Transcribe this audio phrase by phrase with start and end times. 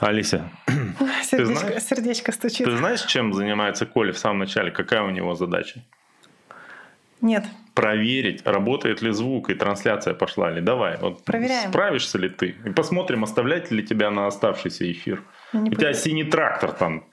[0.00, 0.48] Алися,
[1.24, 2.66] Сердечко, знаешь- сердечко стучит.
[2.66, 4.70] ты знаешь, чем занимается Коля в самом начале?
[4.70, 5.80] Какая у него задача?
[7.22, 7.44] Нет.
[7.74, 10.60] Проверить, работает ли звук и трансляция пошла ли.
[10.60, 11.70] Давай, вот Проверяем.
[11.70, 12.54] справишься ли ты?
[12.64, 15.22] И посмотрим, оставлять ли тебя на оставшийся эфир.
[15.52, 17.04] Не У тебя синий трактор там.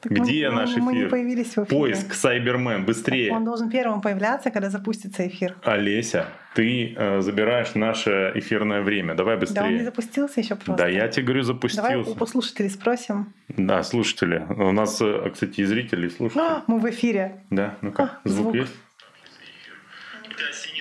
[0.00, 1.10] Так Где мы, наш Мы не эфир?
[1.10, 1.78] появились в эфире.
[1.78, 3.32] Поиск, Сайбермен, быстрее.
[3.32, 5.54] Он должен первым появляться, когда запустится эфир.
[5.62, 9.14] Олеся, ты э, забираешь наше эфирное время.
[9.14, 9.84] Давай Да, он не быстрее.
[9.84, 10.72] запустился еще просто.
[10.84, 12.22] Да, я тебе говорю, Давай запустился.
[12.22, 13.34] у слушателей спросим.
[13.48, 14.38] Да, слушатели.
[14.48, 16.42] У нас, э, кстати, и зрители, и слушатели.
[16.44, 17.44] А, мы в эфире.
[17.50, 18.54] Да, ну-ка, А, звук, звук.
[18.54, 18.72] есть?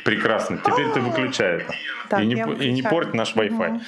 [0.06, 0.58] Прекрасно.
[0.58, 1.58] Теперь ты выключай
[2.10, 2.22] это.
[2.22, 3.82] И, не, и не порть наш Wi-Fi.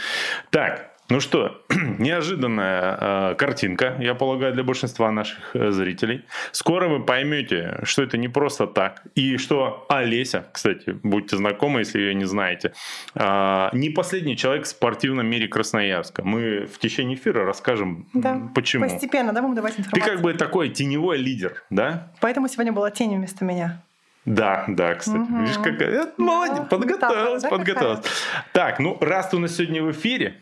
[0.49, 1.61] Так, ну что,
[1.99, 6.23] неожиданная э, картинка, я полагаю, для большинства наших э, зрителей.
[6.53, 9.03] Скоро вы поймете, что это не просто так.
[9.13, 12.71] И что Олеся, кстати, будьте знакомы, если ее не знаете,
[13.13, 16.23] э, не последний человек в спортивном мире Красноярска.
[16.23, 18.41] Мы в течение эфира расскажем, Да.
[18.55, 18.87] почему.
[18.87, 20.13] Постепенно, да, будем давать Ты информацию.
[20.13, 22.07] как бы такой теневой лидер, да?
[22.21, 23.83] Поэтому сегодня была тень вместо меня.
[24.23, 25.17] Да, да, кстати.
[25.17, 25.41] Мгм.
[25.41, 26.07] Видишь, какая...
[26.17, 28.05] Молодец, Да, подготовилась, да, подготовилась.
[28.53, 30.35] Так, ну, раз ты у нас сегодня в эфире,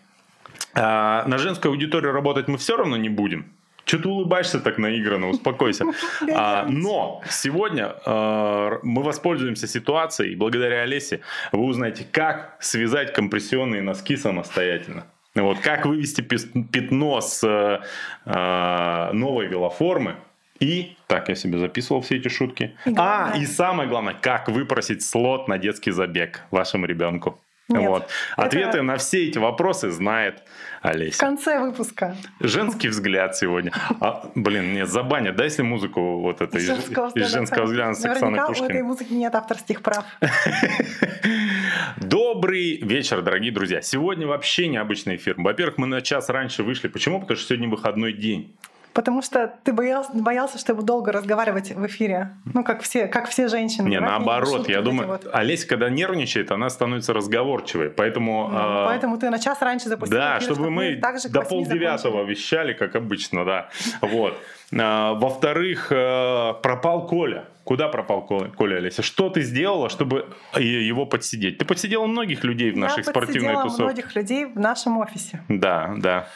[0.73, 3.53] а, на женскую аудиторию работать мы все равно не будем.
[3.85, 5.29] Че ты улыбаешься так наигранно?
[5.29, 5.85] Успокойся.
[6.31, 13.81] А, но сегодня а, мы воспользуемся ситуацией, и благодаря Олесе вы узнаете, как связать компрессионные
[13.81, 15.05] носки самостоятельно.
[15.35, 17.79] Вот, как вывести пятно с э,
[18.25, 20.15] э, новой велоформы.
[20.59, 22.75] И, так, я себе записывал все эти шутки.
[22.85, 27.39] И а, и самое главное, как выпросить слот на детский забег вашему ребенку.
[27.69, 28.03] Нет, вот.
[28.37, 30.43] это- Ответы на все эти вопросы знает
[30.81, 31.19] В Олеся.
[31.19, 32.15] конце выпуска.
[32.39, 33.71] Женский взгляд сегодня.
[33.99, 35.35] А, блин, нет, забанят.
[35.35, 38.59] Дай если музыку вот это из, Женского из женского взгляда с Оксаной Наверняка у этой
[38.61, 38.81] Пушкиной.
[38.83, 40.03] музыки нет авторских прав.
[41.97, 43.81] Добрый вечер, дорогие друзья.
[43.81, 45.35] Сегодня вообще необычный эфир.
[45.37, 46.87] Во-первых, мы на час раньше вышли.
[46.87, 47.19] Почему?
[47.21, 48.55] Потому что сегодня выходной день.
[49.00, 52.31] Потому что ты боялся, боялся, что я буду долго разговаривать в эфире.
[52.53, 53.87] Ну, как все, как все женщины.
[53.87, 54.67] Не, Давай наоборот.
[54.67, 55.26] Я думаю, вот.
[55.32, 57.92] Олеся, когда нервничает, она становится разговорчивой.
[57.92, 58.49] Поэтому...
[58.52, 61.43] Ну, а, Поэтому ты на час раньше запустил Да, эфир, чтобы мы так же до
[61.43, 63.70] полдевятого вещали, как обычно, да.
[64.02, 64.38] Вот.
[64.77, 67.45] А, Во-вторых, э, пропал Коля.
[67.64, 69.02] Куда пропал Коля, Олеся?
[69.02, 71.58] Что ты сделала, чтобы э, его подсидеть?
[71.58, 73.83] Ты подсидела многих людей в нашей Я спортивной тусовке.
[73.83, 75.42] многих людей в нашем офисе.
[75.48, 76.27] Да, да.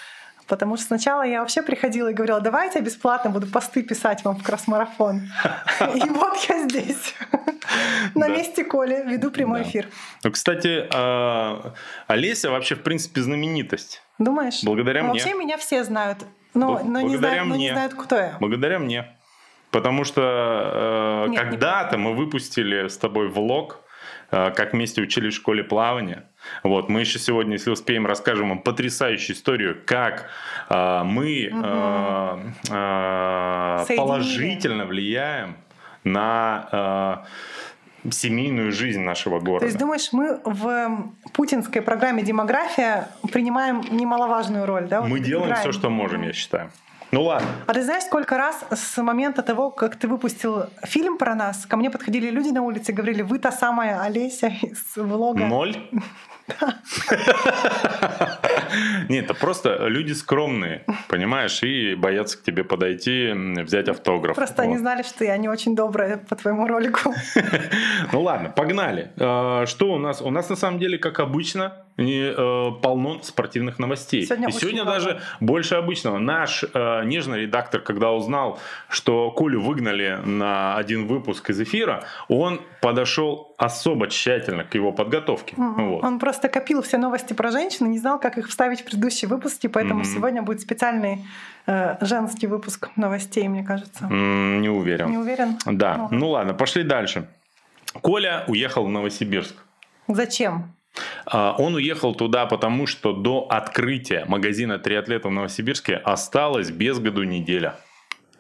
[0.48, 4.36] Потому что сначала я вообще приходила и говорила, давайте я бесплатно буду посты писать вам
[4.36, 5.22] в кросс-марафон.
[5.96, 7.16] И вот я здесь,
[8.16, 9.88] на месте Коли, веду прямой эфир.
[10.24, 11.72] Ну, кстати, э,
[12.08, 14.02] Олеся вообще, в принципе, знаменитость.
[14.20, 14.64] Думаешь?
[14.64, 15.22] Благодаря Ну, мне.
[15.22, 16.20] Вообще меня все знают,
[16.54, 18.38] но, не, знают, кто я.
[18.40, 19.18] Благодаря мне.
[19.72, 23.83] Потому что э, когда-то мы выпустили с тобой влог,
[24.34, 26.26] как вместе учились в школе плавания.
[26.64, 30.30] Вот, мы еще сегодня, если успеем, расскажем вам потрясающую историю, как
[30.70, 32.40] э, мы э,
[32.70, 35.56] э, положительно влияем
[36.04, 37.24] на
[38.04, 39.60] э, семейную жизнь нашего города.
[39.60, 45.02] То есть думаешь, мы в путинской программе «Демография» принимаем немаловажную роль, да?
[45.02, 45.62] Вот мы делаем играем.
[45.62, 46.72] все, что можем, я считаю.
[47.14, 47.48] Ну ладно.
[47.68, 51.78] А ты знаешь, сколько раз с момента того, как ты выпустил фильм про нас, ко
[51.78, 55.46] мне подходили люди на улице и говорили, вы та самая Олеся из влога.
[55.46, 55.76] Ноль?
[59.10, 63.32] Нет, это просто люди скромные, понимаешь, и боятся к тебе подойти,
[63.62, 64.36] взять автограф.
[64.36, 67.14] Просто они знали, что я не очень добрая по твоему ролику.
[68.12, 69.12] Ну ладно, погнали.
[69.18, 70.22] Э, Что у нас?
[70.22, 74.26] У нас на самом деле, как обычно, не, э, полно спортивных новостей.
[74.26, 75.00] Сегодня И сегодня много.
[75.00, 76.18] даже больше обычного.
[76.18, 78.60] Наш э, нежный редактор, когда узнал,
[78.90, 85.54] что Колю выгнали на один выпуск из эфира, он подошел особо тщательно к его подготовке.
[85.58, 86.04] Вот.
[86.04, 89.30] Он просто копил все новости про женщин и не знал, как их вставить в предыдущие
[89.30, 90.06] выпуски, поэтому Мгм.
[90.06, 91.26] сегодня будет специальный
[91.66, 94.06] э, женский выпуск новостей, мне кажется.
[94.06, 95.10] М, Не уверен.
[95.12, 95.58] Не уверен?
[95.66, 97.28] Да, Ну, ну ладно, пошли дальше.
[98.02, 99.56] Коля уехал в Новосибирск.
[100.08, 100.74] Зачем?
[101.26, 107.24] А, Он уехал туда, потому что до открытия магазина триатлета в Новосибирске осталось без году
[107.24, 107.76] неделя.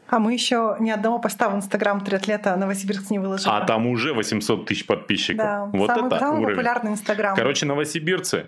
[0.10, 3.50] А мы еще ни одного поста в Инстаграм триатлета Новосибирск не выложили.
[3.50, 5.38] А там уже 800 тысяч подписчиков.
[5.44, 6.56] да, Вот самый, это самый уровень.
[6.56, 7.36] популярный Инстаграм.
[7.36, 8.48] Короче, новосибирцы,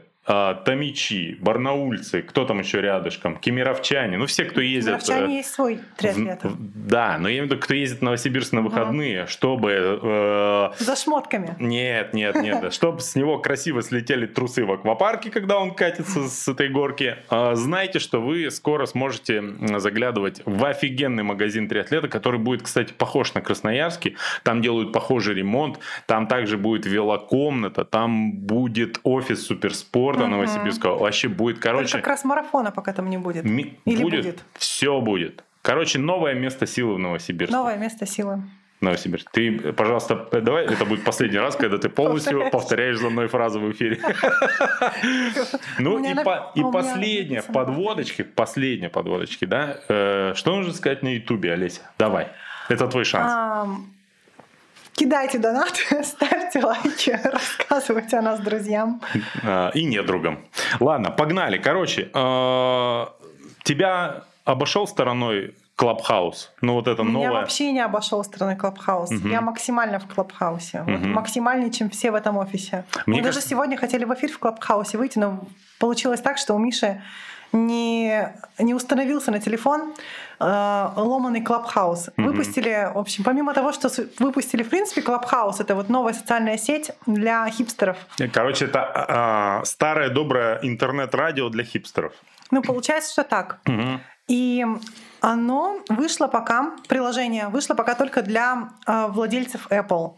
[0.66, 4.94] томичи, барнаульцы, кто там еще рядышком, кемеровчане, ну все, кто В ездят...
[4.96, 6.44] Новчане есть свой э, триатлет.
[6.44, 10.00] в- в- Да, но я имею в виду, кто ездит в Новосибирск на выходные, чтобы...
[10.02, 11.56] э, За шмотками.
[11.60, 12.74] Нет, нет, нет.
[12.74, 17.18] Чтобы с него красиво слетели трусы в аквапарке, когда он катится с этой горки.
[17.30, 19.44] А, Знайте, что вы скоро сможете
[19.78, 24.16] заглядывать в офигенный магазин триатлета, который будет, кстати, похож на Красноярский.
[24.44, 25.80] Там делают похожий ремонт.
[26.08, 30.15] Там также будет велокомната, там будет офис суперспорта.
[30.24, 30.98] Аэропорта Новосибирского.
[30.98, 31.98] Вообще будет, короче...
[31.98, 33.44] Как раз марафона пока там не будет.
[33.46, 34.44] ми- Или будет, будет?
[34.56, 35.44] Все будет.
[35.62, 37.56] Короче, новое место силы в Новосибирске.
[37.56, 38.42] Новое место силы.
[38.82, 39.32] Новосибирск.
[39.32, 42.98] Ты, пожалуйста, э, давай, это будет последний раз, когда ты полностью Повторяешь.
[43.00, 44.00] за мной фразу в эфире.
[45.80, 49.78] Ну и по- последняя в подводочке, последняя подводочке, да?
[49.88, 51.82] Э, Что нужно сказать на Ютубе, Олеся?
[51.98, 52.28] Давай.
[52.70, 53.32] Это твой шанс.
[54.96, 59.02] Кидайте донаты, ставьте лайки, рассказывайте о нас друзьям.
[59.44, 60.40] А, И недругам.
[60.80, 61.58] Ладно, погнали.
[61.58, 63.06] Короче, э,
[63.64, 66.52] тебя обошел стороной Клабхаус?
[66.62, 67.42] Ну вот это Меня новое.
[67.42, 69.12] вообще не обошел стороны Клабхаус.
[69.12, 69.32] Мгм.
[69.32, 70.84] Я максимально в Клабхаусе.
[70.88, 71.12] Вот Мгм.
[71.12, 72.86] максимальнее, чем все в этом офисе.
[73.06, 75.46] Мне Мы даже кажется- сегодня хотели в эфир в Клабхаусе выйти, но
[75.78, 77.02] получилось так, что у Миши
[77.56, 79.94] не, не установился на телефон
[80.40, 82.10] э, ломаный Клабхаус.
[82.18, 82.28] Мгм.
[82.28, 86.92] Выпустили, в общем, помимо того, что выпустили, в принципе, Клабхаус, это вот новая социальная сеть
[87.06, 87.98] для хипстеров.
[88.34, 92.14] Короче, это а, старое доброе интернет-радио для хипстеров.
[92.52, 93.60] Ну, получается, что так.
[93.66, 94.02] Мгм.
[94.28, 94.66] И
[95.22, 100.14] оно вышло пока, приложение вышло пока только для э, владельцев Apple.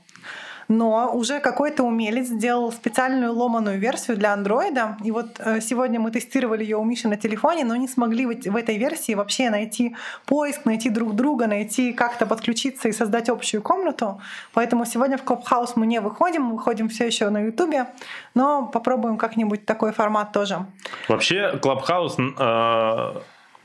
[0.68, 4.98] Но уже какой-то умелец сделал специальную ломаную версию для андроида.
[5.04, 8.56] И вот э, сегодня мы тестировали ее у Миши на телефоне, но не смогли в
[8.56, 14.22] этой версии вообще найти поиск, найти друг друга, найти как-то подключиться и создать общую комнату.
[14.54, 17.88] Поэтому сегодня в Clubhouse мы не выходим, мы выходим все еще на Ютубе,
[18.34, 20.66] но попробуем как-нибудь такой формат тоже.
[21.08, 22.18] Вообще, Клабхаус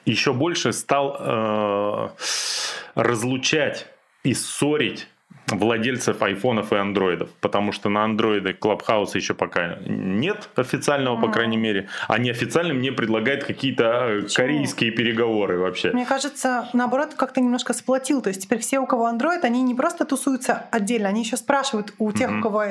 [0.05, 2.09] еще больше стал э,
[2.95, 3.87] разлучать
[4.25, 5.09] и ссорить
[5.53, 11.33] владельцев айфонов и андроидов, потому что на андроиды Клабхауса еще пока нет официального, по Мгм.
[11.33, 15.91] крайней мере, а неофициально мне предлагают какие-то э, корейские переговоры вообще.
[15.93, 18.23] Мне кажется, наоборот, как-то немножко сплотил.
[18.23, 21.93] То есть теперь все, у кого Android, они не просто тусуются отдельно, они еще спрашивают
[21.99, 22.41] у тех, Мгм.
[22.41, 22.65] у кого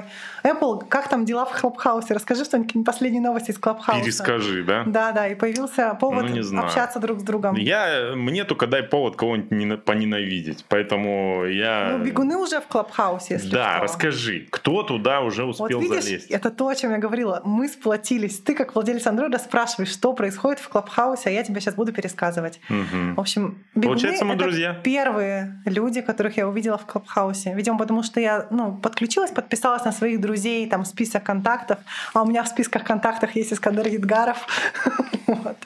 [0.44, 2.14] Apple, как там дела в Клабхаусе.
[2.14, 4.02] Расскажи что-нибудь, последние новости из Клабхауса.
[4.04, 4.84] Перескажи, да?
[4.86, 7.56] Да, да, и появился повод Ну, общаться друг с другом.
[7.56, 11.98] Я, мне только дай повод кого-нибудь нена- поненавидеть, поэтому я...
[11.98, 13.84] Ну, бегуны уже в Клабхаусе, если Да, что.
[13.84, 16.32] расскажи, кто туда уже Вот успел видишь, залезть?
[16.32, 17.42] это то, о чем я говорила.
[17.46, 18.40] Мы сплотились.
[18.40, 22.60] Ты, как владелец андроида, спрашиваешь, что происходит в Клабхаусе, а я тебе сейчас буду пересказывать.
[22.70, 23.16] Мгм.
[23.16, 24.74] В общем, бегуны Получается, мы это друзья.
[24.84, 27.54] первые люди, которых я увидела в Клабхаусе.
[27.54, 31.80] Видимо, потому что я ну, подключилась, подписалась на своих друзей, там список контактов,
[32.14, 34.38] а у меня в списках контактов есть Искандер Едгаров.
[35.32, 35.58] Вот.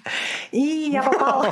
[0.52, 1.46] И я попала...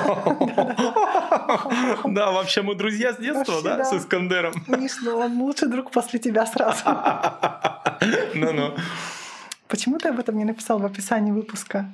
[2.05, 4.53] Да, вообще мы друзья с детства, да, с Искандером.
[4.67, 6.83] Ну он лучший друг после тебя сразу.
[8.35, 8.75] Ну-ну.
[9.67, 11.85] Почему ты об этом не написал в описании выпуска?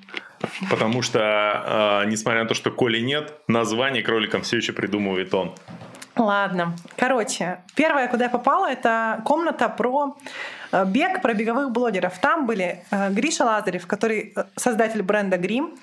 [0.69, 5.55] Потому что, э, несмотря на то, что Коли нет, название кроликам все еще придумывает он.
[6.17, 6.75] Ладно.
[6.97, 10.17] Короче, первое, куда я попала, это комната про
[10.85, 12.17] бег, про беговых блогеров.
[12.19, 15.75] Там были э, Гриша Лазарев, который э, создатель бренда Грим,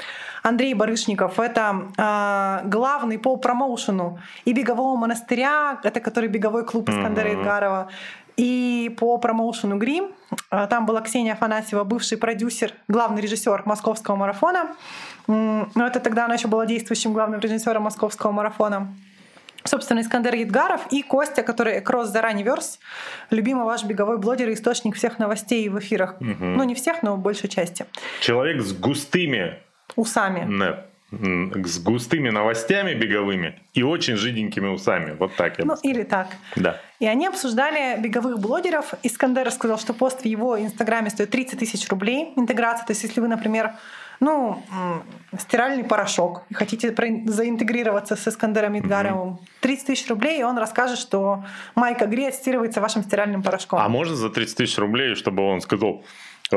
[0.43, 7.35] Андрей Барышников, это э, главный по промоушену и бегового монастыря, это который беговой клуб Искандера.
[7.35, 7.89] Идгарова,
[8.37, 10.13] и по промоушену Грим.
[10.51, 14.77] Э, Там была Ксения Афанасьева, бывший продюсер, главный режиссер московского марафона.
[15.27, 18.89] Но это тогда она еще была действующим главным режиссером московского марафона.
[19.67, 22.79] Собственно, Искандер Едгаров и Костя, который Кросс заранее верс,
[23.31, 26.21] любимый ваш беговой блогер и источник всех новостей в эфирах.
[26.21, 26.57] Мгм.
[26.57, 27.87] Ну, не всех, но большей части.
[28.21, 29.59] Человек с густыми,
[29.97, 30.45] Усами.
[30.45, 35.13] не, с густыми новостями беговыми и очень жиденькими усами.
[35.19, 36.29] Вот так я Ну, или так.
[36.57, 36.81] Да.
[36.99, 38.95] И они обсуждали беговых блогеров.
[39.03, 42.87] Искандер сказал, что пост в его инстаграме стоит 30 тысяч рублей интеграция.
[42.87, 43.73] То есть, если вы, например,
[44.21, 44.63] ну,
[45.39, 46.95] стиральный порошок, хотите
[47.27, 51.45] заинтегрироваться с Искандером Идгаровым, 30 тысяч рублей, и он расскажет, что
[51.75, 53.81] майка Гри отстирывается вашим стиральным порошком.
[53.81, 56.05] А можно за 30 тысяч рублей, чтобы он сказал,
[56.53, 56.57] «А,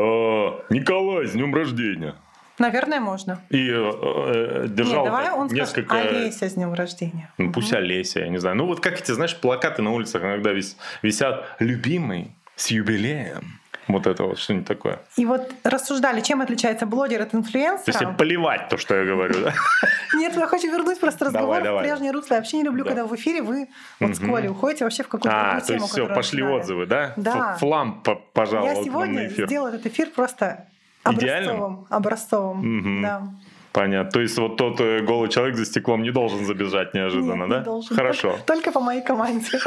[0.70, 2.16] Николай, с днем рождения.
[2.60, 3.42] Наверное, можно.
[3.50, 5.96] И э, э, держал Нет, давай он несколько...
[5.96, 7.32] скажет Олеся с днем рождения.
[7.38, 8.58] Ну, пусть Олеся, я не знаю.
[8.58, 13.59] Ну, вот как эти, знаешь, плакаты на улицах иногда вис- висят «Любимый, с юбилеем».
[13.90, 15.00] Вот это вот что-нибудь такое.
[15.18, 18.12] И вот рассуждали, чем отличается блогер от То есть инфлюенсера.
[18.14, 19.54] плевать то, что я говорю, да?
[20.14, 22.36] Нет, я хочу вернуть просто разговор в прежнее русло.
[22.36, 22.90] Я вообще не люблю, Да.
[22.92, 23.68] когда в эфире вы
[24.00, 24.20] вот с.
[24.20, 27.14] Колей уходите вообще в какую-то А, другую то тему, есть все, пошли отзывы, да?
[27.18, 27.56] Да.
[27.56, 30.68] Флам по- пожаловал Я сегодня сделала этот эфир просто
[31.04, 31.88] образцовым.
[31.90, 33.24] Образцовым, да.
[33.72, 34.12] Понятно.
[34.12, 37.58] То есть вот тот э, голый человек за стеклом не должен забежать неожиданно, Нет, да?
[37.60, 37.96] не должен.
[37.96, 38.32] Хорошо.
[38.32, 39.48] Только, только по моей команде.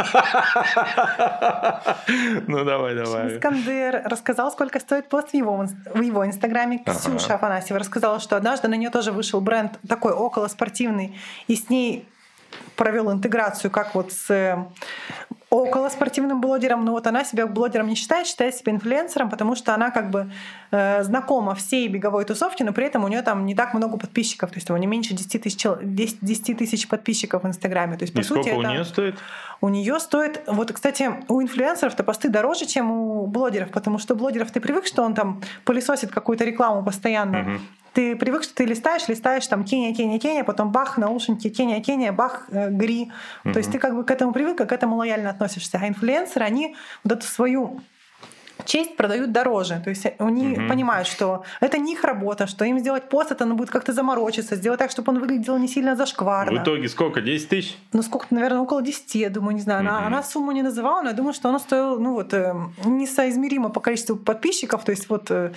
[2.46, 3.36] Ну давай, давай.
[3.36, 6.82] Искандер рассказал, сколько стоит пост в его, в его инстаграме.
[6.84, 11.70] Ксюша Афанасьева рассказала, что однажды на нее тоже вышел бренд такой около спортивный, и с
[11.70, 12.08] ней
[12.76, 14.64] провел интеграцию, как вот с э,
[15.52, 19.74] около спортивным блогером, но вот она себя блогером не считает, считает себя инфлюенсером, потому что
[19.74, 20.30] она как бы
[20.70, 24.48] э, знакома всей беговой тусовке, но при этом у нее там не так много подписчиков,
[24.50, 27.98] то есть у нее меньше 10 тысяч, 10, 10 тысяч подписчиков в Инстаграме.
[27.98, 29.14] То есть, по И сути, сколько у это- нее стоит?
[29.60, 34.16] у нее стоит, вот, кстати, у инфлюенсеров-то посты дороже, чем у блогеров, потому что у
[34.16, 37.38] блогеров ты привык, что он там пылесосит какую-то рекламу постоянно.
[37.38, 37.60] Мгм.
[37.92, 42.12] Ты привык, что ты листаешь, листаешь там Кения, Кения, Кения, потом бах, наушники, Кения, Кения,
[42.12, 43.12] бах, э, гри.
[43.44, 45.78] То есть ты как бы к этому привык, и к этому лояльно относишься.
[45.82, 47.80] А инфлюенсеры, они вот эту свою
[48.64, 49.80] честь продают дороже.
[49.84, 50.68] То есть они Мгм.
[50.68, 54.56] понимают, что это не их работа, что им сделать пост, это надо будет как-то заморочиться,
[54.56, 56.60] сделать так, чтобы он выглядел не сильно зашкварно.
[56.60, 57.20] В итоге сколько?
[57.20, 57.76] 10 тысяч?
[57.92, 59.80] Ну, сколько, наверное, около 10, я думаю, не знаю.
[59.80, 60.06] Она, Мгм.
[60.06, 62.54] она сумму не называла, но я думаю, что она стоила, ну вот, э,
[62.84, 64.84] несоизмеримо по количеству подписчиков.
[64.84, 65.52] То есть вот, э,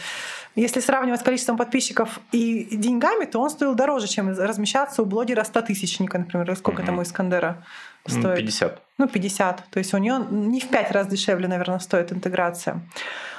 [0.56, 5.44] если сравнивать с количеством подписчиков и деньгами, то он стоил дороже, чем размещаться у блогера
[5.44, 6.56] 100 тысячника, например.
[6.56, 6.86] Сколько Мгм.
[6.88, 7.64] там у Искандера
[8.08, 8.38] М, стоит?
[8.38, 8.82] 50.
[8.98, 9.64] Ну, 50.
[9.70, 12.82] То есть у нее не в 5 раз дешевле, наверное, стоит интеграция.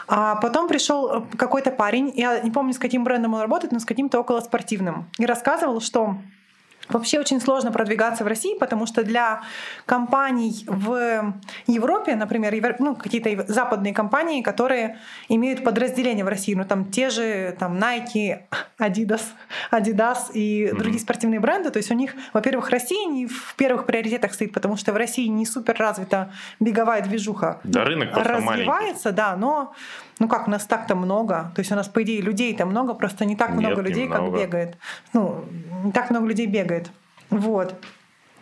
[0.08, 3.78] А потом пришел э, какой-то парень, я не помню, с каким брендом он работает, но
[3.78, 6.16] с каким-то околоспортивным, и рассказывал, что
[6.88, 9.42] Вообще очень сложно продвигаться в России, потому что для
[9.86, 11.34] компаний в
[11.66, 17.56] Европе, например, ну, какие-то западные компании, которые имеют подразделения в России, ну там те же
[17.58, 18.40] там Nike,
[18.78, 19.22] Adidas,
[19.72, 24.34] Adidas и другие спортивные бренды, то есть у них, во-первых, Россия не в первых приоритетах
[24.34, 27.60] стоит, потому что в России не супер развита беговая движуха.
[27.64, 28.70] Да, рынок просто маленький.
[28.70, 29.74] развивается, да, но
[30.18, 31.52] ну как, у нас так-то много.
[31.54, 34.18] То есть у нас, по идее, людей-то много, просто не так Нет, много людей, как
[34.20, 34.38] немного.
[34.38, 34.76] бегает.
[35.12, 35.44] Ну,
[35.84, 36.90] не так много людей бегает.
[37.30, 37.74] Вот.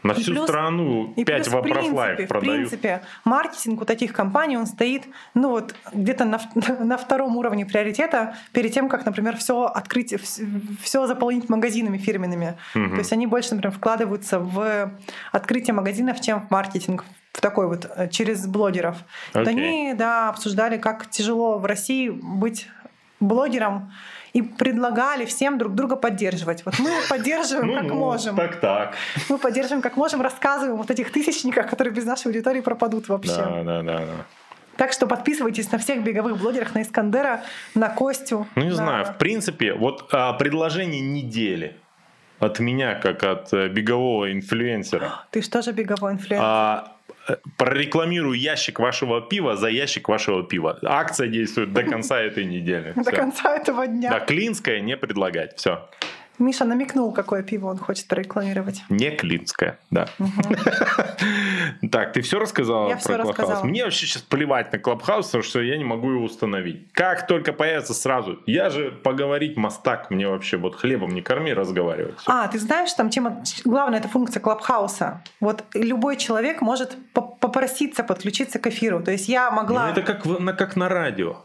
[0.03, 2.57] На И всю плюс- страну И 5 плюс, в вопросов принципе, в продают.
[2.57, 6.39] принципе, маркетинг у таких компаний, он стоит, ну вот, где-то на,
[6.81, 10.15] на втором уровне приоритета перед тем, как, например, все открыть,
[10.83, 12.55] все заполнить магазинами фирменными.
[12.75, 12.91] Мгм.
[12.91, 14.93] То есть они больше, например, вкладываются в
[15.33, 18.97] открытие магазинов, чем в маркетинг в такой вот э, через блогеров.
[19.35, 19.53] Вот Окей.
[19.53, 22.69] они, да, обсуждали, как тяжело в России быть
[23.19, 23.93] блогером
[24.33, 26.65] и предлагали всем друг друга поддерживать.
[26.65, 28.37] Вот мы поддерживаем Ну, как ну, можем.
[28.37, 28.95] Так, так.
[29.29, 33.37] Мы поддерживаем как можем, рассказываем вот этих тысячниках, которые без нашей аудитории пропадут вообще.
[33.37, 34.27] Да, да, да, да.
[34.77, 37.43] Так что подписывайтесь на всех беговых блогерах, на Искандера,
[37.75, 38.47] на Костю.
[38.55, 41.77] Ну, не на- знаю, в принципе, вот а, предложение недели
[42.41, 45.25] от меня, как от э, бегового инфлюенсера.
[45.31, 46.45] Ты что же беговой инфлюенсер?
[46.45, 46.94] А,
[47.57, 50.79] прорекламирую ящик вашего пива за ящик вашего пива.
[50.83, 52.93] Акция действует до конца этой недели.
[52.97, 54.11] До конца этого дня.
[54.11, 55.57] Да, клинское не предлагать.
[55.57, 55.89] Все.
[56.39, 58.83] Миша намекнул, какое пиво он хочет прорекламировать.
[58.89, 60.09] Не клинское, да.
[61.91, 63.63] Так, ты все рассказала про Клабхаус?
[63.65, 66.91] Мне вообще сейчас плевать на Клабхаус, потому что я не могу его установить.
[66.93, 68.39] Как только появится сразу.
[68.47, 72.17] Я же поговорить мастак, мне вообще вот хлебом не корми, разговаривать.
[72.27, 73.43] А, ты знаешь, там тема...
[73.65, 75.23] Главная это функция Клабхауса.
[75.41, 79.03] Вот любой человек может по- попроситься подключиться к эфиру.
[79.03, 79.91] То есть я Ну, могла...
[79.91, 81.37] это как, на, как на радио.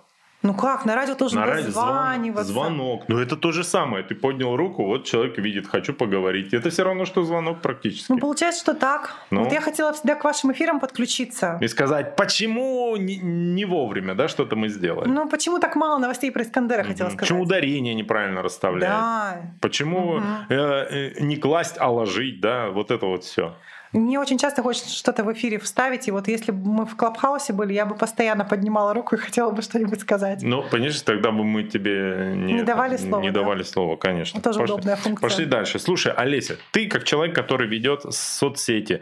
[0.41, 2.53] Ну как, на радио тоже На радио звон- дозваниваться.
[2.53, 3.03] звонок.
[3.10, 4.05] Ну это то же самое.
[4.05, 6.53] Ты поднял руку, вот человек видит, хочу поговорить.
[6.53, 8.10] Это все равно, что звонок практически.
[8.10, 9.15] Ну, получается, что так.
[9.31, 9.43] Ну.
[9.43, 11.58] Вот я хотела всегда к вашим эфирам подключиться.
[11.60, 15.10] И сказать, почему не, не вовремя, да, что-то мы сделали.
[15.10, 17.17] Ну, почему так мало новостей про Искандера, хотела Мгм.
[17.17, 17.19] сказать.
[17.19, 18.93] Почему ударение неправильно расставляет?
[18.93, 19.41] Да.
[19.60, 20.25] Почему Мгм.
[20.50, 23.55] э, э, не класть, а ложить, да, вот это вот все.
[23.91, 27.53] Мне очень часто хочется что-то в эфире вставить, и вот если бы мы в Клабхаусе
[27.53, 30.43] были, я бы постоянно поднимала руку и хотела бы что-нибудь сказать.
[30.43, 33.39] Ну, понимаешь, тогда бы мы тебе не, Не давали слова, Не да?
[33.41, 34.41] давали слова, конечно.
[34.41, 34.74] Тоже Пошли.
[34.74, 35.27] удобная функция.
[35.27, 35.79] Пошли дальше.
[35.79, 39.01] Слушай, Олеся, ты как человек, который ведет соцсети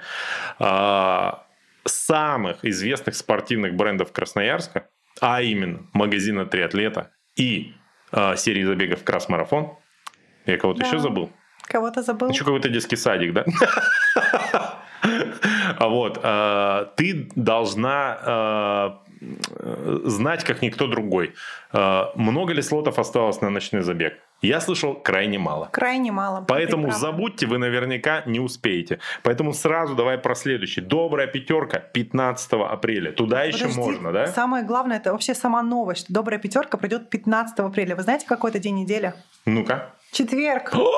[0.60, 1.44] а,
[1.84, 4.88] самых известных спортивных брендов Красноярска,
[5.20, 7.74] а именно магазина «Триатлета» и
[8.12, 9.74] а, серии забегов «Красмарафон»,
[10.46, 10.88] я кого-то Да.
[10.88, 11.29] еще забыл?
[11.63, 12.29] Кого-то забыл?
[12.29, 13.44] Еще какой-то детский садик, да?
[15.80, 18.89] А вот, э, ты должна э,
[20.06, 21.34] знать, как никто другой.
[21.72, 24.13] Э, Много ли слотов осталось на ночной забег?
[24.42, 25.70] Я слышал крайне мало.
[25.72, 26.46] Крайне мало.
[26.48, 29.00] Поэтому забудьте, вы наверняка не успеете.
[29.24, 30.82] Поэтому сразу давай про следующий.
[30.82, 33.12] Добрая пятерка 15 апреля.
[33.12, 34.27] Туда еще Подожди, можно, да?
[34.27, 36.06] Самое главное, это вообще сама новость.
[36.06, 37.96] что Добрая пятерка придет 15 апреля.
[37.96, 39.13] Вы знаете, какой это день недели?
[39.46, 39.94] Ну-ка.
[40.12, 40.72] Четверг.
[40.75, 40.92] О,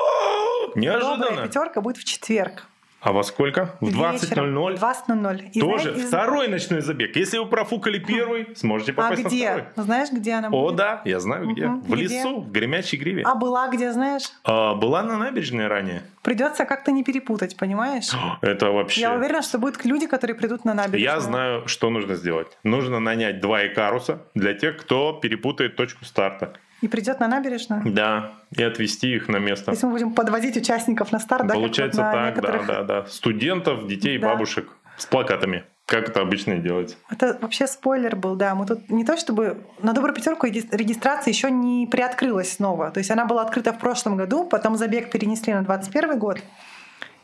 [0.74, 1.46] Добрая Неожиданно.
[1.46, 2.66] пятерка будет в четверг.
[3.00, 3.76] А во сколько?
[3.80, 4.54] В Вечером.
[4.58, 4.78] 20.00?
[4.78, 5.50] 20.00.
[5.54, 7.16] И Тоже знаете, второй ночной забег.
[7.16, 9.46] Если вы профукали первый, сможете А попасть на где?
[9.48, 9.64] второй.
[9.76, 10.76] Знаешь, где она О, будет?
[10.76, 11.66] да, я знаю где.
[11.66, 11.80] Мгм.
[11.82, 12.02] В Где?
[12.02, 13.22] лесу, в Гремячей Гриве.
[13.24, 14.24] А была где, знаешь?
[14.44, 16.02] А, была на набережной ранее.
[16.22, 18.10] Придется как-то не перепутать, понимаешь?
[18.42, 19.00] Это вообще...
[19.00, 21.02] Я уверена, что будут люди, которые придут на набережную.
[21.02, 22.58] Я знаю, что нужно сделать.
[22.64, 26.52] Нужно нанять два икаруса для тех, кто перепутает точку старта.
[26.80, 27.82] И придет на набережную.
[27.92, 29.70] Да, и отвезти их на место.
[29.72, 33.02] Если мы будем подвозить участников на старт, да, Получается вот на так, некоторых- да, да,
[33.02, 33.06] да.
[33.08, 34.28] Студентов, детей, Да.
[34.28, 35.64] бабушек с плакатами.
[35.86, 36.96] Как это обычно и делается.
[37.10, 38.54] Это вообще спойлер был, да.
[38.54, 42.90] Мы тут не то чтобы на добрую пятерку регистрация еще не приоткрылась снова.
[42.92, 46.38] То есть она была открыта в прошлом году, потом забег перенесли на 2021 год.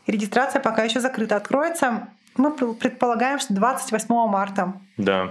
[0.06, 1.36] И регистрация пока еще закрыта.
[1.36, 4.72] Откроется, мы предполагаем, что 28 марта.
[4.96, 5.30] Да.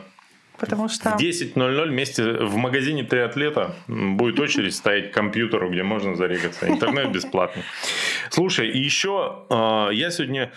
[0.57, 1.11] Потому что...
[1.11, 6.67] В 10.00 вместе в магазине триатлета будет очередь стоять к компьютеру, где можно зарегаться.
[6.67, 7.63] Интернет бесплатный.
[8.29, 10.51] Слушай, и еще э, я сегодня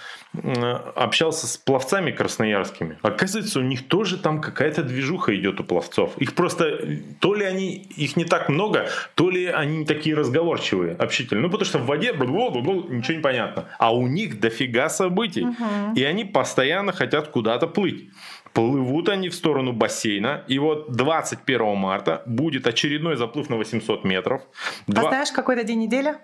[0.95, 2.99] общался с пловцами красноярскими.
[3.03, 6.17] Оказывается, у них тоже там какая-то движуха идет у пловцов.
[6.19, 6.79] Их просто,
[7.21, 11.43] то ли они, их не так много, то ли они такие разговорчивые, общительные.
[11.43, 13.67] Ну, потому что в воде ничего не понятно.
[13.79, 15.45] А у них дофига событий.
[15.45, 15.95] Угу.
[15.97, 18.11] И они постоянно хотят куда-то плыть.
[18.53, 20.45] Плывут они в сторону бассейна.
[20.49, 24.43] И вот 21 марта будет очередной заплыв на 800 метров.
[24.87, 25.03] Два...
[25.03, 26.17] А знаешь, какой это день недели?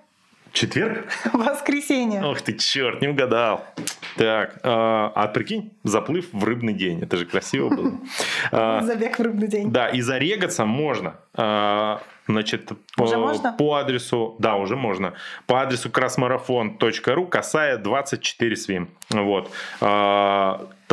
[0.53, 1.09] Четверг?
[1.33, 2.25] Воскресенье.
[2.25, 3.65] Ох ты, черт, не угадал.
[4.17, 7.03] Так, а, а прикинь, заплыв в рыбный день.
[7.03, 7.93] Это же красиво было.
[8.53, 9.73] А, Забег в рыбный день.
[9.73, 11.17] Да, и зарегаться можно.
[11.35, 13.53] А, Значит, уже по, можно?
[13.53, 15.13] по адресу, да, уже можно,
[15.47, 18.89] по адресу красмарафон.ру, касая 24 свим.
[19.11, 19.51] Вот.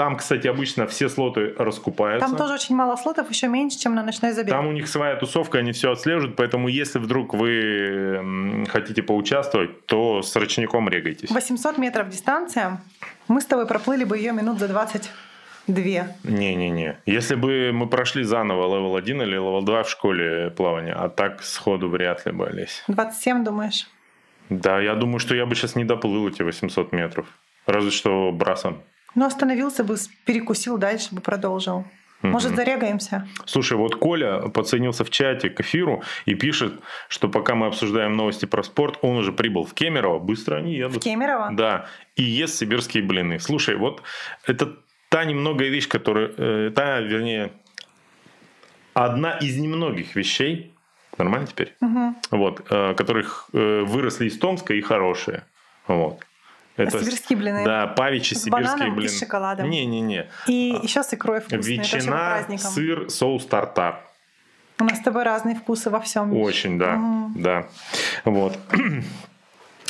[0.02, 2.28] Там, кстати, обычно все слоты раскупаются.
[2.28, 4.50] Там тоже очень мало слотов, еще меньше, чем на ночной забег.
[4.50, 10.24] Там у них своя тусовка, они все отслеживают, поэтому если вдруг вы хотите поучаствовать, то
[10.24, 11.30] с ручником регайтесь.
[11.30, 12.82] 800 метров дистанция.
[13.28, 15.08] Мы с тобой проплыли бы ее минут за 20
[15.68, 16.16] Две.
[16.24, 16.98] Не-не-не.
[17.06, 21.44] Если бы мы прошли заново level 1 или level 2 в школе плавания, а так
[21.44, 22.84] сходу вряд ли бы лезь.
[22.88, 23.88] 27, думаешь?
[24.50, 27.28] Да, я думаю, что я бы сейчас не доплыл эти 800 метров.
[27.68, 28.82] Разве что брасом.
[29.16, 31.86] Ну, остановился бы, перекусил дальше бы продолжил.
[32.22, 33.28] Может, зарегаемся?
[33.46, 36.74] Слушай, вот Коля подсоединился в чате к эфиру и пишет,
[37.08, 40.20] что пока мы обсуждаем новости про спорт, он уже прибыл в Кемерово.
[40.20, 40.98] Быстро они едут.
[40.98, 41.50] В Кемерово?
[41.54, 41.88] Да.
[42.16, 43.40] И ест сибирские блины.
[43.40, 44.04] Слушай, вот
[44.46, 44.78] это
[45.10, 47.52] та немногая вещь, которая, э, та, вернее,
[48.94, 50.74] одна из немногих вещей,
[51.18, 52.16] нормально теперь, угу.
[52.32, 55.44] вот, э, которых э, выросли из Томска и хорошие,
[55.88, 56.20] вот.
[56.78, 57.66] Это, сибирские блины.
[57.66, 59.10] Да, павичи с сибирские блины.
[59.10, 59.70] с шоколадом.
[59.70, 60.28] Не-не-не.
[60.48, 61.78] И а, еще с икрой вкусные.
[61.78, 64.00] Ветчина, сыр, соус тартар.
[64.80, 66.36] У нас с тобой разные вкусы во всем.
[66.36, 67.32] Очень, да, угу.
[67.36, 67.68] да.
[68.26, 68.58] Вот.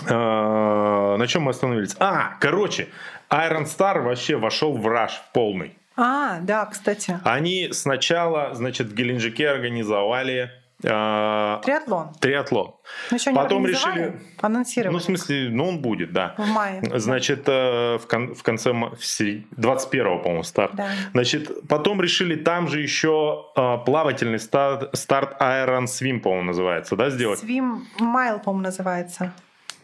[0.10, 1.96] А, на чем мы остановились?
[2.00, 2.88] А, короче,
[3.30, 5.78] Iron Star вообще вошел в раш в полный.
[5.96, 7.20] А, да, кстати.
[7.24, 10.50] Они сначала, значит, в Геленджике организовали
[10.82, 12.14] Триатлон.
[12.20, 12.76] Триатлон.
[13.12, 14.20] Но еще Потом решили...
[14.42, 14.94] Анонсировали.
[14.94, 16.36] Ну, в смысле, ну, он будет, да.
[16.38, 16.82] В мае.
[16.96, 18.72] Значит, э, в, кон- в конце...
[18.72, 20.76] В 21-го, по-моему, старт.
[20.76, 20.90] Да.
[21.14, 27.10] Значит, потом решили там же еще э, плавательный старт, старт Iron Swim, по-моему, называется, да,
[27.10, 27.44] сделать?
[27.44, 29.34] Swim Mile, по-моему, называется.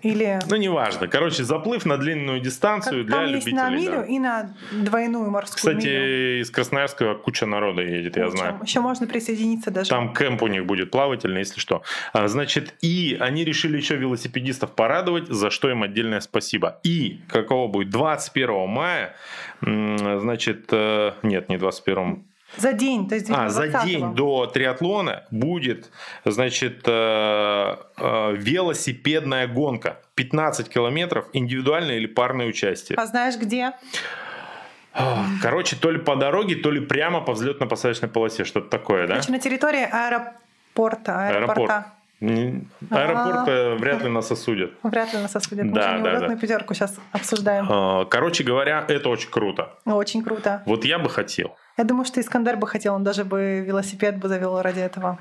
[0.02, 0.40] Или...
[0.50, 1.08] Ну, неважно.
[1.08, 3.52] Короче, заплыв на длинную дистанцию как, для там любителей.
[3.52, 4.06] Есть на милю да.
[4.06, 6.42] и на двойную морскую Кстати, милю.
[6.42, 8.26] из Красноярска куча народа едет, куча.
[8.26, 8.60] я знаю.
[8.64, 9.90] Еще можно присоединиться даже.
[9.90, 11.84] Там кемп у них будет плавательный, если что.
[12.14, 16.80] А, значит, и они решили еще велосипедистов порадовать, за что им отдельное спасибо.
[16.84, 19.16] И какого будет 21 мая,
[19.62, 22.24] значит, э, нет, не 21
[22.58, 25.92] за день, то есть А, за день до триатлона будет,
[26.26, 30.00] значит, э, э, велосипедная гонка.
[30.16, 32.98] 15 километров, индивидуальное или парное участие.
[32.98, 33.74] А знаешь где?
[35.42, 39.14] Короче, то ли по дороге, то ли прямо по взлетно-посадочной полосе, что-то такое, да?
[39.14, 41.28] Короче, на территории аэропорта.
[41.28, 41.94] Аэропорта.
[42.20, 44.72] Аэропорт а вряд ли нас осудят.
[44.82, 45.66] Вряд ли нас осудят.
[45.66, 46.36] Мы да, же да, да.
[46.36, 47.68] пятерку сейчас обсуждаем.
[47.70, 49.76] А, короче говоря, это очень круто.
[49.86, 50.64] Очень круто.
[50.66, 51.56] Вот я бы хотел.
[51.78, 55.20] Я думаю, что Искандер бы хотел, он даже бы велосипед бы завел ради этого.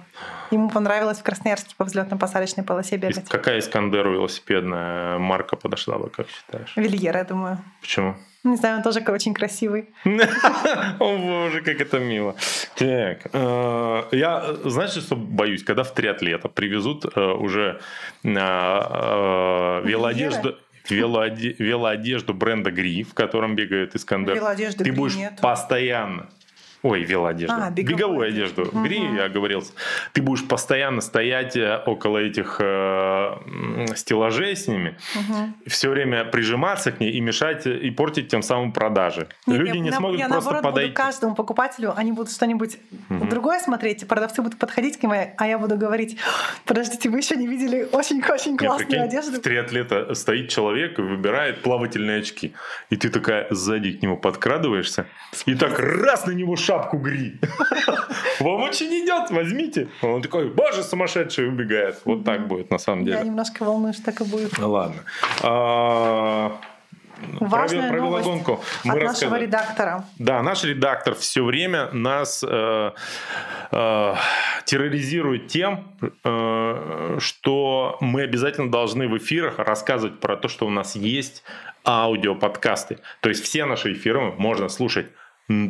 [0.50, 3.28] Ему понравилось в Красноярске по взлетно-посадочной полосе бегать.
[3.28, 6.72] Какая Искандеру велосипедная марка подошла бы, как считаешь?
[6.76, 7.58] Вильер, я думаю.
[7.82, 8.14] Почему?
[8.42, 9.90] Не знаю, он тоже очень красивый.
[10.04, 12.34] О боже, как это мило.
[12.76, 15.62] Так, э, я, знаешь, что боюсь?
[15.64, 17.80] Когда в триатлета привезут э, уже
[18.24, 18.28] э,
[19.84, 20.54] велоодежду
[20.88, 24.40] велоодежду бренда Гри, в котором бегает Искандер.
[24.78, 26.28] Ты будешь постоянно
[26.82, 27.54] Ой, велоодежду.
[27.56, 28.62] А, беговую, беговую одежду.
[28.62, 28.82] Угу.
[28.82, 29.72] Бери, я оговорился.
[30.12, 33.36] Ты будешь постоянно стоять э, около этих э,
[33.94, 35.52] стеллажей с ними, угу.
[35.66, 39.28] все время прижиматься к ней и мешать, и портить тем самым продажи.
[39.46, 40.90] Нет, Люди я, не на, смогут я, просто наоборот, подойти.
[40.90, 42.78] Буду каждому покупателю, они будут что-нибудь
[43.10, 43.26] угу.
[43.26, 46.18] другое смотреть, и продавцы будут подходить к ним, а я буду говорить,
[46.64, 49.38] подождите, вы еще не видели очень-очень классную Нет, одежду?
[49.38, 52.54] В триатлета стоит человек и выбирает плавательные очки.
[52.90, 55.06] И ты такая сзади к нему подкрадываешься,
[55.46, 57.38] и так раз на него шапку гри.
[58.40, 59.88] Вам очень идет, возьмите.
[60.02, 62.00] Он такой, боже, сумасшедший, убегает.
[62.04, 63.18] Вот так будет на самом деле.
[63.18, 64.58] Я немножко волнуюсь, так и будет.
[64.58, 65.02] Ну ладно.
[65.42, 66.52] А,
[67.40, 68.60] Важная провела новость гонку.
[68.84, 70.04] от нашего редактора.
[70.18, 72.90] Да, наш редактор все время нас э,
[73.70, 74.14] э,
[74.64, 75.84] терроризирует тем,
[76.24, 81.42] э, что мы обязательно должны в эфирах рассказывать про то, что у нас есть
[81.86, 82.98] аудиоподкасты.
[83.20, 85.06] То есть все наши эфиры можно слушать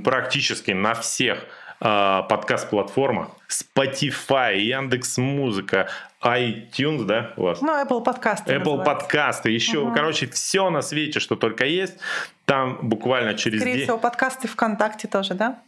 [0.04, 1.38] практически на всех
[1.80, 3.28] э, подкаст-платформах.
[3.48, 5.88] Spotify, Яндекс Музыка,
[6.22, 7.60] iTunes, да, у вас?
[7.60, 8.52] Ну, Apple подкасты.
[8.52, 8.84] Apple называется.
[8.94, 9.94] подкасты, еще, Мгм.
[9.94, 11.98] короче, все на свете, что только есть,
[12.46, 13.84] там буквально через Скорее день.
[13.84, 15.58] всего, подкасты ВКонтакте тоже, да?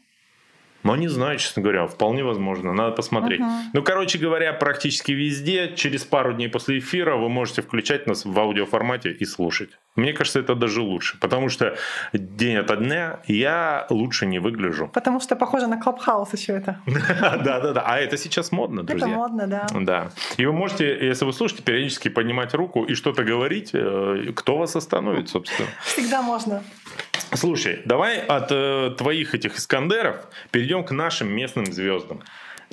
[0.85, 3.41] Ну, не знаю, честно говоря, вполне возможно, надо посмотреть.
[3.41, 3.71] Мгм.
[3.73, 8.39] Ну, короче говоря, практически везде, через пару дней после эфира вы можете включать нас в
[8.39, 9.71] аудиоформате и слушать.
[9.97, 11.77] Мне кажется, это даже лучше, потому что
[12.13, 14.89] день ото дня я лучше не выгляжу.
[14.95, 16.81] Потому что похоже на Клабхаус еще это.
[16.87, 19.09] Да-да-да, а это сейчас модно, Это друзья.
[19.09, 19.67] модно, да.
[19.75, 20.11] Да.
[20.37, 24.77] И вы можете, если вы слушаете, периодически поднимать руку и что-то говорить, э, кто вас
[24.77, 25.69] остановит, собственно.
[25.83, 26.63] Всегда можно.
[27.35, 30.17] Слушай, давай от э, твоих этих Искандеров
[30.51, 32.23] перейдем к нашим местным звездам.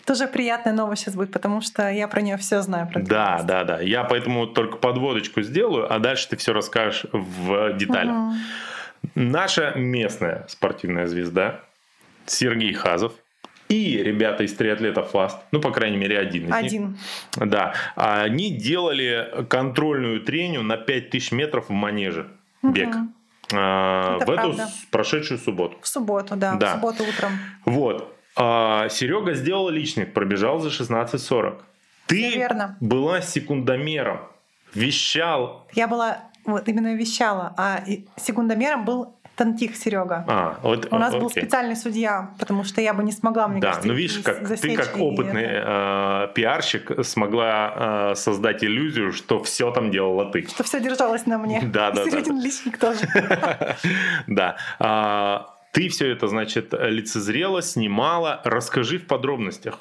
[0.05, 2.87] Тоже приятная новость сейчас будет, потому что я про нее все знаю.
[2.87, 3.81] Про Да, да, да.
[3.81, 8.13] Я поэтому только подводочку сделаю, а дальше ты все расскажешь в деталях.
[8.13, 8.35] Мгм.
[9.15, 11.61] Наша местная спортивная звезда
[12.25, 13.13] Сергей Хазов
[13.69, 16.55] и ребята из триатлета Фаст, ну, по крайней мере, один из них.
[16.55, 16.97] Один.
[17.35, 22.27] Да, они делали контрольную треню на 5000 метров в манеже.
[22.61, 22.87] Бег.
[22.87, 23.15] Мгм.
[23.53, 24.67] А, Это в эту правда.
[24.67, 25.77] с- прошедшую субботу.
[25.81, 26.71] В субботу, да, Да.
[26.71, 27.31] в субботу утром.
[27.65, 28.15] Вот.
[28.35, 31.63] А, Серега сделал личник, пробежал за 16.40.
[32.07, 32.77] Ты верно.
[32.81, 34.19] была секундомером,
[34.73, 35.67] вещал.
[35.73, 37.83] Я была, вот именно вещала, а
[38.17, 40.23] секундомером был Тантих Серега.
[40.27, 41.43] А, вот, У нас о- был окей.
[41.43, 44.75] специальный судья, потому что я бы не смогла, мне Да, кажется, ну видишь, как ты
[44.75, 46.27] как опытный это.
[46.29, 50.47] э, пиарщик смогла э, создать иллюзию, что все там делала ты.
[50.47, 51.61] Что все держалось на мне.
[51.65, 52.99] Да, да, И да, Середин личник тоже.
[54.27, 54.55] Да.
[54.79, 58.41] А, Ты все это, значит, лицезрела, снимала.
[58.45, 59.77] Расскажи в подробностях.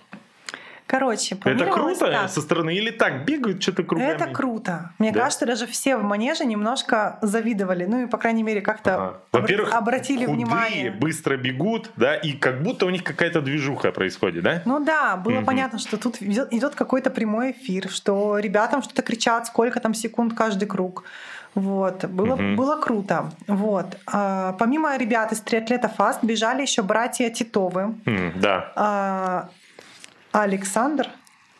[0.86, 2.30] Короче, Это круто так.
[2.30, 4.10] со стороны или так бегают что-то кругами?
[4.10, 4.90] Это круто.
[4.98, 5.20] Мне Да?
[5.20, 7.86] кажется, даже все в манеже немножко завидовали.
[7.86, 9.14] Ну и, по крайней мере, как-то Ага.
[9.32, 10.90] Во-первых, обратили худые, внимание.
[10.90, 14.62] быстро бегут, да, и как будто у них какая-то движуха происходит, да?
[14.66, 15.46] Ну да, было Мгм.
[15.46, 20.66] понятно, что тут идет какой-то прямой эфир, что ребятам что-то кричат, сколько там секунд каждый
[20.66, 21.04] круг.
[21.54, 22.56] Вот, было, Мгм.
[22.56, 23.30] было круто.
[23.46, 23.86] Вот.
[24.06, 27.94] А, помимо ребят из триатлета Фаст бежали еще братья Титовы.
[28.36, 28.72] Да.
[28.76, 29.48] А,
[30.34, 31.10] Александр,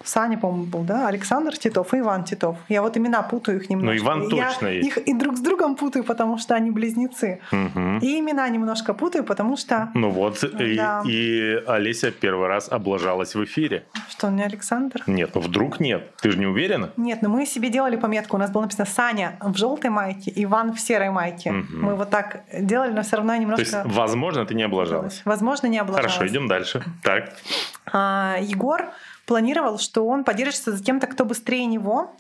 [0.05, 1.09] Саня, по-моему, был, да?
[1.09, 2.57] Александр Титов и Иван Титов.
[2.69, 3.95] Я вот имена путаю их немножко.
[3.95, 4.87] Ну, Иван Я точно есть.
[4.87, 7.41] их и друг с другом путаю, потому что они близнецы.
[7.51, 7.99] Мгм.
[7.99, 9.91] И имена немножко путаю, потому что...
[9.95, 11.03] Ну вот, и, Да.
[11.07, 13.87] и Олеся первый раз облажалась в эфире.
[14.11, 15.03] Что, он не Александр?
[15.07, 16.15] Нет, ну вдруг нет.
[16.21, 16.91] Ты же не уверена?
[16.97, 18.37] Нет, но мы себе делали пометку.
[18.37, 21.51] У нас было написано Саня в желтой майке, Иван в серой майке.
[21.53, 21.83] Мгм.
[21.83, 23.63] Мы вот так делали, но все равно я То немножко...
[23.63, 25.23] есть, возможно, ты не облажалась.
[25.25, 26.13] Возможно, не облажалась.
[26.13, 26.83] Хорошо, идем дальше.
[27.03, 27.33] Так.
[27.93, 28.87] А, Егор
[29.27, 32.13] планировал, что он подержится за кем-то, кто быстрее него.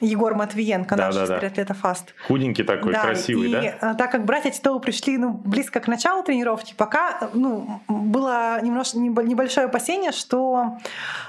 [0.00, 1.38] Егор Матвиенко, наш из Да-да-да.
[1.38, 2.14] триатлета Фаст.
[2.28, 3.62] Худенький такой, Да, красивый, и, да?
[3.62, 8.98] э, так как братья Титовы пришли ну, близко к началу тренировки, пока ну, было немножко
[8.98, 10.76] небо- небольшое опасение, что,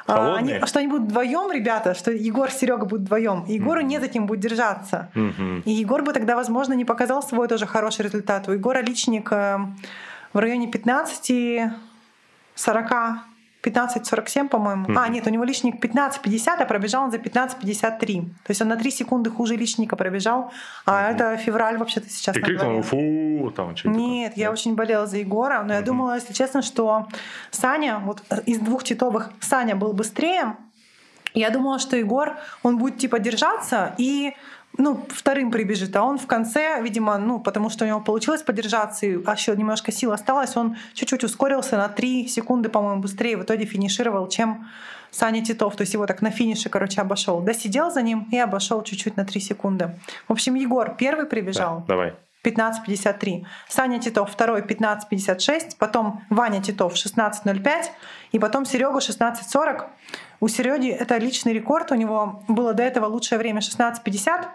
[0.05, 0.57] э, Холодные?
[0.57, 3.45] они, что они будут вдвоем, ребята, что Егор с Серега будут вдвоем.
[3.47, 3.87] И Егору Мгм.
[3.87, 5.09] не за кем будет держаться.
[5.13, 5.61] Мгм.
[5.63, 8.49] И Егор бы тогда, возможно, не показал свой тоже хороший результат.
[8.49, 9.59] У Егора личник э,
[10.33, 11.69] в районе 15
[12.55, 13.19] 40
[13.67, 14.85] 15-47, по-моему.
[14.95, 15.13] А, Мгм.
[15.13, 18.21] нет, у него личник 15-50, а пробежал он за 15-53.
[18.43, 20.51] То есть он на 3 секунды хуже личника пробежал.
[20.85, 22.33] А это февраль вообще-то сейчас.
[22.35, 23.97] Ты крикнул, фу, там что-то.
[23.97, 25.85] Нет, я очень болела за Егора, но я Мгм.
[25.85, 27.07] думала, если честно, что
[27.51, 30.55] Саня, вот э, из двух титовых Саня был быстрее.
[31.33, 34.33] Я думала, что Егор, он будет типа держаться и
[34.77, 39.05] ну, вторым прибежит, а он в конце, видимо, ну, потому что у него получилось подержаться,
[39.05, 43.65] и еще немножко сил осталось, он чуть-чуть ускорился на 3 секунды, по-моему, быстрее, в итоге
[43.65, 44.67] финишировал, чем
[45.11, 45.75] Саня Титов.
[45.75, 47.39] То есть его так на финише, короче, обошел.
[47.41, 49.99] Досидел за ним и обошел чуть-чуть на 3 секунды.
[50.27, 51.83] В общем, Егор первый Да, прибежал.
[51.87, 52.13] давай.
[52.43, 53.43] 15.53.
[53.67, 57.85] Саня Титов второй 15.56, потом Ваня Титов 16.05
[58.31, 59.83] и потом Серега 16.40.
[60.39, 64.45] У Сереги это личный рекорд, у него было до этого лучшее время 16.50,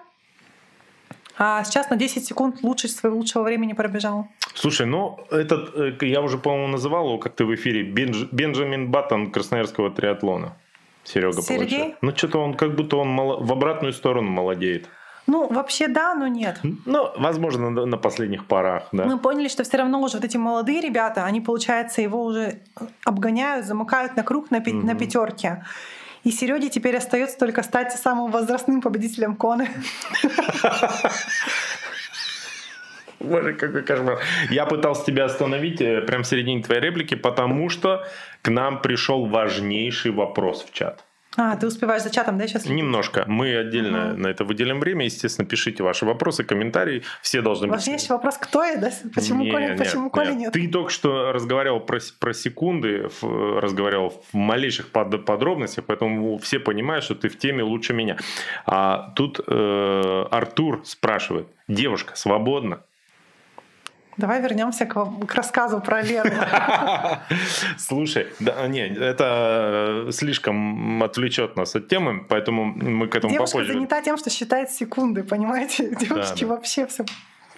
[1.44, 4.26] а сейчас на 10 секунд лучше своего лучшего времени пробежал.
[4.54, 9.30] Слушай, ну, этот, э, я уже, по-моему, называл его как-то в эфире, Бенж- Бенджамин Баттон
[9.32, 10.52] красноярского триатлона.
[11.04, 11.58] Серега Сергей?
[11.58, 11.96] получается.
[12.02, 14.88] Ну, что-то он как будто он мало- в обратную сторону молодеет.
[15.26, 16.60] Ну, вообще да, но нет.
[16.86, 19.04] Ну, возможно, на, на последних порах, да.
[19.04, 22.60] Мы поняли, что все равно уже вот эти молодые ребята, они, получается, его уже
[23.04, 24.98] обгоняют, замыкают на круг на, пи- на Мгм.
[24.98, 25.64] пятерке.
[26.24, 29.68] И Сереге теперь остается только стать самым возрастным победителем Коны.
[33.18, 34.18] Боже, какой кошмар.
[34.50, 38.04] Я пытался тебя остановить э, прямо в середине твоей реплики, потому что
[38.42, 41.04] к нам пришел важнейший вопрос в чат.
[41.36, 42.66] А, ты успеваешь за чатом, да, сейчас?
[42.66, 43.24] Немножко.
[43.26, 44.20] Мы отдельно угу.
[44.20, 45.06] на это выделим время.
[45.06, 47.02] Естественно, пишите ваши вопросы, комментарии.
[47.22, 47.76] Все должны быть...
[47.76, 48.90] Важнейший вопрос, кто я, да?
[49.14, 50.12] Почему нет, Коля, нет, почему нет.
[50.12, 50.52] Коля нет?
[50.52, 57.04] Ты только что разговаривал про, про секунды, разговаривал в малейших под, подробностях, поэтому все понимают,
[57.04, 58.18] что ты в теме лучше меня.
[58.66, 62.80] А тут э, Артур спрашивает, девушка свободна?
[64.16, 66.30] Давай вернемся к, к рассказу про Леру.
[67.78, 73.72] Слушай, да, не, это слишком отвлечет нас от темы, поэтому мы к этому Девушка попозже.
[73.72, 75.94] занята тем, что считает секунды, понимаете?
[76.00, 76.54] Девушки да, да.
[76.54, 77.04] вообще все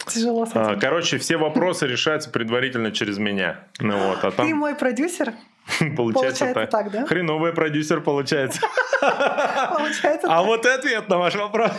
[0.07, 0.61] тяжело с этим.
[0.61, 3.61] А, короче, все вопросы решаются предварительно через меня.
[3.81, 4.47] Ну, вот, а там...
[4.47, 5.33] Ты мой продюсер?
[5.97, 6.71] Получается, получается так.
[6.71, 7.07] так, да?
[7.07, 8.61] Хреновый продюсер получается.
[9.01, 10.29] Получается.
[10.29, 11.73] А вот ответ на ваш вопрос.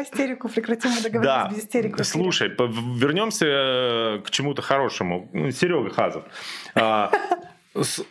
[0.00, 1.48] Давай истерику прекратим, мы договорились да.
[1.50, 2.04] без истерику.
[2.04, 5.28] Слушай, вернемся э, к чему-то хорошему.
[5.32, 6.24] Ну, Серега Хазов.
[6.74, 7.10] А,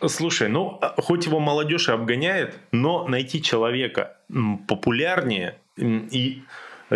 [0.06, 4.16] слушай, ну, хоть его молодежь и обгоняет, но найти человека
[4.68, 6.42] популярнее и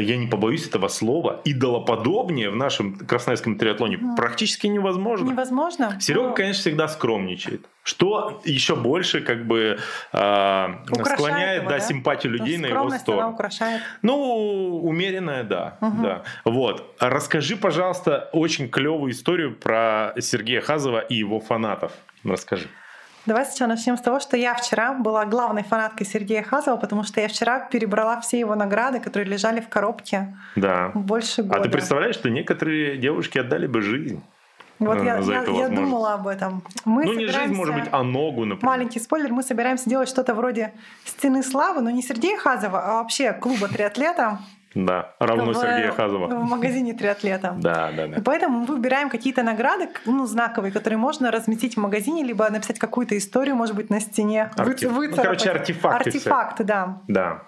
[0.01, 4.17] я не побоюсь этого слова, идолоподобнее в нашем красноярском триатлоне mm.
[4.17, 5.31] практически невозможно.
[5.31, 5.99] Невозможно.
[6.01, 6.35] Серега, но...
[6.35, 7.67] конечно, всегда скромничает.
[7.83, 9.79] Что еще больше как бы
[10.13, 10.69] э,
[11.05, 11.81] склоняет его, да, да?
[11.81, 13.23] симпатию людей на его сторону.
[13.23, 13.83] Она украшает.
[14.03, 16.03] Ну, умеренная, да, угу.
[16.03, 16.23] да.
[16.45, 16.97] Вот.
[16.99, 21.93] Расскажи, пожалуйста, очень клевую историю про Сергея Хазова и его фанатов.
[22.25, 22.69] Расскажи.
[23.27, 27.21] Давай сначала начнем с того, что я вчера была главной фанаткой Сергея Хазова, потому что
[27.21, 30.91] я вчера перебрала все его награды, которые лежали в коробке да.
[30.95, 31.61] больше года.
[31.61, 34.23] А ты представляешь, что некоторые девушки отдали бы жизнь?
[34.79, 36.63] Вот я, я, я думала об этом.
[36.85, 38.67] Мы ну, не жизнь, может быть, а ногу, например.
[38.67, 43.33] Маленький спойлер, мы собираемся делать что-то вроде «Стены славы», но не Сергея Хазова, а вообще
[43.33, 44.41] клуба триатлета.
[44.75, 46.27] Да, равно в, Сергея Хазова.
[46.27, 47.57] В магазине триатлета.
[47.65, 48.23] Да, да, да.
[48.25, 53.17] Поэтому мы выбираем какие-то награды, ну, знаковые, которые можно разместить в магазине, либо написать какую-то
[53.17, 54.51] историю, может быть, на стене.
[54.57, 56.09] Вы, ну, короче, артефакты.
[56.11, 57.01] Артефакты, да.
[57.09, 57.43] Да.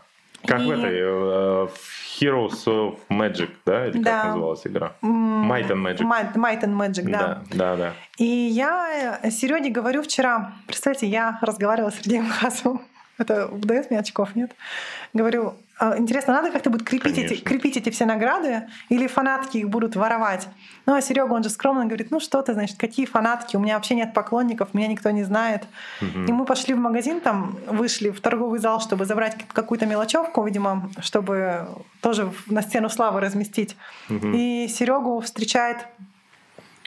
[0.47, 0.65] Как и...
[0.65, 1.71] в этой uh,
[2.21, 3.87] Heroes of Magic, да?
[3.87, 4.23] Или да.
[4.23, 4.93] как называлась игра?
[5.03, 6.01] Might and Magic.
[6.01, 7.19] Might, Might and Magic, да.
[7.19, 7.93] Да, да, да.
[8.19, 12.83] И я Сереге говорю вчера, представьте, я разговаривала с Сергеем Хасовым.
[13.19, 14.53] Это дает мне очков, нет?
[15.15, 19.95] Говорю, интересно, надо как-то будет крепить эти, крепить эти все награды, или фанатки их будут
[19.97, 20.49] воровать?
[20.87, 23.57] Ну, а Серега, он же скромно говорит, ну что ты, значит, какие фанатки?
[23.57, 25.65] У меня вообще нет поклонников, меня никто не знает.
[26.01, 26.25] Угу.
[26.29, 30.91] И мы пошли в магазин, там вышли в торговый зал, чтобы забрать какую-то мелочевку, видимо,
[31.01, 31.69] чтобы
[32.01, 33.77] тоже на стену славы разместить.
[34.09, 34.29] Угу.
[34.35, 35.79] И Серегу встречает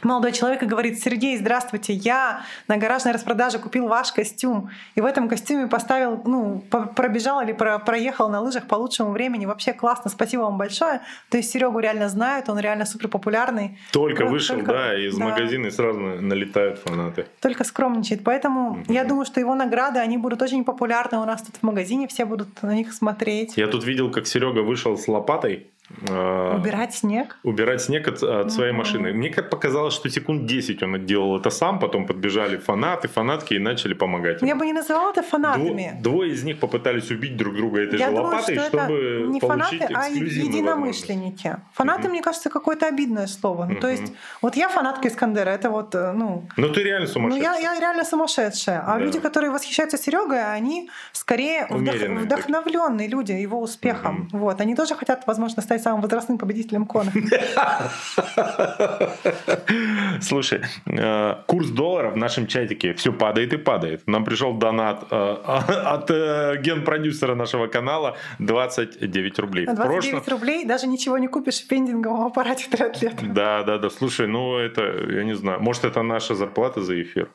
[0.03, 5.05] молодой человек и говорит, Сергей, здравствуйте, я на гаражной распродаже купил ваш костюм, и в
[5.05, 6.63] этом костюме поставил, ну,
[6.95, 11.01] пробежал или про проехал на лыжах по лучшему времени, вообще классно, спасибо вам большое.
[11.29, 13.77] То есть Серегу реально знают, он реально супер популярный.
[13.91, 15.25] Только вот, вышел, только, да, из да.
[15.25, 17.27] магазина и сразу налетают фанаты.
[17.41, 18.93] Только скромничает, поэтому угу.
[18.93, 22.25] я думаю, что его награды, они будут очень популярны у нас тут в магазине, все
[22.25, 23.57] будут на них смотреть.
[23.57, 25.67] Я тут видел, как Серега вышел с лопатой,
[26.01, 27.37] убирать снег?
[27.43, 28.75] Убирать снег от, от своей mm-hmm.
[28.75, 29.13] машины.
[29.13, 33.59] Мне как показалось, что секунд 10 он делал это сам, потом подбежали фанаты, фанатки и
[33.59, 34.41] начали помогать.
[34.41, 35.91] Я бы не называла это фанатами.
[36.01, 39.25] Дво, двое из них попытались убить друг друга этой Я же думаю, лопатой, что чтобы
[39.29, 41.57] не фанаты, а единомышленники.
[41.73, 42.11] Фанаты, mm-hmm.
[42.11, 43.65] мне кажется, какое-то обидное слово.
[43.65, 43.81] Ну, mm-hmm.
[43.81, 46.47] То есть, вот я фанатка Искандера, это вот, э, ну...
[46.57, 47.51] Ну, ты реально сумасшедшая.
[47.51, 48.83] Ну, я, я реально сумасшедшая.
[48.85, 48.99] А да.
[48.99, 54.29] люди, которые восхищаются Серегой, они скорее вдох, вдохновленные люди его успехом.
[54.31, 54.39] Mm-hmm.
[54.39, 54.61] Вот.
[54.61, 57.11] Они тоже хотят, возможно, стать самым возрастным победителем Кона.
[60.21, 64.03] Слушай, э, курс доллара в нашем чатике все падает и падает.
[64.07, 69.65] Нам пришел донат э, от э, генпродюсера нашего канала 29 рублей.
[69.65, 73.25] 29 рублей даже ничего не купишь в пендинговом аппарате триатлета.
[73.25, 73.89] Да, да, да.
[73.89, 77.29] Слушай, ну это, я не знаю, может это наша зарплата за эфир?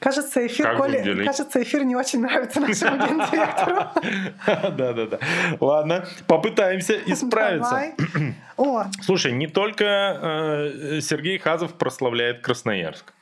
[0.00, 3.76] Кажется, эфир, как Коля, кажется, эфир не очень нравится нашему гендиректору.
[4.46, 5.18] Да-да-да.
[5.60, 7.92] Ладно, попытаемся исправиться.
[9.02, 13.12] Слушай, не только э, Сергей Хазов прославляет Красноярск.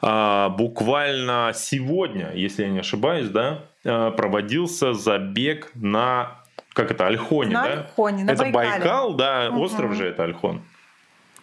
[0.00, 6.40] А, буквально сегодня, если я не ошибаюсь, да, э, проводился забег на
[6.72, 7.72] как это, Альхоне, на да?
[7.72, 10.62] Альхоне, на Это Байкал, да, остров же это Альхон.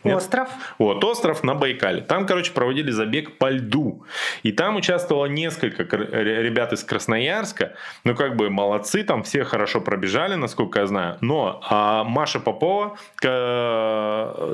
[0.04, 0.18] Нет?
[0.18, 0.50] Остров.
[0.80, 2.02] Вот, остров на Байкале.
[2.02, 4.04] Там, короче, проводили забег по льду.
[4.44, 7.74] И там участвовало несколько ре- ребят из Красноярска.
[8.04, 11.18] Ну, как бы молодцы, там все хорошо пробежали, насколько я знаю.
[11.22, 12.98] Но а Маша Попова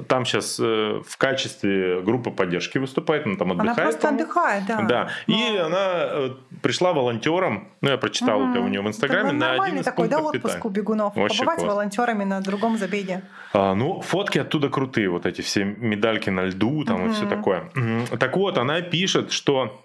[0.08, 3.90] там сейчас в качестве группы поддержки выступает, она там Она отдыхает.
[3.90, 4.24] просто по-моему.
[4.24, 4.82] отдыхает, да.
[4.82, 5.10] Да.
[5.28, 6.30] И Но- она э,
[6.62, 10.08] пришла волонтером, ну, я прочитал это у нее в Инстаграме, на один нормальный из такой,
[10.08, 11.16] да, отпуск у бегунов.
[11.16, 11.72] Вообще Побывать класс.
[11.72, 13.22] волонтерами на другом забеге.
[13.54, 17.70] А, ну, фотки оттуда крутые, вот эти все медальки на льду там и все такое.
[18.20, 19.84] Так вот, она пишет, что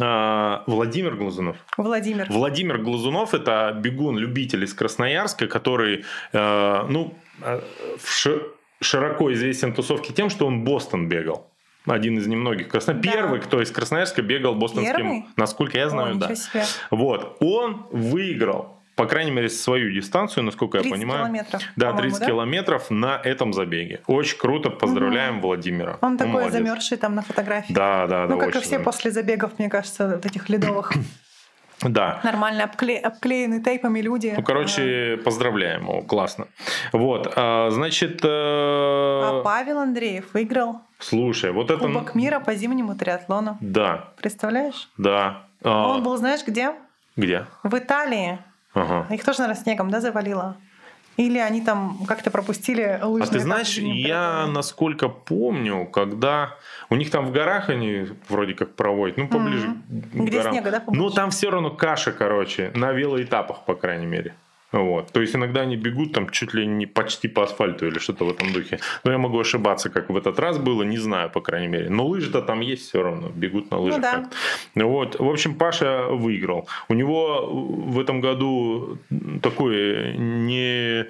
[0.00, 1.56] а, Владимир Глазунов.
[1.76, 2.26] Владимир.
[2.28, 7.60] Владимир Глазунов это бегун-любитель из Красноярска, который, э, ну, э,
[8.80, 11.50] широко известен тусовке тем, что он Бостон бегал.
[11.86, 12.68] Один из немногих.
[12.68, 12.94] Красно...
[12.94, 13.00] Да.
[13.00, 14.96] Первый, кто из Красноярска бегал бостонским.
[14.96, 15.24] Первый?
[15.36, 16.34] Насколько я знаю, О, да.
[16.34, 16.64] себе.
[16.90, 17.36] Вот.
[17.40, 21.20] Он выиграл, по крайней мере, свою дистанцию, насколько я 30 понимаю.
[21.24, 21.62] километров.
[21.76, 24.00] Да, по-моему, 30 километров на этом забеге.
[24.06, 25.98] Очень круто, поздравляем Владимира.
[26.00, 26.52] Он Ну, такой молодец.
[26.52, 27.72] замерзший там на фотографии.
[27.72, 28.34] Да, да, да.
[28.34, 28.84] Ну, как и все замерз.
[28.84, 30.92] после забегов, мне кажется, вот этих ледовых.
[31.82, 32.20] Да.
[32.22, 34.32] Нормально обкле- обклеены тейпами люди.
[34.34, 36.46] Ну, короче, поздравляем его, классно.
[36.92, 41.80] Вот, а, значит, э, А Павел Андреев выиграл слушай, вот это...
[41.84, 43.58] Кубок мира по зимнему триатлону.
[43.60, 44.88] Да, Представляешь?
[44.96, 45.42] да.
[45.62, 46.72] А, Он был, знаешь, где?
[47.16, 47.44] Где?
[47.64, 48.38] В Италии.
[48.74, 49.06] Ага.
[49.14, 50.56] Их тоже, наверное, снегом, да, завалило?
[51.16, 56.56] Или они там как-то пропустили лыжный А ты знаешь, я, насколько помню, когда
[56.90, 60.52] у них там в горах они вроде как проводят, ну, поближе к Где горам.
[60.54, 61.00] снега, да, побольше?
[61.00, 64.34] Но там все равно каша, короче, на велоэтапах, по крайней мере.
[64.74, 65.12] Вот.
[65.12, 68.30] То есть иногда они бегут там чуть ли не почти по асфальту или что-то в
[68.30, 68.80] этом духе.
[69.04, 71.90] Но я могу ошибаться, как в этот раз было, не знаю, по крайней мере.
[71.90, 74.02] Но лыжи-то там есть все равно, бегут на лыжах.
[74.02, 74.12] да.
[74.12, 74.36] как-то.
[74.74, 75.20] Ну Вот.
[75.20, 76.68] В общем, Паша выиграл.
[76.88, 78.98] У него в этом году
[79.42, 81.06] такой не,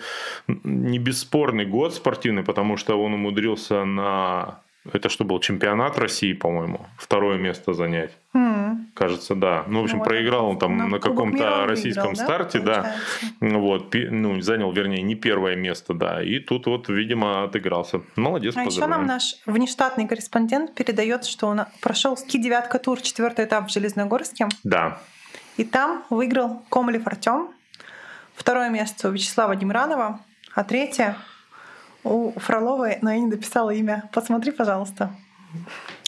[0.47, 4.61] не бесспорный год спортивный, потому что он умудрился на...
[4.93, 8.11] Это что был чемпионат России, по-моему, второе место занять.
[8.35, 8.91] М.
[8.95, 9.65] Кажется, да.
[9.67, 10.05] Ну, в общем, Вот.
[10.05, 12.95] проиграл он там На на, каком-то российском выиграл, да, старте, да.
[13.41, 16.23] Ну, Вот, ну, занял, вернее, не первое место, да.
[16.23, 18.03] И тут вот, видимо, отыгрался.
[18.17, 23.47] Молодец, А еще нам наш внештатный корреспондент передает, что он прошел ски девятка тур, четвертый
[23.47, 24.49] этап в Железногорске.
[24.65, 24.99] Да.
[25.57, 27.49] И там выиграл Комлев Артем.
[28.35, 30.21] Второе место у Вячеслава Демранова.
[30.55, 31.17] А третье
[32.05, 34.09] у Фроловой, но я не дописала имя.
[34.13, 35.11] Посмотри, пожалуйста.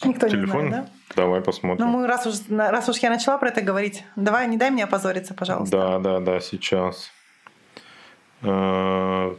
[0.03, 0.63] Никто Телефон?
[0.65, 0.91] не знает, да?
[1.15, 1.87] Давай Ну, посмотрим.
[1.87, 5.33] мы раз уж, раз уж я начала про это говорить, давай не дай мне опозориться,
[5.33, 5.77] пожалуйста.
[5.77, 7.11] Да, да, да, сейчас.
[8.43, 9.35] Э,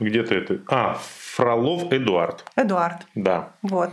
[0.00, 0.60] Где ты это?
[0.68, 0.98] А,
[1.34, 2.44] Фролов Эдуард.
[2.56, 3.06] Эдуард.
[3.14, 3.50] Да.
[3.62, 3.90] Вот.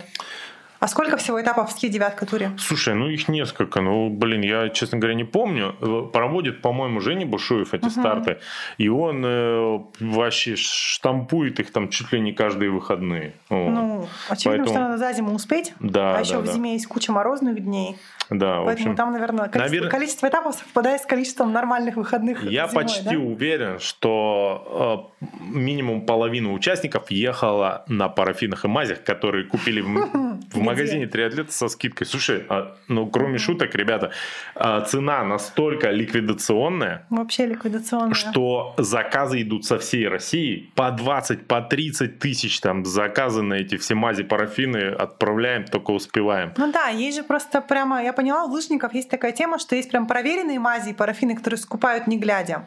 [0.80, 2.52] А сколько всего этапов в ски девятка туре?
[2.58, 3.82] Слушай, ну их несколько.
[3.82, 5.76] Ну, блин, я, честно говоря, не помню.
[5.82, 7.92] Э, Проводит, по-моему, Женя Бушуев эти Мгм.
[7.92, 8.38] старты.
[8.78, 13.34] И он э, вообще штампует их там чуть ли не каждые выходные.
[13.50, 13.70] Вот.
[13.72, 15.74] Ну, очевидно, Поэтому- что надо за зиму успеть.
[15.80, 16.52] да, а да, еще в да.
[16.52, 17.98] зиме есть куча морозных дней.
[18.30, 22.44] Да, в Поэтому общем, там, наверное, количество, навер- количество этапов совпадает с количеством нормальных выходных.
[22.44, 23.18] я зимой, почти да?
[23.18, 29.88] уверен, что э, минимум половина участников ехала на парафинах и мазях, которые купили в,
[30.52, 32.08] в магазине триатлета со скидкой.
[32.08, 34.12] Слушай, а, ну кроме шуток, ребята,
[34.56, 38.14] а, цена настолько ликвидационная, Вообще ликвидационная.
[38.14, 43.78] что заказы идут со всей России по 20, по 30 тысяч там заказы на эти
[43.78, 46.54] все мази парафины отправляем, только успеваем.
[46.58, 49.90] Ну да, есть же просто прямо, я поняла, у лыжников есть такая тема, что есть
[49.90, 52.66] прям проверенные мази и парафины, которые скупают не глядя.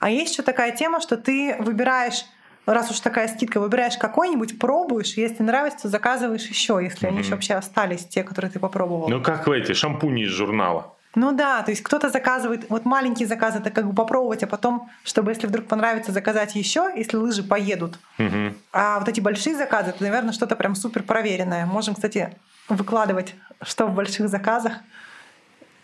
[0.00, 2.24] А есть еще такая тема, что ты выбираешь
[2.66, 7.54] раз уж такая скидка, выбираешь какой-нибудь, пробуешь, если нравится, заказываешь еще, если они еще вообще
[7.54, 9.08] остались, те, которые ты попробовал.
[9.08, 10.94] Ну как в эти шампуни из журнала.
[11.14, 14.88] Ну да, то есть кто-то заказывает, вот маленький заказ это как бы попробовать, а потом,
[15.04, 17.98] чтобы если вдруг понравится, заказать еще, если лыжи поедут.
[18.16, 18.56] Мгм.
[18.72, 21.66] А вот эти большие заказы, это, наверное, что-то прям супер проверенное.
[21.66, 22.34] Можем, кстати,
[22.68, 24.74] выкладывать, что в больших заказах.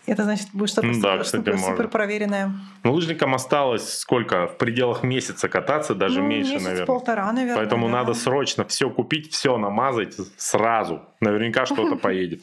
[0.09, 2.51] Это значит, будет что-то Ну да, супер, кстати, супер, супер проверенное.
[2.83, 4.47] Ну, лыжникам осталось сколько?
[4.47, 6.85] В пределах месяца кататься, даже Ну, меньше, месяц, наверное.
[6.87, 7.57] полтора, наверное.
[7.57, 7.93] Поэтому да.
[7.93, 11.03] надо срочно все купить, все намазать сразу.
[11.21, 12.41] Наверняка что-то поедет.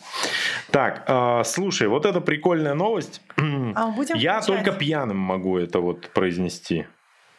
[0.70, 3.20] Так, а, слушай, вот это прикольная новость.
[3.36, 6.86] А Я только пьяным могу это вот произнести.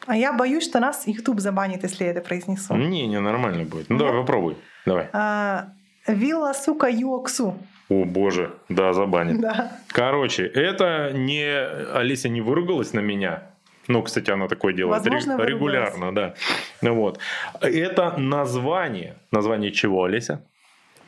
[0.08, 2.76] А я боюсь, что нас YouTube забанит, если я это произнесу.
[2.76, 3.90] Не, не, нормально будет.
[3.90, 4.22] Ну, давай Нет?
[4.22, 4.58] попробуй.
[4.86, 5.10] Давай.
[5.14, 5.70] А,
[6.06, 7.58] Вилла, сука, юоксу.
[7.90, 9.40] О, боже, да, забанит.
[9.40, 9.72] Да.
[9.88, 11.46] Короче, это не...
[11.94, 13.44] Олеся не выругалась на меня.
[13.88, 16.34] Ну, кстати, она такое делает Возможно, регулярно, да.
[16.82, 17.20] Ну Вот.
[17.62, 19.16] Это название.
[19.32, 20.42] Название чего, Олеся?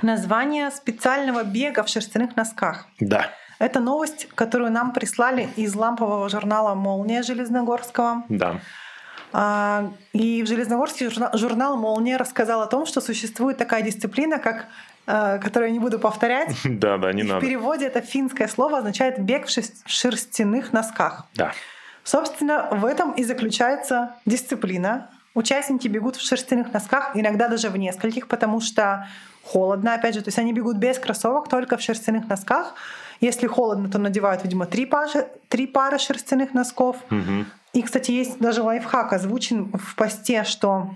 [0.01, 2.87] Название специального бега в шерстяных носках.
[3.01, 3.31] Да.
[3.59, 8.23] Это новость, которую нам прислали из лампового журнала «Молния» Железногорского.
[8.29, 8.61] Да.
[9.33, 14.67] А, и в Железногорске журнал «Молния» рассказал о том, что существует такая дисциплина, как
[15.09, 16.55] э, которую я не буду повторять.
[16.63, 17.39] Да, да, не И надо.
[17.39, 21.25] В переводе это финское слово означает «бег в шерс- шерстяных носках».
[21.35, 21.51] Да.
[22.03, 25.09] Собственно, в этом и заключается дисциплина.
[25.33, 29.07] Участники бегут в шерстяных носках, иногда даже в нескольких, потому что
[29.43, 32.73] холодно, опять же, то есть они бегут без кроссовок, только в шерстяных носках.
[33.21, 36.97] Если холодно, то надевают, видимо, три пары, три пары шерстяных носков.
[37.09, 37.47] Мгм.
[37.73, 40.91] И, кстати, есть даже лайфхак озвучен в посте, что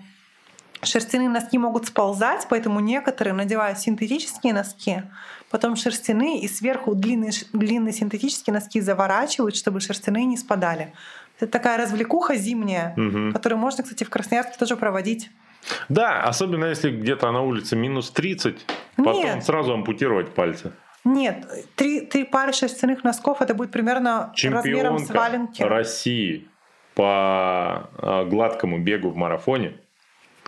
[0.86, 5.04] шерстяные носки могут сползать, поэтому некоторые надевают синтетические носки,
[5.50, 10.94] потом шерстяные и сверху длинные, длинные синтетические носки заворачивают, чтобы шерстяные не спадали.
[11.40, 13.34] Это такая развлекуха зимняя, Мгм.
[13.34, 15.30] которую можно, кстати, в Красноярске тоже проводить.
[15.90, 18.66] Да, особенно если где-то на улице минус 30,
[18.98, 19.46] потом Нет.
[19.46, 20.72] сразу ампутировать пальцы.
[21.06, 25.62] Нет, три, три пары шерстяных носков это будет примерно размером с Чемпионка валенки.
[25.64, 26.48] России
[26.96, 29.76] по э, гладкому бегу в марафоне.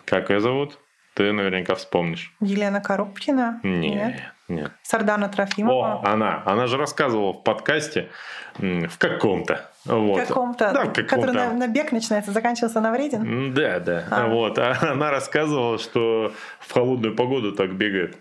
[0.06, 0.78] Как ее зовут?
[1.14, 2.34] Ты наверняка вспомнишь.
[2.42, 3.62] Елена Коробкина?
[3.64, 4.72] Нет, нет.
[4.84, 6.02] Сардана Трофимова?
[6.04, 6.44] О, она.
[6.46, 8.10] Она же рассказывала в подкасте
[8.58, 9.70] в каком-то.
[9.86, 10.22] Вот.
[10.22, 11.34] В каком-то, Да, в который каком-то.
[11.34, 13.54] на, на бег начинается, заканчивался на вреден.
[13.54, 14.04] Да, да.
[14.12, 14.28] А.
[14.28, 14.60] Вот.
[14.60, 18.18] А она рассказывала, что в холодную погоду так бегает.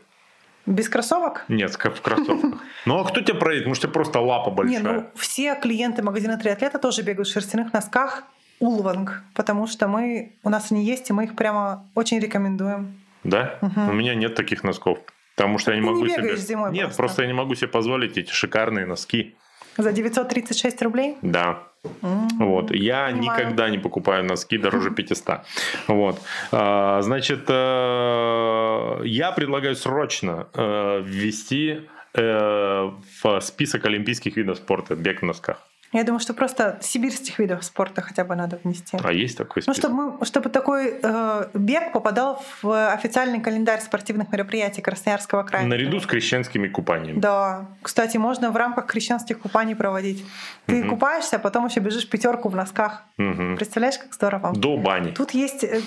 [0.67, 1.45] Без кроссовок?
[1.49, 2.61] Нет, в кроссовках.
[2.87, 3.67] Ну а кто тебя проедет?
[3.67, 4.83] Может, у тебя просто лапа Не, большая.
[4.83, 8.25] ну все клиенты магазина «Триатлета» тоже бегают в шерстяных носках
[8.61, 12.95] Улванг, потому что мы, у нас они есть, и мы их прямо очень рекомендуем.
[13.25, 13.59] Да?
[13.63, 13.89] Мгм.
[13.89, 14.99] У меня нет таких носков.
[15.37, 16.37] Потому что я не не могу бегаешь себе...
[16.37, 16.99] зимой Нет, просто.
[17.03, 19.35] просто я не могу себе позволить эти шикарные носки.
[19.77, 21.17] За 936 рублей?
[21.23, 21.65] Да.
[22.03, 22.29] М.
[22.39, 22.71] Вот.
[22.71, 23.41] Я Понимаю.
[23.41, 25.41] никогда не покупаю носки дороже 500.
[25.89, 26.21] Вот.
[26.53, 31.81] А, Значит, э, я предлагаю срочно э, ввести
[32.15, 32.91] э,
[33.23, 35.59] в список олимпийских видов спорта бег в носках.
[35.95, 38.99] Я думаю, что просто сибирских видов спорта хотя бы надо внести.
[39.03, 39.91] А есть такой Ну, список?
[39.91, 45.65] чтобы, мы, чтобы такой э, бег попадал в официальный календарь спортивных мероприятий Красноярского края.
[45.67, 47.21] Наряду с крещенскими купаниями.
[47.21, 47.69] Да.
[47.81, 50.25] Кстати, можно в рамках крещенских купаний проводить.
[50.67, 50.91] Ты Мгм.
[50.91, 53.05] купаешься, а потом еще бежишь пятерку в носках.
[53.17, 53.57] Мгм.
[53.57, 54.53] Представляешь, как здорово?
[54.53, 55.13] До бани.
[55.13, 55.81] Тут есть э,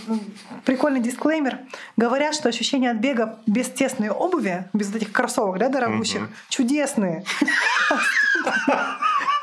[0.63, 1.57] прикольный дисклеймер.
[1.97, 6.29] Говорят, что ощущения от бега без тесной обуви, без этих кроссовок, да, дорогущих, Мгм.
[6.47, 7.23] чудесные.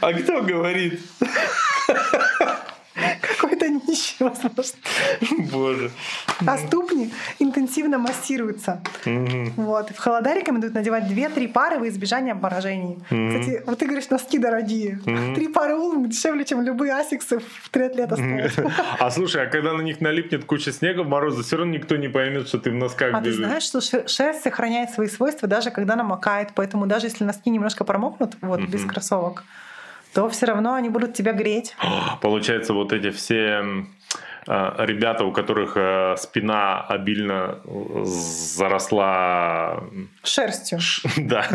[0.00, 1.00] А кто говорит?
[3.20, 3.53] Какой-то
[4.18, 4.78] возможно.
[5.52, 5.90] Боже.
[6.46, 8.80] А ступни интенсивно массируются.
[9.56, 9.90] Вот.
[9.90, 12.98] В холода рекомендуют надевать 2-3 пары во избежание обморожений.
[13.04, 14.98] Кстати, вот ты говоришь, носки дорогие.
[15.34, 18.52] Три пары улм дешевле, чем любые асиксы в триатлета стоят.
[18.98, 22.08] А слушай, а когда на них налипнет куча снега в морозы, все равно никто не
[22.08, 25.70] поймет, что ты в носках А ты знаешь, что шер- шерсть сохраняет свои свойства даже
[25.70, 29.44] когда намокает, поэтому даже если носки немножко промокнут, вот без кроссовок,
[30.14, 31.74] то все равно они будут тебя греть.
[32.20, 33.84] Получается, вот эти все
[34.46, 39.82] а, ребята, у которых э, спина обильно э, заросла
[40.22, 40.78] Шерстью.
[40.80, 41.46] ш- да,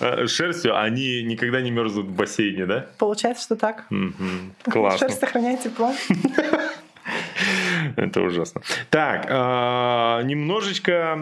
[0.00, 2.86] э, шерстью, они никогда не мерзнут в бассейне, да?
[2.98, 3.86] Получается, что так.
[3.90, 4.52] Мгм.
[4.64, 4.98] Классно.
[4.98, 5.92] Шерсть сохраняет тепло.
[7.96, 8.60] Это ужасно.
[8.90, 11.18] Так, э, немножечко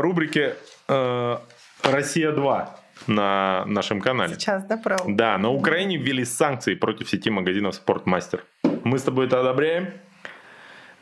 [0.00, 0.54] рубрики
[0.88, 1.38] э,
[1.82, 2.68] «Россия-2»
[3.06, 4.34] на нашем канале.
[4.34, 4.98] Сейчас, да, про...
[5.06, 8.44] Да, на Украине ввели санкции против сети магазинов «Спортмастер».
[8.84, 9.92] Мы с тобой это одобряем?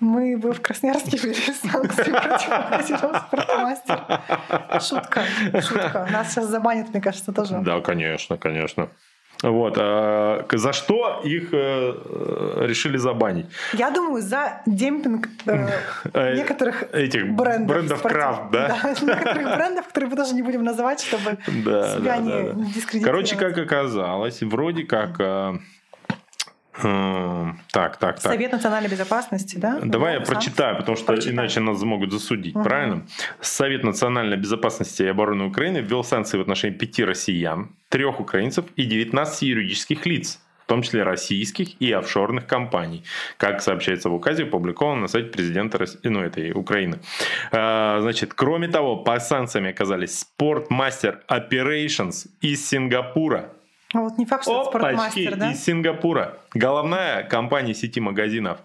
[0.00, 4.20] Мы бы в Красноярске ввели санкции против магазинов «Спортмастер».
[4.80, 5.22] Шутка,
[5.60, 6.08] шутка.
[6.10, 7.60] Нас сейчас забанят, мне кажется, тоже.
[7.64, 8.88] Да, конечно, конечно.
[9.42, 13.46] Вот, а, за что их э, э, решили забанить?
[13.72, 17.68] Я думаю, за демпинг э, некоторых Этих брендов.
[17.68, 18.76] брендов крафт, да?
[19.02, 23.04] некоторых брендов, которые мы тоже не будем называть, чтобы себя не дискредитировать.
[23.04, 25.20] Короче, как оказалось, вроде как...
[26.82, 28.32] э, Так, так, так.
[28.32, 29.78] Совет национальной безопасности, да?
[29.82, 30.34] Давай я Ну, сам.
[30.34, 31.32] прочитаю, потому что Прочитай.
[31.34, 32.64] иначе нас могут засудить, Мгм.
[32.64, 33.02] правильно?
[33.40, 38.84] Совет национальной безопасности и обороны Украины ввел санкции в отношении пяти россиян, трех украинцев и
[38.84, 43.02] 19 юридических лиц, в том числе российских и офшорных компаний,
[43.36, 47.00] как сообщается в указе, опубликованном на сайте президента Рос- ну, этой Украины.
[47.50, 53.50] А, Значит, кроме того, по санкциям оказались Sportmaster Operations из Сингапура,
[53.92, 55.52] А вот не факт, что Опачки, спортмастер, да?
[55.52, 56.38] из Сингапура.
[56.54, 58.58] Головная компания сети магазинов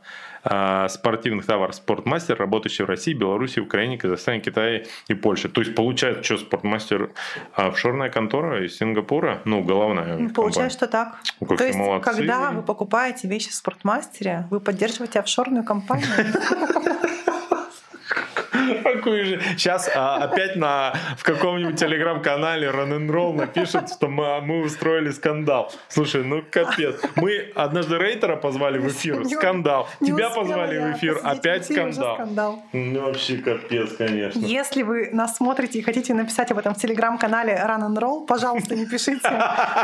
[0.43, 5.49] а, спортивных товаров «Спортмастер», работающая в России, Беларуси, Украине, Казахстане, Китае и Польше.
[5.49, 7.11] То есть получается, что «Спортмастер»
[7.53, 9.41] офшорная контора из Сингапура?
[9.43, 11.17] Ну, головная Ну, Получается, что так.
[11.41, 12.09] Ну, То есть, молодцы.
[12.09, 16.07] когда вы покупаете вещи в спортмастере, вы поддерживаете офшорную компанию.
[19.07, 19.41] Такой же.
[19.55, 25.11] Сейчас а, опять на, в каком-нибудь телеграм-канале Run and Roll напишут, что мы, мы устроили
[25.11, 25.71] скандал.
[25.87, 26.99] Слушай, ну капец.
[27.15, 29.25] Мы однажды Рейтера позвали в эфир.
[29.25, 29.87] Скандал.
[30.01, 31.21] Не Тебя позвали я в эфир.
[31.23, 32.15] Опять скандал.
[32.15, 32.63] скандал.
[32.73, 34.39] Ну, вообще капец, конечно.
[34.39, 38.75] Если вы нас смотрите и хотите написать об этом в телеграм-канале Run and Roll, пожалуйста,
[38.75, 39.29] не пишите.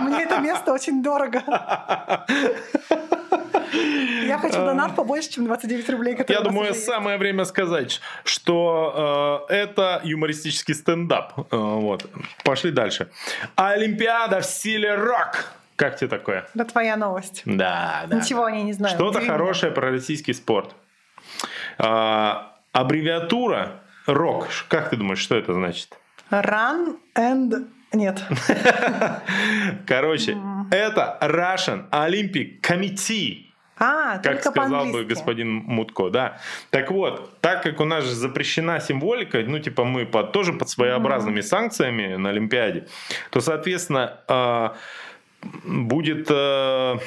[0.02, 1.42] Мне это место очень дорого.
[4.26, 10.02] Я хочу донат побольше, чем 29 рублей, Я думаю, самое время сказать, что э, это
[10.04, 11.34] юмористический стендап.
[11.38, 12.10] Э, вот.
[12.44, 13.10] Пошли дальше.
[13.56, 15.46] Олимпиада в стиле рок.
[15.76, 16.48] Как тебе такое?
[16.54, 17.42] Это твоя новость.
[17.46, 18.18] Да, да.
[18.18, 18.96] Ничего они не знают.
[18.96, 19.32] Что-то меня.
[19.32, 20.76] хорошее про российский спорт.
[21.80, 24.48] А, аббревиатура рок.
[24.70, 25.98] Как ты думаешь, что это значит?
[26.30, 27.68] Run and...
[27.94, 28.24] Нет.
[29.88, 30.38] Короче,
[30.72, 33.46] это Russian Olympic Committee.
[33.78, 36.40] А, как сказал бы господин Мутко, да.
[36.70, 40.70] Так вот, так как у нас же запрещена символика, ну, типа мы под, тоже под
[40.70, 42.88] своеобразными санкциями на Олимпиаде,
[43.32, 44.70] то, соответственно, э,
[45.66, 46.28] будет...
[46.30, 46.98] э,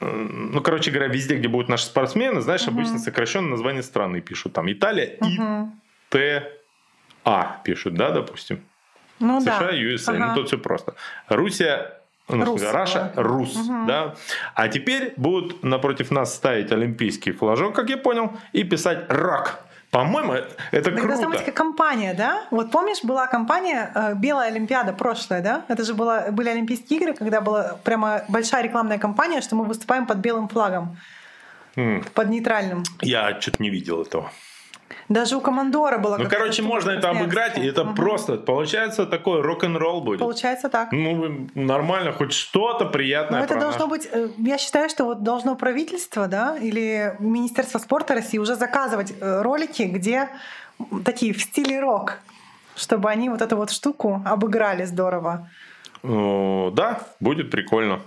[0.00, 4.52] ну, короче говоря, везде, где будут наши спортсмены, знаешь, обычно сокращенное название страны пишут.
[4.52, 5.80] Там Италия Мгм.
[6.12, 8.60] ИТА пишут, да, допустим.
[9.20, 9.70] Ну США, да.
[9.72, 10.14] USA.
[10.16, 10.26] Ага.
[10.28, 10.94] Ну, тут все просто.
[11.28, 11.92] Руссия,
[12.28, 12.62] ну, Рус.
[12.62, 13.86] Раша, Рус, Мгм.
[13.86, 14.14] да.
[14.54, 19.58] А теперь будут напротив нас ставить олимпийский флажок, как я понял, и писать «Рок».
[19.90, 20.34] По-моему,
[20.70, 21.30] это Так круто.
[21.44, 22.42] как компания, да?
[22.50, 25.64] Вот помнишь, была компания э, «Белая Олимпиада» прошлая, да?
[25.68, 30.06] Это же было, были Олимпийские игры, когда была прямо большая рекламная кампания, что мы выступаем
[30.06, 30.98] под белым флагом,
[31.76, 32.82] М, под нейтральным.
[33.00, 34.30] Я что-то не видел этого.
[35.08, 36.16] Даже у Командора было.
[36.18, 37.94] Ну, короче, можно это обыграть, и это Мгм.
[37.94, 40.18] просто, получается, такой рок-н-ролл будет.
[40.20, 40.92] Получается так.
[40.92, 45.22] Ну, нормально, хоть что-то Но приятное это должно наш- быть, э, я считаю, что вот
[45.22, 50.28] должно правительство, да, или Министерство спорта России уже заказывать э, ролики, где
[51.04, 52.18] такие в стиле рок,
[52.76, 55.48] чтобы они вот эту вот штуку обыграли здорово.
[56.02, 58.00] О, Да, будет прикольно.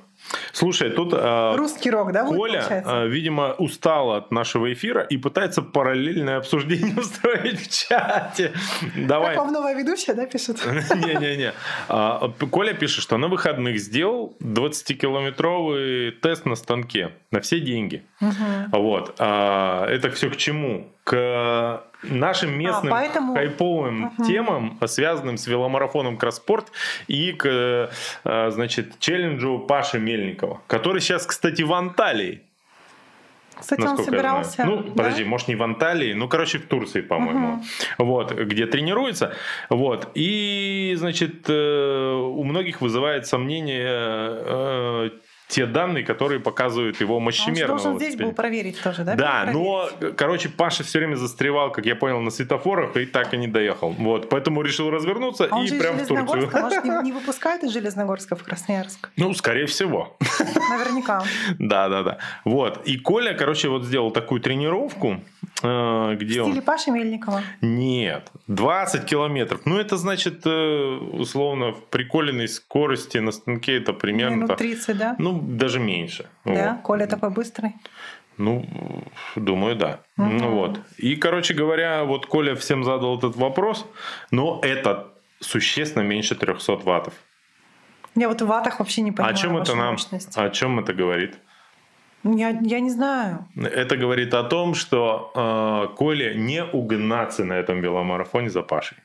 [0.54, 1.14] Слушай, тут...
[1.14, 2.92] э, Русский рок, да, Коля, получается?
[2.92, 8.54] э, видимо, устала от нашего эфира и пытается параллельное обсуждение устроить в чате.
[8.96, 9.36] Давай.
[9.36, 10.58] Как вам новая ведущая, да, пишет?
[10.66, 11.54] Не-не-не.
[11.90, 18.04] А, Коля пишет, что на выходных сделал 20-километровый тест на станке на все деньги.
[18.72, 19.16] Вот.
[19.20, 20.92] Это все к чему?
[21.04, 24.26] К нашим местным поэтому- хайповым Мгм.
[24.26, 26.72] темам, связанным с веломарафоном Кросспорт
[27.08, 27.46] и к
[28.24, 32.42] э, значит, челленджу Паши Мельникова, который сейчас, кстати, в Анталии.
[33.60, 34.66] Кстати, он собирался.
[34.66, 34.92] Ну, да?
[34.92, 37.48] подожди, может, не в Анталии, ну, короче, в Турции, по-моему.
[37.48, 37.64] Мгм.
[38.00, 39.36] Вот, где тренируется.
[39.70, 40.08] Вот.
[40.16, 45.10] И, значит, э, у многих вызывает сомнение э,
[45.52, 49.16] те данные, которые показывают его Он же мощемерного должен здесь был проверить тоже, да?
[49.16, 53.38] Да, но, короче, Паша все время застревал, как я понял, на светофорах и так и
[53.38, 53.92] не доехал.
[53.92, 56.50] Вот, поэтому решил развернуться А он и же прям в Турцию.
[56.54, 59.10] Может, не, не выпускают из Железногорска в Красноярск?
[59.18, 60.18] Ну, скорее всего.
[60.70, 61.24] Наверняка.
[61.60, 62.18] Да, да, да.
[62.46, 62.82] Вот.
[62.86, 65.22] И Коля, короче, вот сделал такую тренировку,
[65.62, 66.50] э, В где он...
[66.50, 67.42] стиле Паши Мельникова.
[67.62, 69.62] Нет, 20 километров.
[69.66, 74.36] Ну, это значит, э, условно, в приколенной скорости на станке это примерно...
[74.36, 75.16] Минут так, 30, да?
[75.18, 76.30] Ну, даже меньше.
[76.46, 76.82] Да, Вот.
[76.84, 77.74] Коля такой быстрый.
[78.38, 78.66] Ну,
[79.36, 80.00] думаю, да.
[80.18, 80.80] Ну, вот.
[80.98, 83.86] И, короче говоря, вот Коля всем задал этот вопрос,
[84.32, 87.14] но это существенно меньше 300 ваттов.
[88.16, 89.92] Я вот в ватах вообще не понимаю о чем это нам?
[89.92, 90.38] мощность.
[90.38, 91.38] О чем это говорит?
[92.24, 93.48] Я, я не знаю.
[93.56, 98.98] Это говорит о том, что э, Коле не угнаться на этом веломарафоне за Пашей.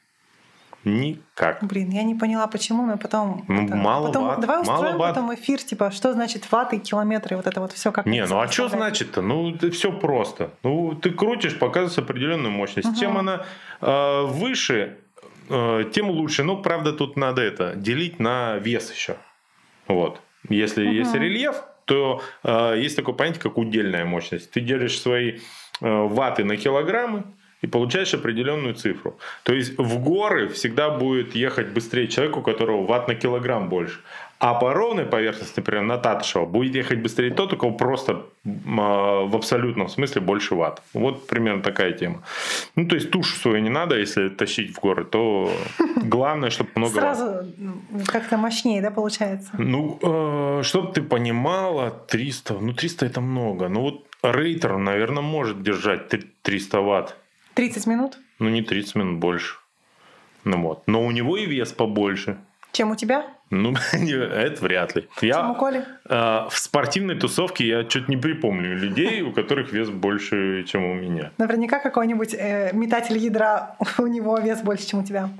[0.86, 1.64] Никак.
[1.64, 3.44] Блин, я не поняла, почему, но потом...
[3.48, 5.14] Ну, мало потом ватт, Давай мало устроим ватт.
[5.16, 8.40] потом эфир, типа, что значит ваты, километры, вот это вот все как Не, это ну
[8.40, 9.20] а что значит-то?
[9.20, 10.50] Ну, это все просто.
[10.62, 12.88] Ну, ты крутишь, показываешь определенную мощность.
[12.88, 12.96] Мгм.
[12.96, 13.44] Чем она
[13.80, 14.98] э, выше,
[15.48, 16.44] э, тем лучше.
[16.44, 19.16] Ну, правда, тут надо это делить на вес еще.
[19.88, 20.20] Вот.
[20.48, 20.94] Если Мгм.
[20.94, 24.52] есть рельеф, то э, есть такое понятие, как удельная мощность.
[24.52, 25.38] Ты держишь свои э,
[25.80, 27.24] ваты на килограммы
[27.62, 29.18] и получаешь определенную цифру.
[29.42, 34.00] То есть в горы всегда будет ехать быстрее человек, у которого ватт на килограмм больше.
[34.38, 38.26] А по ровной поверхности, например, на Татышева, будет ехать быстрее тот, у кого просто
[38.78, 40.82] а, в абсолютном смысле больше ватт.
[40.92, 42.22] Вот примерно такая тема.
[42.76, 45.50] Ну, то есть тушу свою не надо, если тащить в горы, то
[46.04, 46.92] главное, чтобы много.
[46.92, 49.50] Сразу м, как-то мощнее, да, получается?
[49.58, 53.68] Ну, э, чтобы ты понимала, 300, ну 300 это много.
[53.68, 57.16] Ну вот рейтер, наверное, может держать три- 300 ватт.
[57.56, 58.18] 30 минут?
[58.38, 59.56] Ну не 30 минут больше.
[60.44, 60.82] Ну вот.
[60.86, 62.36] Но у него и вес побольше.
[62.72, 63.24] Чем у тебя?
[63.48, 65.08] Ну, это вряд ли.
[65.22, 65.84] Я, Чем у Коли?
[66.08, 70.94] э, в спортивной тусовке я что-то не припомню людей, у которых вес больше, чем у
[70.94, 71.32] меня.
[71.38, 75.30] Наверняка какой-нибудь э, метатель ядра, у него вес больше, чем у тебя.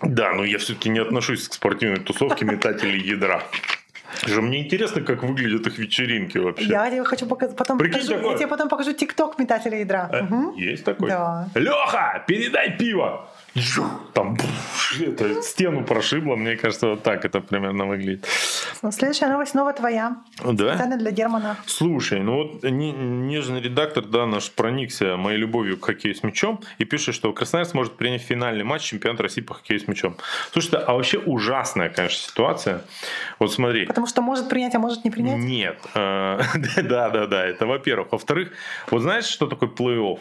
[0.00, 3.42] Да, но я все-таки не отношусь к спортивной тусовке метателей ядра.
[4.24, 6.66] Же мне интересно, как выглядят их вечеринки вообще.
[6.68, 8.32] Я тебе хочу показать, потом Прикинь покажу, такое.
[8.32, 10.08] я тебе потом покажу тикток метателя ядра.
[10.12, 10.54] Э, Мгм.
[10.56, 11.08] Есть такой?
[11.10, 11.48] Да.
[11.54, 13.28] Леха, передай пиво!
[14.12, 14.36] Там
[15.00, 18.26] это, стену прошибло, мне кажется, вот так это примерно выглядит.
[18.82, 20.16] Ну, Следующая новость снова твоя.
[20.44, 20.70] Да?
[20.74, 21.56] Специально для Германа.
[21.66, 26.60] Слушай, ну вот не- нежный редактор, да, наш проникся моей любовью к хоккею с мячом
[26.78, 30.16] и пишет, что Краснодар сможет принять финальный матч чемпионата России по хоккею с мячом.
[30.52, 32.82] Слушай, а вообще ужасная, конечно, ситуация.
[33.38, 33.86] Вот смотри.
[33.86, 35.38] Потому что может принять, а может не принять.
[35.38, 35.78] Нет.
[35.94, 38.12] Да, да, да, это во-первых.
[38.12, 38.50] Во-вторых,
[38.90, 40.18] вот знаешь, что такое плей-офф?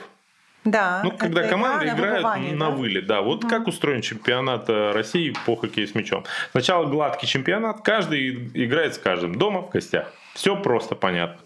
[0.65, 1.01] Да.
[1.03, 2.75] Ну, когда команды игра на играют выбывание, на да?
[2.75, 3.21] вылет, да.
[3.21, 6.25] Вот как устроен чемпионат э, России по хоккею с мячом.
[6.51, 10.11] Сначала гладкий чемпионат, каждый играет с каждым, дома, в гостях.
[10.33, 11.37] Все просто понятно.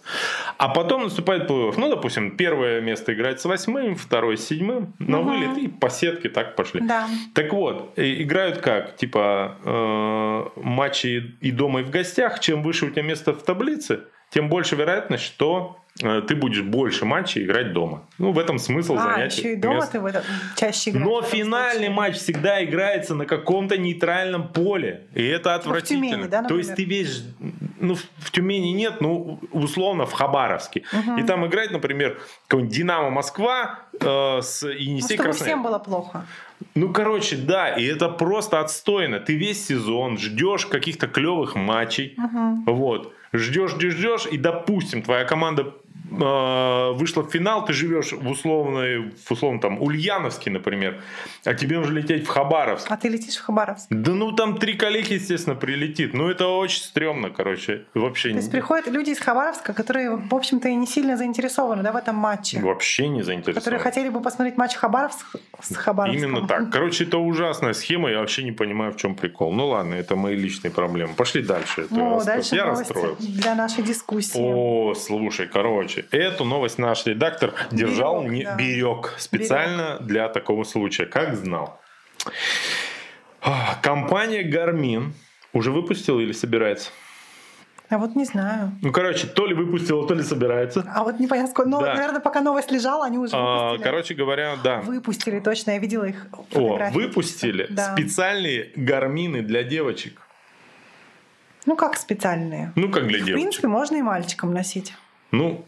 [0.58, 1.76] А потом наступает плей-офф.
[1.78, 5.30] Ну, допустим, первое место играет с восьмым, второе с седьмым, на Мгм.
[5.30, 6.82] вылет, и по сетке так пошли.
[6.82, 7.08] Да.
[7.36, 8.96] Так вот, и- играют как?
[8.96, 12.40] Типа э, матчи и дома, и в гостях.
[12.40, 14.00] Чем выше у тебя место в таблице,
[14.32, 18.04] тем больше вероятность, что э, ты будешь больше матчей играть дома.
[18.18, 19.38] Ну, в этом смысл А, занятия.
[19.42, 19.92] еще и дома места.
[19.92, 20.24] ты в этом
[20.56, 21.08] чаще играешь.
[21.08, 21.90] Но в финальный случае.
[21.92, 25.08] матч всегда играется на каком-то нейтральном поле.
[25.14, 26.10] И это отвратительно.
[26.12, 27.24] Тюмени, да, То есть ты весь...
[27.82, 30.84] Ну, в Тюмени нет, ну, условно, в Хабаровске.
[31.18, 35.48] И там играет, например, какой-нибудь Динамо Москва э, с Ну, Енисей чтобы Краснодар.
[35.48, 36.26] всем было плохо.
[36.76, 39.20] Ну, короче, да, и это просто отстойно.
[39.20, 42.14] Ты весь сезон ждешь каких-то клевых матчей.
[42.18, 42.64] Мгм.
[42.66, 43.14] Вот.
[43.32, 45.72] Ждешь, ждешь, ждешь, и, допустим, твоя команда э,
[46.10, 51.02] вышла в финал, ты живешь в условной, в условном там Ульяновске, например,
[51.46, 52.88] а тебе нужно лететь в Хабаровск.
[52.90, 53.88] А ты летишь в Хабаровск.
[53.90, 56.14] Да ну там три коллеги, естественно, прилетит.
[56.14, 57.86] Ну это очень стрёмно, короче.
[57.94, 61.84] Вообще, То есть не- приходят люди из Хабаровска, которые, в общем-то, и не сильно заинтересованы
[61.84, 62.60] да, в этом матче.
[62.60, 63.62] вообще не заинтересован.
[63.62, 66.30] Которые хотели бы посмотреть матч Хабаровск с Хабаровском.
[66.30, 66.72] Именно так.
[66.72, 69.54] Короче, это ужасная схема, я вообще не понимаю, в чем прикол.
[69.54, 71.14] Ну ладно, это мои личные проблемы.
[71.14, 71.88] Пошли дальше.
[71.90, 73.22] Ну, дальше я расстроился.
[73.22, 74.40] для нашей дискуссии.
[74.40, 78.56] О, слушай, короче, эту новость наш редактор держал, Берег, не, да.
[78.56, 81.80] берег специально для такого случая, как знал.
[83.82, 85.12] Компания Garmin
[85.54, 86.92] уже выпустила или собирается?
[87.90, 88.72] А вот не знаю.
[88.84, 90.86] Ну, короче, то ли выпустила, то ли собирается.
[90.94, 91.70] А вот непонятно сколько.
[91.72, 91.96] Но, Да.
[91.96, 93.84] наверное, пока новость лежала, они уже А, выпустили.
[93.84, 94.82] короче говоря, да.
[94.82, 95.72] Выпустили, точно.
[95.72, 97.94] Я видела их О, выпустили Да.
[97.94, 100.22] специальные гармины для девочек.
[101.66, 102.74] Ну, как специальные.
[102.76, 103.36] Ну, как для В девочек.
[103.36, 104.94] принципе, можно и мальчикам носить.
[105.32, 105.66] Ну,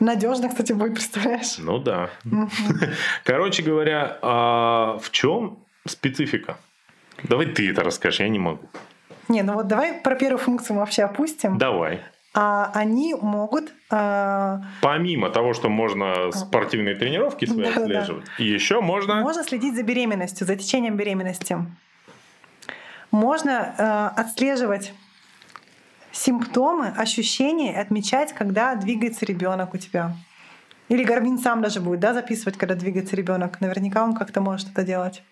[0.00, 1.58] Надежно, кстати, будет, представляешь?
[1.58, 2.10] ну да.
[3.24, 6.56] Короче говоря, а в чем специфика?
[7.24, 8.68] Давай ты это расскажешь, я не могу.
[9.28, 11.58] Не, ну вот давай про первую функцию мы вообще опустим.
[11.58, 12.00] Давай.
[12.34, 17.82] А они могут а, Помимо того, что можно спортивные тренировки свои Да-да-да.
[17.82, 19.22] отслеживать, еще можно...
[19.22, 21.56] Можно следить за беременностью, за течением беременности.
[23.10, 23.74] Можно
[24.16, 24.92] э, отслеживать
[26.12, 30.14] симптомы, ощущения, отмечать, когда двигается ребенок у тебя.
[30.88, 33.60] Или Гармин сам даже будет да, записывать, когда двигается ребенок.
[33.60, 35.22] Наверняка он как-то может это делать.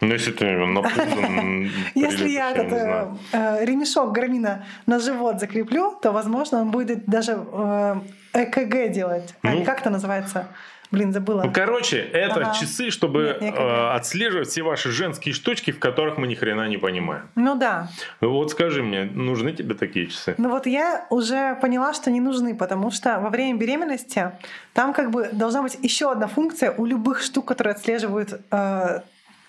[0.00, 1.70] Ну, если ты напуган...
[1.94, 3.18] Если прилетишь, я этот, знаю.
[3.32, 8.00] э, ремешок Гармина на живот закреплю, то, возможно, он будет даже э,
[8.32, 9.34] ЭКГ делать.
[9.42, 9.64] А Ну.
[9.64, 10.48] как это называется?
[10.90, 11.42] Блин, забыла.
[11.44, 12.54] Ну, короче, это Ага.
[12.54, 16.66] часы, чтобы Нет, не э, отслеживать все ваши женские штучки, в которых мы ни хрена
[16.68, 17.28] не понимаем.
[17.36, 17.88] Ну да.
[18.20, 20.34] Ну, Вот скажи мне, нужны тебе такие часы?
[20.36, 24.32] Ну вот я уже поняла, что не нужны, потому что во время беременности
[24.74, 29.00] там как бы должна быть еще одна функция у любых штук, которые отслеживают э,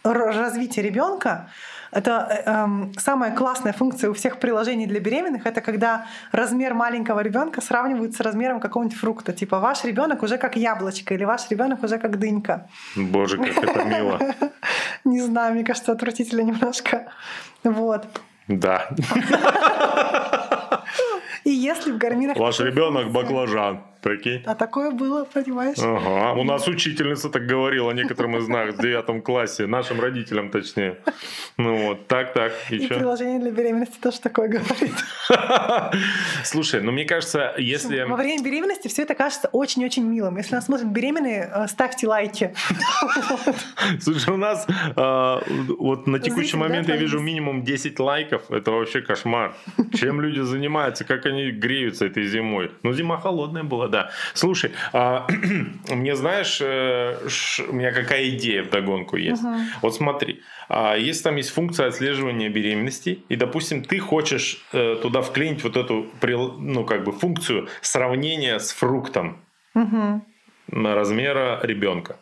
[0.03, 1.49] развитие ребенка.
[1.91, 5.45] Это э, эм, самая классная функция у всех приложений для беременных.
[5.45, 9.33] Это когда размер маленького ребенка сравнивают с размером какого-нибудь фрукта.
[9.33, 12.69] Типа ваш ребенок уже как яблочко или ваш ребенок уже как дынька.
[12.95, 14.19] Боже, как это мило.
[15.03, 17.11] Не знаю, мне кажется, отвратительно немножко.
[17.63, 18.07] Вот.
[18.47, 18.89] Да.
[21.43, 22.37] И если в гарминах...
[22.37, 23.81] Ваш ребенок баклажан.
[24.01, 24.41] Прикинь.
[24.45, 25.77] А такое было, понимаешь?
[25.79, 30.97] Ага, у нас учительница так говорила некоторым из нас в девятом классе, нашим родителям точнее.
[31.57, 32.97] Ну вот, так, так, и И чё?
[32.97, 34.93] приложение для беременности тоже такое говорит.
[36.43, 38.01] Слушай, ну мне кажется, если...
[38.03, 40.37] Во время беременности все это кажется очень-очень милым.
[40.37, 42.55] Если нас смотрят беременные, э, ставьте лайки.
[44.01, 45.37] Слушай, у нас э,
[45.77, 48.49] вот на текущий момент я вижу минимум 10 лайков.
[48.49, 49.53] Это вообще кошмар.
[49.93, 52.71] Чем люди занимаются, как они греются этой зимой.
[52.83, 54.09] Ну, зима холодная была, да.
[54.33, 55.27] Слушай, а,
[55.89, 57.17] мне знаешь, э,
[57.69, 59.43] у меня какая идея в догонку есть.
[59.43, 59.55] Угу.
[59.83, 65.21] Вот смотри, а, если там есть функция отслеживания беременности, и, допустим, ты хочешь э, туда
[65.21, 66.07] вклинить вот эту,
[66.59, 69.37] ну, как бы функцию сравнения с фруктом
[69.75, 70.25] угу.
[70.71, 72.17] размера ребенка,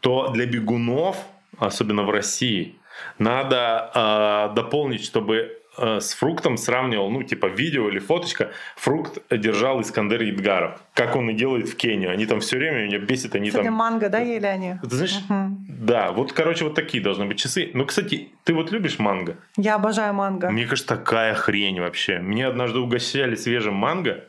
[0.00, 1.16] то для бегунов,
[1.58, 2.74] особенно в России,
[3.18, 10.22] надо э, дополнить, чтобы с фруктом сравнивал, ну, типа, видео или фоточка, фрукт держал Искандер
[10.22, 10.80] Едгаров.
[10.94, 12.10] Как он и делает в Кению.
[12.10, 13.74] Они там все время, меня бесит, они Кстати, там...
[13.74, 14.76] манго, да, ели они?
[14.82, 15.56] Ты знаешь, угу.
[15.68, 17.70] да, вот, короче, вот такие должны быть часы.
[17.74, 19.36] Ну, кстати, ты вот любишь манго?
[19.56, 20.50] Я обожаю манго.
[20.50, 22.18] Мне кажется, такая хрень вообще.
[22.18, 24.24] Мне однажды угощали свежим манго,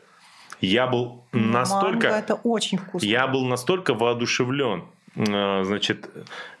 [0.60, 2.08] я был настолько...
[2.08, 3.06] Манго это очень вкусно.
[3.06, 4.84] Я был настолько воодушевлен
[5.16, 6.08] э, значит,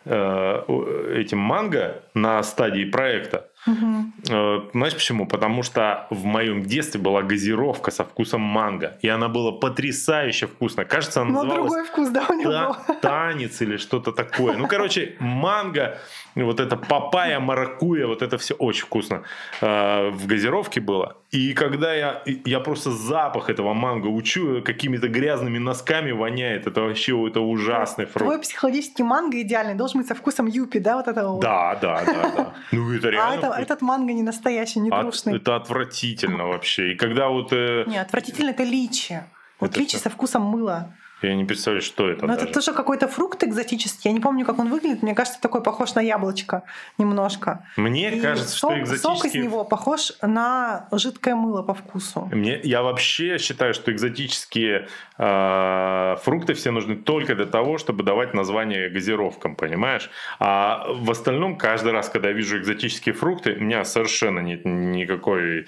[0.04, 4.70] э, этим манго на стадии проекта, Угу.
[4.72, 5.26] Знаешь почему?
[5.26, 8.96] Потому что в моем детстве была газировка со вкусом манго.
[9.02, 10.84] И она была потрясающе вкусная.
[10.84, 11.72] Кажется, она Но называлась...
[11.72, 14.56] другой вкус, да, у него та- Танец или что-то такое.
[14.56, 15.98] Ну, короче, манго,
[16.34, 19.22] вот это папайя, маракуя, вот это все очень вкусно
[19.60, 21.16] э, в газировке было.
[21.32, 26.66] И когда я, я просто запах этого манго учу, какими-то грязными носками воняет.
[26.66, 28.24] Это вообще это ужасный фрукт.
[28.24, 31.40] Твой психологический манго идеальный, должен быть со вкусом юпи, да, вот этого?
[31.40, 32.54] Да, да, да, да.
[32.72, 35.36] Ну, это реально а этот манго не настоящий, не трушный.
[35.36, 36.92] Это отвратительно вообще.
[36.92, 37.52] И когда вот...
[37.52, 39.22] Э, не, отвратительно это личи.
[39.58, 40.94] Вот личи со вкусом мыла.
[41.26, 42.26] Я не представляю, что это.
[42.26, 42.46] Но даже.
[42.46, 44.10] это тоже какой-то фрукт экзотический.
[44.10, 45.02] Я не помню, как он выглядит.
[45.02, 46.62] Мне кажется, такой похож на яблочко
[46.98, 47.64] немножко.
[47.76, 49.16] Мне И кажется, сок, что экзотический...
[49.16, 52.28] Сок из него похож на жидкое мыло по вкусу.
[52.32, 58.34] Мне, я вообще считаю, что экзотические э, фрукты все нужны только для того, чтобы давать
[58.34, 60.10] название газировкам, понимаешь?
[60.38, 65.66] А в остальном, каждый раз, когда я вижу экзотические фрукты, у меня совершенно нет никакой,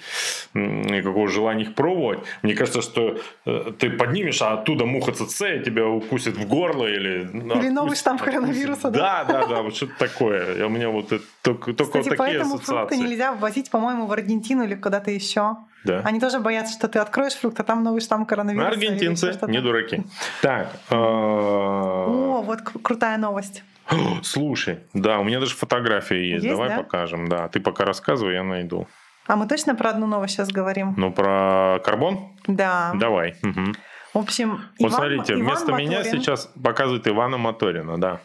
[0.53, 2.19] никакого желания их пробовать.
[2.43, 6.85] Мне кажется, что э, ты поднимешь, а оттуда муха ЦЦ и тебя укусит в горло
[6.85, 7.29] или...
[7.57, 9.23] Или новый штамм коронавируса, да?
[9.23, 10.65] Да, да, да, вот что-то такое.
[10.65, 12.95] У меня вот это, только, только Кстати, вот такие поэтому ассоциации.
[12.95, 15.57] фрукты нельзя ввозить, по-моему, в Аргентину или куда-то еще.
[15.83, 16.01] Да.
[16.05, 18.69] Они тоже боятся, что ты откроешь фрукт, а там новый штамм коронавируса.
[18.69, 20.03] Аргентинцы не дураки.
[20.41, 20.71] Так.
[20.89, 23.63] Э, О, вот крутая новость.
[24.23, 26.43] Слушай, да, у меня даже фотография есть.
[26.43, 26.77] есть Давай да?
[26.77, 27.29] покажем.
[27.29, 28.87] Да, ты пока рассказывай, я найду.
[29.27, 30.95] А мы точно про одну новость сейчас говорим?
[30.97, 32.33] Ну, про карбон?
[32.47, 32.93] Да.
[32.95, 33.35] Давай.
[33.43, 33.73] Угу.
[34.13, 35.89] В общем, вот Иван, смотрите, Иван вместо Моторин...
[35.89, 38.19] меня сейчас показывает Ивана Моторина, да.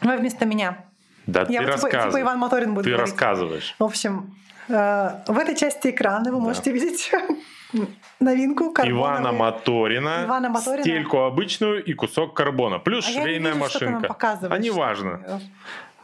[0.00, 0.84] Вы вместо меня.
[1.26, 1.90] Да, Я ты типа.
[1.90, 3.12] Типа Иван Моторин будет Ты говорить.
[3.12, 3.74] рассказываешь.
[3.78, 4.34] В общем,
[4.68, 6.44] э, в этой части экрана вы да.
[6.44, 7.12] можете видеть
[8.20, 14.16] новинку Ивана Моторина, Ивана Моторина, стельку обычную и кусок карбона, плюс а швейная вижу, машинка.
[14.18, 15.40] А не важно.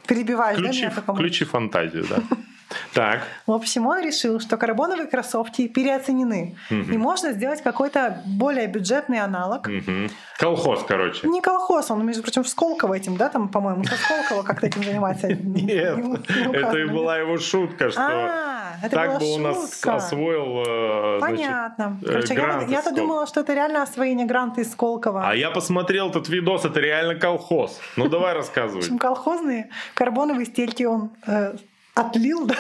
[0.07, 2.17] Перебиваешь, включи, да, меня Включи фантазию, да.
[2.93, 3.23] Так.
[3.47, 6.57] В общем, он решил, что карбоновые кроссовки переоценены.
[6.71, 6.93] Угу.
[6.93, 9.67] И можно сделать какой-то более бюджетный аналог.
[9.67, 10.11] Угу.
[10.39, 11.27] Колхоз, короче.
[11.29, 14.83] Не колхоз, он, между прочим, в Сколково этим, да, там, по-моему, со Сколково как-то этим
[14.83, 15.29] занимается.
[15.33, 15.99] Нет,
[16.53, 21.99] это и была его шутка, что а, так бы он освоил э, Понятно.
[22.05, 22.35] Короче,
[22.69, 25.29] я-то думала, что это реально освоение гранта из Сколково.
[25.29, 27.81] А я посмотрел этот видос, это реально колхоз.
[27.97, 28.81] Ну, давай рассказывай.
[28.83, 31.57] В общем, колхозные карбоновые стельки он э,
[31.99, 32.55] Отлил, да?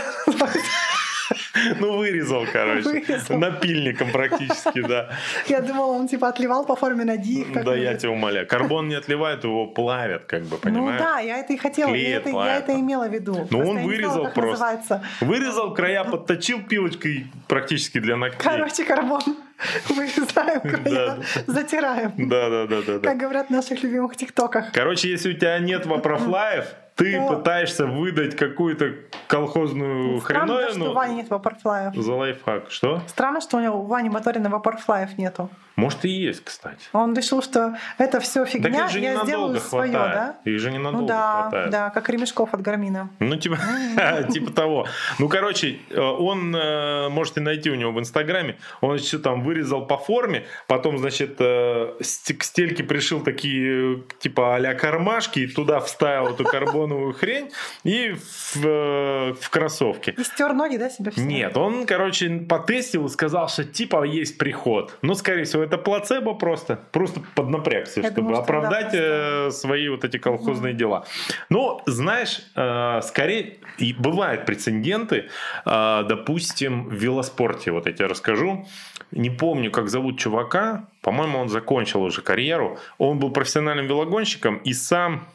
[1.79, 2.89] Ну, вырезал, короче.
[2.89, 3.39] Вырезал.
[3.39, 5.11] Напильником практически, да.
[5.47, 7.47] Я думала, он типа отливал по форме ноги.
[7.53, 8.47] Да, я тебя умоляю.
[8.47, 11.01] Карбон не отливает, его плавят, как бы, ну понимаешь?
[11.01, 13.47] Ну да, я это и хотела, Клеят, я, это, я это имела в виду.
[13.51, 14.51] Ну, он вырезал знала, просто.
[14.51, 15.03] Называется.
[15.21, 18.41] Вырезал края, подточил пилочкой практически для ногтей.
[18.43, 19.21] Короче, карбон.
[19.89, 22.13] Вырезаем края, затираем.
[22.17, 22.99] Да, да, да, да.
[23.01, 24.73] Как говорят в наших любимых тиктоках.
[24.73, 26.67] Короче, если у тебя нет вопрофлаев,
[26.99, 27.29] ты Но...
[27.29, 28.93] пытаешься выдать какую-то
[29.29, 30.85] колхозную ну, Странно, хреновину.
[30.85, 31.95] что у Вани нет вапорфлаев.
[31.95, 32.71] За лайфхак.
[32.71, 33.03] Что?
[33.07, 35.49] Странно, что у него у Вани Моторина вапорфлаев нету.
[35.79, 36.81] Может и есть, кстати.
[36.93, 40.37] Он решил, что это все фигня, так я сделаю свое, да?
[40.45, 41.71] Их же ненадолго ну, да, хватает.
[41.71, 43.11] Да, как ремешков от Гармина.
[43.21, 43.59] Ну, типа,
[44.29, 44.89] типа того.
[45.21, 49.87] Ну, короче, э, он, э, можете найти у него в Инстаграме, он еще там вырезал
[49.87, 56.31] по форме, потом, значит, э, к стельке пришил такие, типа, а кармашки, и туда вставил
[56.31, 56.43] эту
[56.89, 57.51] карбоновую хрень
[57.85, 58.15] и
[58.55, 60.15] в, в кроссовки.
[60.17, 61.21] И стер ноги, да, себе все?
[61.21, 64.97] Нет, он, короче, потестил и сказал, что типа есть приход.
[65.03, 66.81] Ну, скорее всего, это плацебо просто.
[66.93, 70.79] Просто поднапрягся, Я чтобы думаю, оправдать да, свои вот эти колхозные угу.
[70.79, 71.05] дела.
[71.51, 75.29] Но, знаешь, э, скорее, и бывают прецеденты,
[75.67, 78.67] э, допустим, в велоспорте, вот я тебе расскажу.
[79.11, 82.79] Не помню, как зовут чувака, по-моему, он закончил уже карьеру.
[82.99, 85.27] Он был профессиональным велогонщиком и сам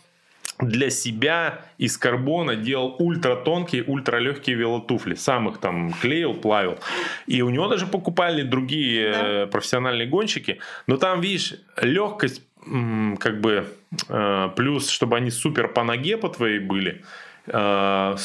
[0.59, 5.15] для себя из карбона делал ультра тонкие, ультра легкие велотуфли.
[5.15, 6.77] Сам их там клеил, плавил.
[7.27, 9.19] И у него даже покупали другие да.
[9.23, 10.59] Э, профессиональные гонщики.
[10.87, 12.41] Но там, видишь, легкость
[13.19, 13.67] как бы
[14.07, 17.03] э, плюс, чтобы они супер по ноге по твоей были,
[17.47, 18.15] э,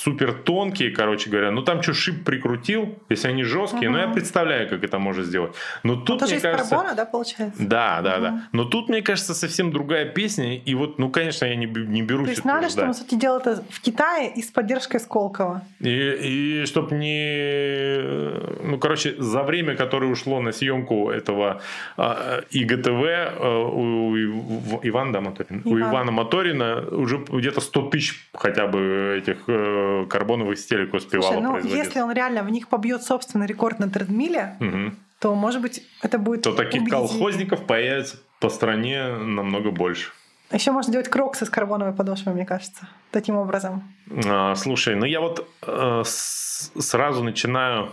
[0.00, 1.50] супер тонкие, короче говоря.
[1.50, 3.98] Ну там что, шип прикрутил, если они жесткие, угу.
[3.98, 5.54] ну я представляю, как это можно сделать.
[5.82, 6.70] Но тут, ну, мне из кажется...
[6.70, 7.62] карбона, да, получается?
[7.62, 8.22] Да, да, угу.
[8.22, 8.48] да.
[8.52, 10.56] Но тут, мне кажется, совсем другая песня.
[10.56, 13.40] И вот, ну, конечно, я не, не берусь То есть надо, чтобы, по сути, делал
[13.40, 15.62] это в Китае и с поддержкой Сколково.
[15.80, 18.66] И, и чтобы не...
[18.66, 21.60] Ну, короче, за время, которое ушло на съемку этого
[21.98, 25.62] э, ИГТВ э, у, у Ивана, да, Моторина?
[25.64, 25.72] Иван.
[25.72, 31.42] У Ивана Моторина уже где-то 100 тысяч хотя бы этих э, карбоновых стелек успевала Слушай,
[31.42, 31.84] ну, производить.
[31.84, 34.96] если он реально в них побьет собственный рекорд на тредмиле, угу.
[35.18, 40.12] то, может быть, это будет То таких колхозников появится по стране намного больше.
[40.52, 43.84] Еще можно делать кроксы с карбоновой подошвой, мне кажется, таким образом.
[44.26, 47.92] А, слушай, ну я вот э, с, сразу начинаю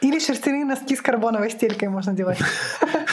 [0.00, 2.38] или шерстяные носки с карбоновой стелькой можно делать.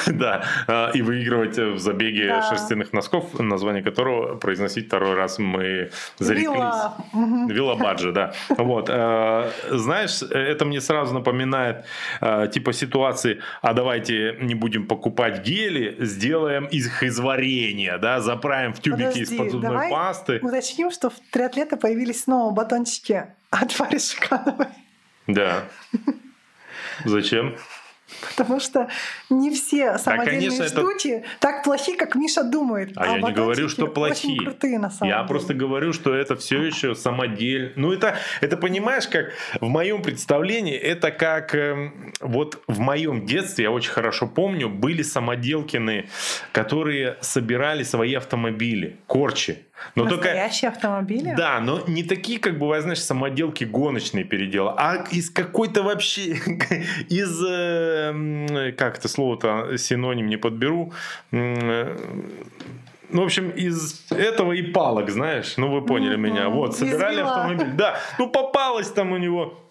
[0.05, 6.47] Да, а, и выигрывать в забеге шерстяных носков, название которого произносить второй раз мы зареклись.
[7.47, 7.75] Вилла.
[7.75, 8.33] Баджи, да.
[8.57, 8.89] Вот.
[8.89, 11.85] А, знаешь, это мне сразу напоминает
[12.19, 18.73] а, типа ситуации, а давайте не будем покупать гели, сделаем их из варенья, да, заправим
[18.73, 20.39] в тюбики из-под зубной пасты.
[20.41, 24.67] уточним, что в триатлета появились снова батончики от Фари Шикановой.
[25.27, 25.63] Да.
[27.05, 27.55] Зачем?
[28.21, 28.89] Потому что
[29.29, 31.27] не все самодельные да, конечно, штуки это...
[31.39, 32.91] так плохи, как Миша думает.
[32.95, 34.39] А, а я не говорю, что плохие.
[34.39, 35.27] крутые на самом я деле.
[35.27, 37.73] просто говорю, что это все еще самодель.
[37.75, 43.65] Ну это, это понимаешь, как в моем представлении, это как э, вот в моем детстве,
[43.65, 46.09] я очень хорошо помню, были самоделкины,
[46.51, 49.59] которые собирали свои автомобили, корчи.
[49.95, 51.33] Но Настоящие только, автомобили?
[51.35, 56.37] Да, но не такие, как бывают, знаешь, самоделки гоночные передела, а из какой-то вообще,
[57.09, 60.93] из, э, как это слово-то, синоним не подберу,
[61.31, 61.97] э,
[63.09, 66.31] ну, в общем, из этого и палок, знаешь, ну вы поняли mm-hmm.
[66.31, 66.49] меня.
[66.49, 67.73] Вот, собирали автомобиль.
[67.75, 69.62] Да, ну попалось там у него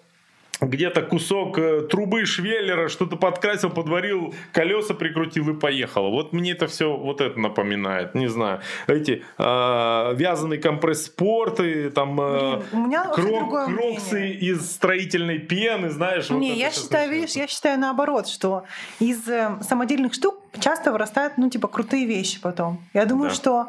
[0.66, 6.10] где-то кусок э, трубы швеллера, что-то подкрасил, подварил, колеса прикрутил и поехал.
[6.10, 8.14] Вот мне это все вот это напоминает.
[8.14, 14.38] Не знаю, эти э, вязаные компресс-спорты, там э, у меня крок, кроксы мнение.
[14.38, 16.30] из строительной пены, знаешь.
[16.30, 18.64] Не, вот я считаю, видишь, я считаю наоборот, что
[19.00, 22.82] из э, самодельных штук часто вырастают, ну, типа, крутые вещи потом.
[22.94, 23.34] Я думаю, да.
[23.34, 23.66] что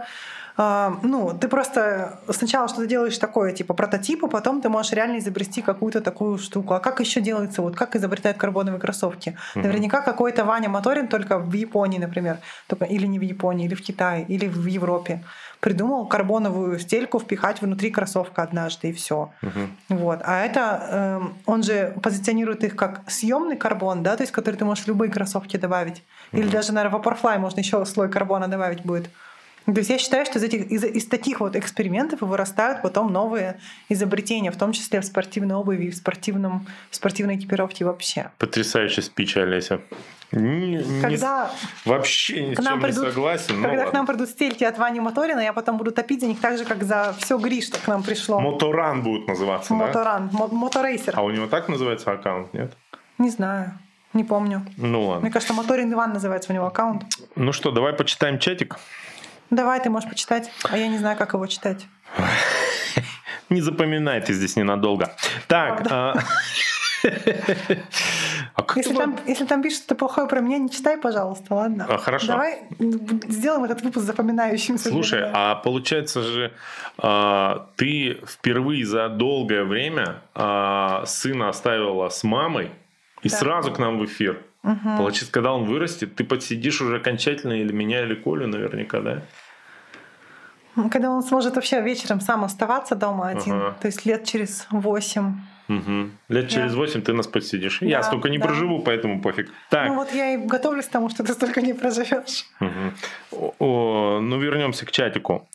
[0.57, 5.61] ну, ты просто сначала что-то делаешь такое, типа прототип, а потом ты можешь реально изобрести
[5.61, 6.73] какую-то такую штуку.
[6.75, 9.29] А как еще делается, вот как изобретают карбоновые кроссовки?
[9.29, 9.61] Mm-hmm.
[9.61, 12.37] Наверняка какой-то Ваня Моторин только в Японии, например,
[12.67, 15.23] только, или не в Японии, или в Китае, или в Европе
[15.63, 19.31] придумал карбоновую стельку впихать внутри кроссовка однажды и все.
[19.41, 19.69] Uh-huh.
[19.87, 20.19] Вот.
[20.25, 24.65] А это э, он же позиционирует их как съемный карбон, да, то есть который ты
[24.65, 26.03] можешь в любые кроссовки добавить.
[26.33, 26.39] Uh-huh.
[26.39, 29.09] Или даже, наверное, в Vaporfly можно еще слой карбона добавить будет.
[29.65, 33.59] То есть я считаю, что из, этих, из, из таких вот экспериментов вырастают потом новые
[33.87, 38.31] изобретения, в том числе в спортивной обуви, в, спортивном, в спортивной экипировке вообще.
[38.39, 39.79] Потрясающий спич, Олеся.
[40.31, 41.51] Не, когда
[41.85, 43.61] не, вообще ни с чем придут, не согласен.
[43.61, 46.41] Ну когда к нам придут стельки от Вани Моторина, я потом буду топить за них
[46.41, 48.39] так же, как за все Гри, что к нам пришло.
[48.39, 50.47] Моторан будут называться, Моторан, да?
[50.47, 51.13] Моторейсер.
[51.15, 52.73] А у него так называется аккаунт, нет?
[53.19, 53.77] Не знаю.
[54.13, 54.65] Не помню.
[54.77, 55.21] Ну ладно.
[55.21, 57.03] Мне кажется, Моторин Иван называется у него аккаунт.
[57.35, 58.77] Ну что, давай почитаем чатик.
[59.49, 61.85] Давай, ты можешь почитать, а я не знаю, как его читать.
[63.49, 65.15] Не запоминай ты здесь ненадолго.
[65.47, 65.85] Так.
[65.91, 66.15] А,
[67.03, 71.85] а если, там, если там пишут что-то плохое про меня, не читай, пожалуйста, ладно?
[71.89, 72.27] А, хорошо.
[72.27, 74.89] Давай сделаем этот выпуск запоминающимся.
[74.89, 76.53] Слушай, а получается же,
[76.97, 82.71] а, ты впервые за долгое время а, сына оставила с мамой
[83.21, 83.37] и да.
[83.37, 84.41] сразу к нам в эфир.
[84.63, 84.97] Угу.
[84.97, 89.21] Получается, когда он вырастет, ты подсидишь уже окончательно или меня, или Колю наверняка, да?
[90.89, 93.77] Когда он сможет вообще вечером сам оставаться дома один, ага.
[93.79, 95.35] то есть лет через восемь.
[95.69, 96.09] Угу.
[96.29, 97.79] Лет через восемь ты нас подсидишь.
[97.79, 98.45] Да, я столько не да.
[98.45, 99.51] проживу, поэтому пофиг.
[99.69, 99.87] Так.
[99.87, 102.45] Ну вот я и готовлюсь к тому, что ты столько не проживешь.
[102.59, 103.53] Угу.
[103.59, 105.47] О, ну вернемся к чатику.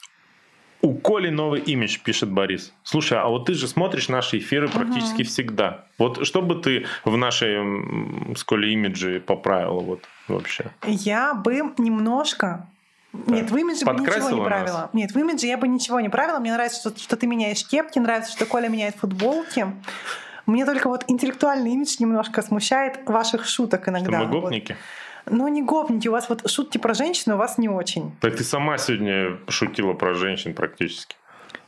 [0.80, 2.72] У Коли новый имидж, пишет Борис.
[2.82, 5.28] Слушай, а вот ты же смотришь наши эфиры практически угу.
[5.28, 5.84] всегда.
[5.98, 10.70] Вот что бы ты в нашей с Колей имидже поправила вот вообще?
[10.86, 12.68] Я бы немножко
[13.12, 14.78] нет, в имидже бы ничего не правила.
[14.78, 14.90] Нас.
[14.92, 16.38] Нет, в имидже я бы ничего не правила.
[16.38, 19.66] Мне нравится, что, что ты меняешь кепки, нравится, что Коля меняет футболки.
[20.46, 24.18] Мне только вот интеллектуальный имидж немножко смущает ваших шуток иногда.
[24.18, 24.72] Что мы гопники?
[24.72, 24.78] Вот.
[25.30, 28.12] Ну, не гопните, у вас вот шутки про женщин у вас не очень.
[28.20, 31.16] Так ты сама сегодня шутила про женщин практически.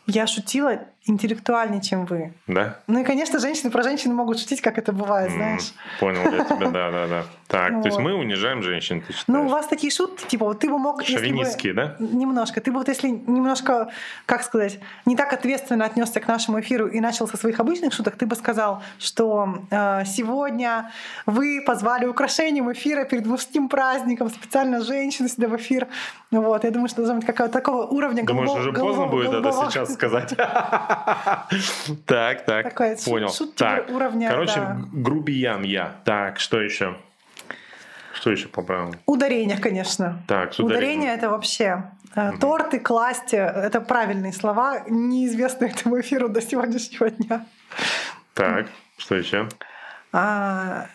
[0.07, 2.33] Я шутила интеллектуальнее, чем вы.
[2.47, 2.79] Да?
[2.87, 5.73] Ну и, конечно, женщины про женщин могут шутить, как это бывает, знаешь.
[5.99, 7.25] Понял я тебя, да, да, да.
[7.49, 9.13] Так, то есть мы унижаем женщин, ты?
[9.27, 11.03] Ну, у вас такие шутки, типа, вот ты бы мог...
[11.03, 11.97] Шовинистские, да?
[11.99, 12.61] Немножко.
[12.61, 13.91] Ты бы вот если немножко,
[14.27, 18.17] как сказать, не так ответственно отнесся к нашему эфиру и начал со своих обычных шуток,
[18.17, 20.93] ты бы сказал, что э, сегодня
[21.27, 25.89] вы позвали украшением эфира перед мужским праздником специально женщину сюда в эфир.
[26.31, 29.93] Вот, я думаю, что должно быть какого-то такого уровня Думаешь, уже поздно будет это сейчас
[29.93, 30.35] сказать?
[32.07, 32.75] Так, так,
[33.05, 33.31] понял.
[33.57, 35.97] Так, короче, грубиян я.
[36.05, 36.97] Так, что еще?
[38.13, 38.95] Что еще по правилам?
[39.07, 40.23] Ударение, конечно.
[40.27, 42.39] Так, Ударение это вообще угу.
[42.39, 47.47] торты, класть, это правильные слова, неизвестные этому эфиру до сегодняшнего дня.
[48.35, 48.67] Так,
[48.99, 49.49] что еще?
[50.13, 50.87] А,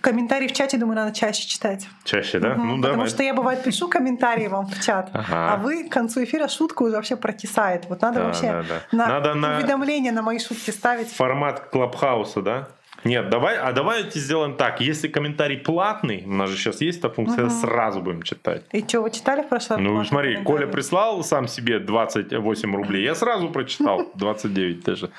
[0.00, 1.88] Комментарии в чате, думаю, надо чаще читать.
[2.04, 2.52] Чаще, да?
[2.52, 3.08] Угу, ну, потому давай.
[3.08, 5.54] что я, бывает, пишу комментарии вам в чат, ага.
[5.54, 7.86] а вы к концу эфира шутку уже вообще прокисает.
[7.88, 8.96] Вот надо да, вообще да, да.
[8.96, 10.16] на надо уведомления на...
[10.16, 11.08] на мои шутки ставить.
[11.08, 12.68] Формат Клабхауса, да?
[13.04, 14.80] Нет, давай, а давайте сделаем так.
[14.80, 17.50] Если комментарий платный, у нас же сейчас есть эта функция, угу.
[17.50, 18.64] сразу будем читать.
[18.72, 19.86] И что, вы читали в прошлый раз?
[19.86, 25.10] Ну, смотри, Коля прислал сам себе 28 рублей, я сразу прочитал, 29 даже.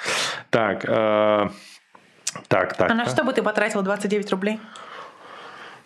[0.50, 1.50] Так, э,
[2.48, 2.90] так, так.
[2.92, 4.60] А на что бы ты потратил 29 рублей?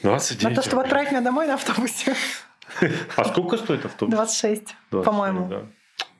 [0.01, 2.15] 29 На то, чтобы отправить меня домой на автобусе.
[3.15, 4.13] А сколько стоит автобус?
[4.13, 5.47] 26, 26 по-моему.
[5.47, 5.61] Да.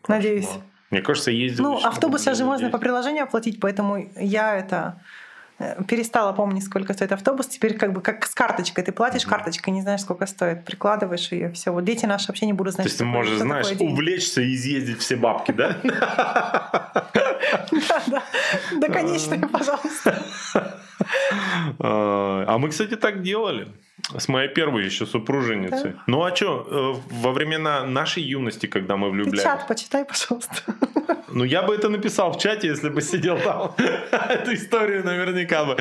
[0.07, 0.49] Надеюсь.
[0.91, 1.63] Мне кажется, ездил.
[1.63, 5.01] Ну, автобус сейчас же можно по приложению оплатить, поэтому я это
[5.87, 7.47] перестала помнить, сколько стоит автобус.
[7.47, 8.83] Теперь как бы как с карточкой.
[8.83, 10.65] Ты платишь карточкой, не знаешь, сколько стоит.
[10.65, 11.71] Прикладываешь ее, все.
[11.71, 12.85] Вот дети наши вообще не будут знать.
[12.85, 15.77] То есть ты можешь, знаешь, увлечься и изъездить все бабки, да?
[17.87, 18.23] Да, да.
[18.77, 20.23] Да, конечно, пожалуйста.
[21.79, 23.67] А, а мы, кстати, так делали.
[24.17, 25.91] С моей первой еще супруженицей.
[25.91, 26.03] Да?
[26.07, 29.41] Ну а что, э, во времена нашей юности, когда мы влюблялись...
[29.41, 30.55] Ты чат почитай, пожалуйста.
[31.27, 33.73] Ну я бы это написал в чате, если бы сидел там.
[34.29, 35.75] Эту историю наверняка бы.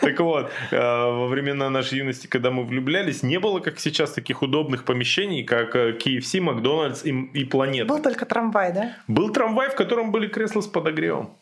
[0.00, 4.42] Так вот, э, во времена нашей юности, когда мы влюблялись, не было, как сейчас, таких
[4.42, 7.88] удобных помещений, как KFC, э, Макдональдс и, и Планета.
[7.88, 8.96] Был только трамвай, да?
[9.08, 11.36] Был трамвай, в котором были кресла с подогревом.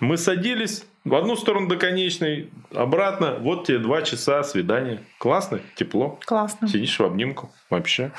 [0.00, 3.36] Мы садились в одну сторону до конечной, обратно.
[3.40, 5.02] Вот тебе два часа свидания.
[5.18, 6.18] Классно, тепло.
[6.24, 6.68] Классно.
[6.68, 8.10] Сидишь в обнимку вообще.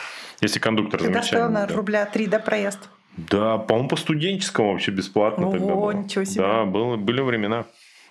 [0.41, 1.41] Если кондуктор Всегда замечательный.
[1.41, 1.75] наверное, да.
[1.75, 2.89] рубля три, да, проезд?
[3.17, 5.91] Да, по-моему, по студенческому вообще бесплатно О, тогда было.
[5.91, 6.41] ничего себе.
[6.41, 7.65] Да, было, были времена.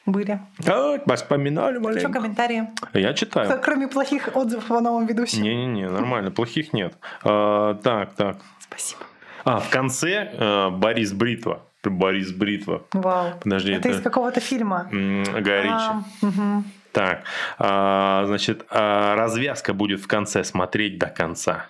[0.06, 0.40] Были.
[0.58, 2.08] Да, вспоминали маленько.
[2.08, 2.68] Что, комментарии?
[2.94, 3.60] Я читаю.
[3.62, 5.42] Кроме плохих отзывов о новом ведущем.
[5.42, 6.94] Не-не-не, нормально, плохих нет.
[7.22, 8.38] А, так, так.
[8.60, 9.02] Спасибо.
[9.44, 11.62] А, в конце э, Борис Бритва.
[11.84, 12.82] Борис Бритва.
[12.92, 13.38] Вау.
[13.42, 14.88] Подожди, это, это из какого-то фильма.
[14.90, 16.64] Гай А, угу.
[16.92, 17.22] Так,
[17.58, 21.66] а, значит, а, развязка будет в конце смотреть до конца.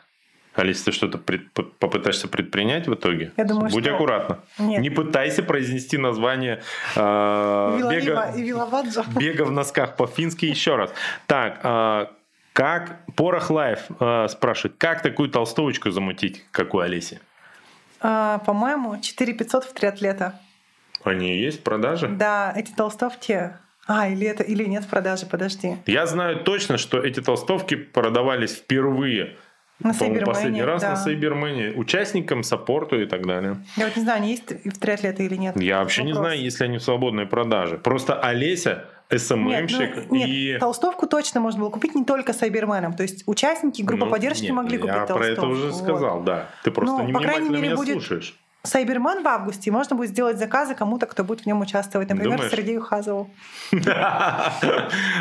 [0.54, 3.32] Алиса, ты что-то пред, попытаешься предпринять в итоге?
[3.36, 3.94] Я думаю, Будь что...
[3.94, 4.40] аккуратна.
[4.58, 4.80] Нет.
[4.80, 6.62] Не пытайся произнести название
[6.96, 8.32] э, бега,
[9.16, 10.92] бега в носках по-фински еще раз.
[11.26, 12.06] Так, э,
[12.52, 17.20] как Порох Лайф э, спрашивает, как такую толстовочку замутить, как у Олеси?
[18.00, 20.40] А, по-моему, 4 500 в триатлета.
[21.04, 22.08] Они есть в продаже?
[22.08, 23.52] Да, эти толстовки
[23.86, 25.76] а, или это или нет в продаже, подожди.
[25.86, 29.36] Я знаю точно, что эти толстовки продавались впервые.
[29.80, 30.90] На Сайбермене, последний раз да.
[30.90, 31.72] на Сайбермене.
[31.76, 33.56] Участникам, саппорту и так далее.
[33.76, 35.60] Я вот не знаю, они есть в триатлеты или нет.
[35.60, 36.16] Я вообще Вопрос.
[36.16, 37.78] не знаю, если они в свободной продаже.
[37.78, 39.80] Просто Олеся СММщик.
[39.80, 40.56] Нет, ну, нет, и...
[40.60, 42.92] толстовку точно можно было купить не только Сайберменом.
[42.92, 45.24] То есть участники группы ну, поддержки нет, могли купить я толстовку.
[45.24, 46.24] Я про это уже сказал, вот.
[46.24, 46.48] да.
[46.62, 47.94] Ты просто ну, не мере, меня будет...
[47.94, 48.36] слушаешь.
[48.62, 52.10] Сайберман в августе, можно будет сделать заказы кому-то, кто будет в нем участвовать.
[52.10, 52.52] Например, Думаешь?
[52.52, 53.30] Сергею Хазову.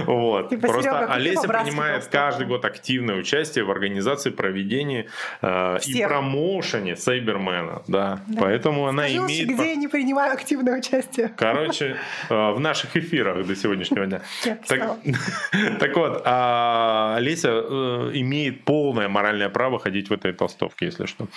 [0.06, 0.50] Вот.
[0.50, 5.08] Типа, Просто Олеся принимает каждый год активное участие в организации, проведении
[5.42, 7.84] э, и промоушене Сайбермена.
[7.88, 8.20] Да.
[8.40, 9.50] Поэтому она имеет...
[9.50, 11.32] где я не принимаю активное участие.
[11.38, 11.98] Короче,
[12.30, 14.22] э, в наших эфирах до сегодняшнего дня.
[15.80, 21.28] Так вот, а Олеся э, имеет полное моральное право ходить в этой толстовке, если что.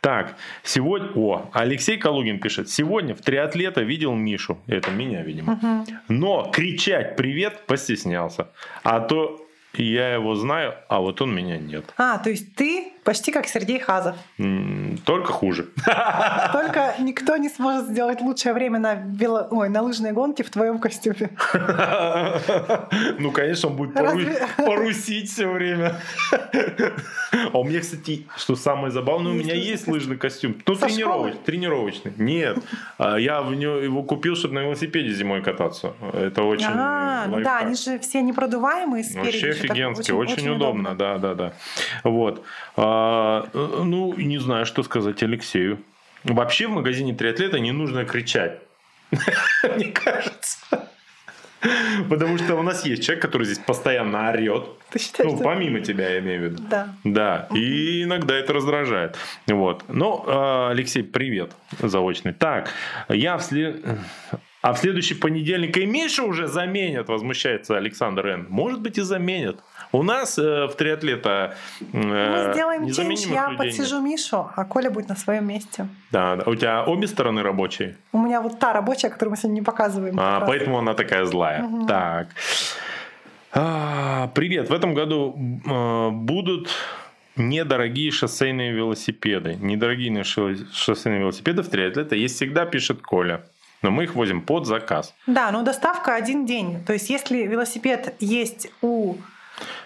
[0.00, 1.08] Так, сегодня...
[1.14, 2.68] О, Алексей Калугин пишет.
[2.68, 4.58] Сегодня в триатлета видел Мишу.
[4.66, 5.54] Это меня, видимо.
[5.54, 5.86] Угу.
[6.08, 8.48] Но кричать «привет» постеснялся.
[8.82, 9.44] А то
[9.74, 11.84] я его знаю, а вот он меня нет.
[11.96, 14.16] А, то есть ты почти как Сергей Хазов.
[15.06, 15.68] Только хуже.
[16.52, 19.48] Только никто не сможет сделать лучшее время на, вело...
[19.50, 21.30] Ой, на лыжной гонке в твоем костюме.
[23.18, 23.94] Ну, конечно, он будет
[24.56, 25.96] порусить все время.
[27.52, 30.56] А у меня, кстати, что самое забавное, у меня есть лыжный костюм.
[30.66, 31.40] Ну, тренировочный.
[31.44, 32.12] Тренировочный.
[32.16, 32.58] Нет.
[32.98, 35.94] А Я его купил, чтобы на велосипеде зимой кататься.
[36.12, 39.26] Это очень А, ну да, они же все непродуваемые спереди.
[39.26, 41.52] Вообще что так офигенски, очень, удобно, да, да, да.
[42.04, 42.44] Вот.
[42.76, 42.97] А,
[43.52, 45.78] э, ну, не знаю, что сказать Алексею.
[46.24, 48.60] Вообще в магазине триатлета не нужно кричать.
[49.76, 50.58] Мне кажется.
[52.08, 54.64] Потому что у нас есть человек, который здесь постоянно орет.
[54.90, 56.62] Ты считаешь, Ну, что- помимо тебя, я имею в виду.
[56.70, 56.94] Да.
[57.04, 59.16] Да, и иногда это раздражает.
[59.48, 59.82] Вот.
[59.88, 62.32] Ну, э, Алексей, привет заочный.
[62.32, 62.70] Так,
[63.08, 63.84] я в след-
[64.60, 68.46] А в следующий понедельник и Миша уже заменят, возмущается Александр Н.
[68.48, 69.60] Может быть и заменят.
[69.92, 74.04] У нас э, в триатлета э, Мы сделаем ченч, незаменимых я людей подсижу нет.
[74.04, 75.88] Мишу, а Коля будет на своем месте.
[76.10, 76.50] Да, да.
[76.50, 77.96] У тебя обе стороны рабочие?
[78.12, 80.18] У меня вот та рабочая, которую мы сегодня не показываем.
[80.18, 80.48] А, раз.
[80.48, 81.62] поэтому она такая злая.
[81.62, 81.86] Мгм.
[81.86, 82.28] Так.
[83.52, 84.68] А, привет.
[84.68, 85.34] В этом году
[85.64, 86.68] э, будут
[87.36, 89.54] недорогие шоссейные велосипеды.
[89.54, 93.42] Недорогие шо- шоссейные велосипеды в триатлета есть всегда, пишет Коля.
[93.80, 95.14] Но мы их возим под заказ.
[95.26, 96.82] Да, но доставка один день.
[96.84, 99.14] То есть, если велосипед есть у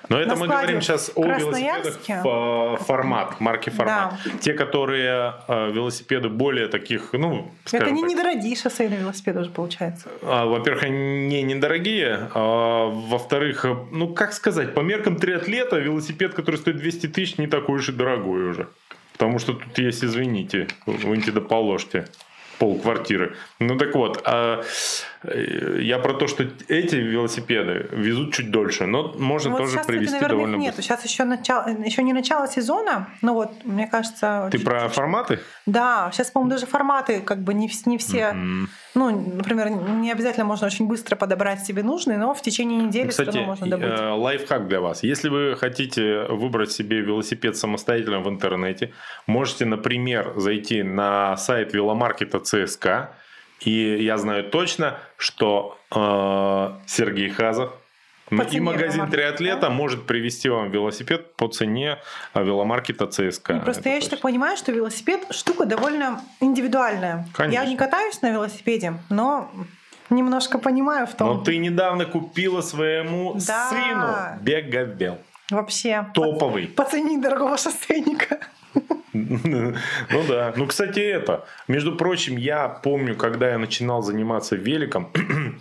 [0.09, 4.15] Но это мы говорим сейчас о велосипедах формат, марки формат.
[4.41, 10.09] Те, которые э, велосипеды более таких, ну, Это не так, недорогие шоссейные велосипеды уже получается.
[10.23, 12.29] А, Во-первых, они не недорогие.
[12.35, 17.47] а, Во-вторых, э, ну как сказать, по меркам триатлета велосипед, который стоит 200 тысяч, не
[17.47, 18.69] такой уж и дорогой уже.
[19.13, 22.07] Потому что тут есть, извините, выньте да положьте
[22.59, 23.35] пол квартиры.
[23.59, 24.63] Ну так вот, а,
[25.25, 29.81] я про то, что эти велосипеды везут чуть дольше, но можно Ну, вот тоже сейчас,
[29.83, 30.77] кстати, привезти наверное, довольно их нету.
[30.79, 30.83] быстро.
[30.97, 34.49] Сейчас еще, начало, еще не начало сезона, но вот, мне кажется...
[34.51, 35.39] Ты чуть- про форматы?
[35.67, 38.33] Да, сейчас, по-моему, даже форматы как бы не, не все...
[38.33, 38.69] Мгм.
[38.95, 43.23] Ну, например, не обязательно можно очень быстро подобрать себе нужный, но в течение недели все
[43.23, 43.89] Кстати, равно можно добыть.
[43.89, 45.03] э, лайфхак для вас.
[45.03, 48.93] Если вы хотите выбрать себе велосипед самостоятельно в интернете,
[49.27, 53.13] можете, например, зайти на сайт веломаркета ЦСК,
[53.65, 55.97] и я знаю точно, что э,
[56.87, 57.73] Сергей Хазов
[58.29, 59.71] По и магазин триатлета да?
[59.71, 61.99] может привезти вам велосипед по цене
[62.35, 63.51] э, веломаркета ЦСК.
[63.51, 67.29] И просто Это я еще так понимаю, что велосипед штука довольно индивидуальная.
[67.35, 67.63] Конечно.
[67.63, 69.51] Я не катаюсь на велосипеде, но
[70.11, 71.29] немножко понимаю в том.
[71.29, 73.71] Но ты недавно купила своему Да.
[73.71, 75.19] сыну бегавел.
[75.51, 76.07] Вообще.
[76.15, 76.67] Топовый.
[76.69, 78.39] По, по цене дорогого шоссейника.
[79.13, 80.55] Ну да.
[80.57, 81.47] Ну, кстати, это.
[81.69, 85.11] Между прочим, я помню, когда я начинал заниматься великом,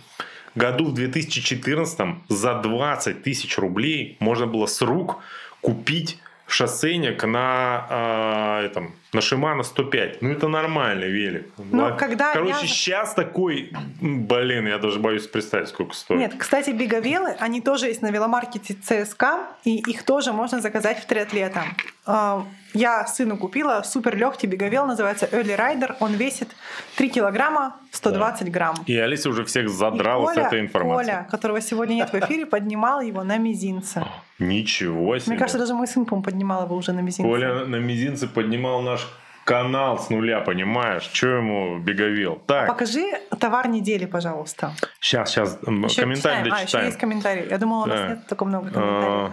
[0.54, 5.18] году в 2014 за 20 тысяч рублей можно было с рук
[5.60, 10.22] купить шоссейник на, а, этом, на Шимана 105.
[10.22, 11.48] Ну, это нормальный велик.
[11.70, 11.98] Но Ладно.
[11.98, 13.70] когда Короче, я- сейчас такой...
[14.00, 16.18] Блин, я даже боюсь представить, сколько стоит.
[16.18, 19.24] Нет, кстати, беговелы, они тоже есть на веломаркете ЦСК,
[19.64, 21.64] и их тоже можно заказать в триатлета.
[22.06, 22.44] А,
[22.74, 25.94] Я сыну купила супер легкий беговел, называется Early Rider.
[26.00, 26.48] Он весит
[26.96, 28.74] 3 килограмма 120 грамм.
[28.86, 31.16] И Алиса уже всех задрала с этой информацией.
[31.16, 34.04] Коля, которого сегодня нет в эфире, поднимал его на мизинце.
[34.38, 35.32] Ничего себе.
[35.32, 37.22] Мне кажется, даже мой сын, по поднимал его уже на мизинце.
[37.22, 39.01] Коля на мизинце поднимал наш
[39.44, 41.04] канал с нуля, понимаешь?
[41.12, 42.36] Че ему беговел?
[42.46, 43.04] Так, Покажи
[43.38, 44.72] товар недели, пожалуйста.
[45.00, 46.44] сейчас, сейчас Ещё комментарий читаем.
[46.44, 46.86] А, еще дочитаем.
[46.86, 47.48] есть комментарий.
[47.48, 48.08] Я думала, у нас Да.
[48.08, 49.32] нет так много А, комментариев.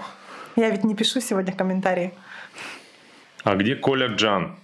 [0.55, 2.13] Я ведь не пишу сегодня комментарии.
[3.43, 4.55] А где Коля Джан?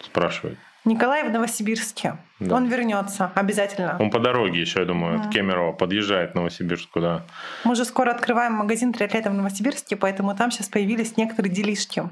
[0.00, 0.58] Спрашивает.
[0.84, 2.16] Николай в Новосибирске.
[2.38, 2.54] Да.
[2.54, 3.96] Он вернется обязательно.
[3.98, 7.24] Он по дороге еще, я думаю, от Кемерово подъезжает в Новосибирск, да.
[7.64, 12.04] Мы же скоро открываем магазин триатлета в Новосибирске, поэтому там сейчас появились некоторые делишки.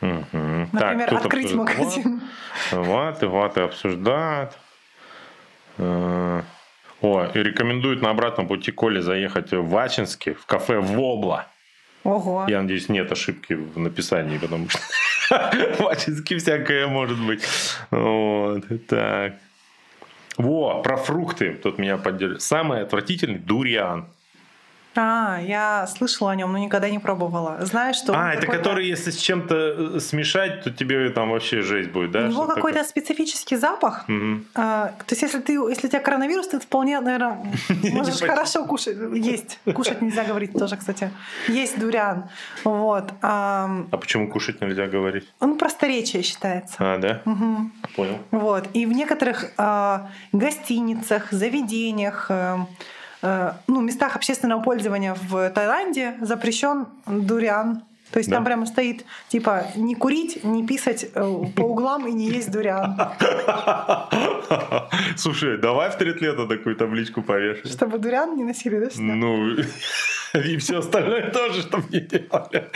[0.00, 0.68] Мгм.
[0.72, 2.22] Например, кто-то открыть магазин.
[2.72, 4.56] Вот, и обсуждают.
[5.78, 6.42] Э,
[7.00, 11.46] О, и рекомендуют на обратном пути Коле заехать в Ачинске, в кафе «Вобла».
[12.04, 12.46] Ого.
[12.48, 14.78] Я надеюсь, нет ошибки в написании, потому что
[15.78, 17.42] в Ачинске всякое может быть.
[17.90, 19.34] Вот, так.
[20.38, 21.52] Во, про фрукты.
[21.62, 22.42] Тут меня поддерживает.
[22.42, 24.06] Самый отвратительный дуриан.
[24.96, 27.58] А, я слышала о нем, но никогда не пробовала.
[27.60, 29.54] Знаешь, что А, это который, если с чем-то
[29.96, 32.20] э, смешать, то тебе там вообще жесть будет, У да?
[32.22, 32.88] него Что-то какой-то такое?
[32.90, 34.08] специфический запах.
[34.08, 34.46] Мгм.
[34.54, 37.38] А, то есть, если ты, если у тебя коронавирус, ты вполне, наверное,
[37.92, 38.96] можешь хорошо кушать.
[39.14, 39.60] Есть.
[39.74, 41.10] Кушать нельзя говорить тоже, кстати.
[41.48, 42.24] Есть дуриан.
[42.64, 43.12] Вот.
[43.22, 45.28] Ам, А почему кушать нельзя говорить?
[45.38, 46.74] Он просторечие считается.
[46.78, 47.22] А, да?
[47.24, 47.72] Мгм.
[47.94, 48.18] Понял.
[48.32, 48.68] Вот.
[48.74, 52.58] И в некоторых а, гостиницах, заведениях, э,
[53.22, 58.36] ну, местах общественного пользования в Таиланде запрещен дуриан То есть Да.
[58.36, 62.96] там прямо стоит, типа, не курить, не писать э, по углам и не есть дуриан.
[65.16, 67.66] Слушай, давай в триатлета такую табличку повешаем.
[67.68, 69.02] Чтобы дуриан не носили, да, сюда?
[69.14, 69.54] Ну,
[70.34, 72.70] и все остальное тоже, чтобы не делали.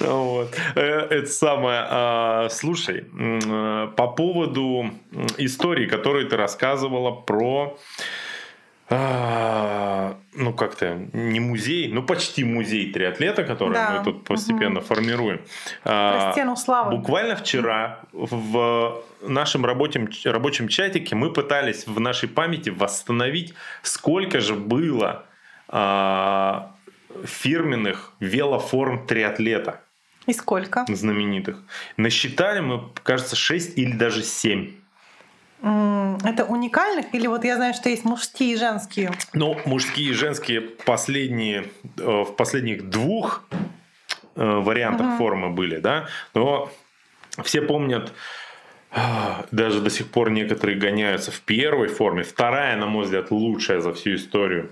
[0.00, 0.54] Вот.
[0.76, 1.84] Э, Это самое.
[1.88, 4.90] а, Слушай, э, по поводу
[5.38, 7.76] истории, которую ты рассказывала про
[8.90, 13.90] а, ну как-то не музей, ну почти музей триатлета, который Да.
[13.98, 15.40] мы тут постепенно формируем.
[15.84, 16.96] А, Про стену славы.
[16.96, 24.54] Буквально вчера в нашем рабочем, рабочем чатике мы пытались в нашей памяти восстановить, сколько же
[24.54, 25.24] было
[25.68, 26.72] а,
[27.24, 29.80] фирменных велоформ триатлета
[30.26, 30.84] И сколько?
[30.88, 31.62] знаменитых.
[31.96, 34.72] Насчитали мы, кажется, 6 или даже 7.
[35.62, 37.14] Это уникальных?
[37.14, 39.12] Или вот я знаю, что есть мужские и женские?
[39.34, 41.66] Ну, мужские и женские последние,
[41.98, 43.58] э, в последних двух э,
[44.36, 45.18] вариантах Мгм.
[45.18, 46.70] формы были, да, но
[47.44, 48.12] все помнят,
[48.92, 52.22] а, даже до сих пор некоторые гоняются в первой форме.
[52.22, 54.70] Вторая, на мой взгляд, лучшая за всю историю,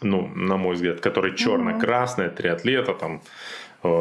[0.00, 3.20] ну, на мой взгляд, которая черно-красная, триатлета, там,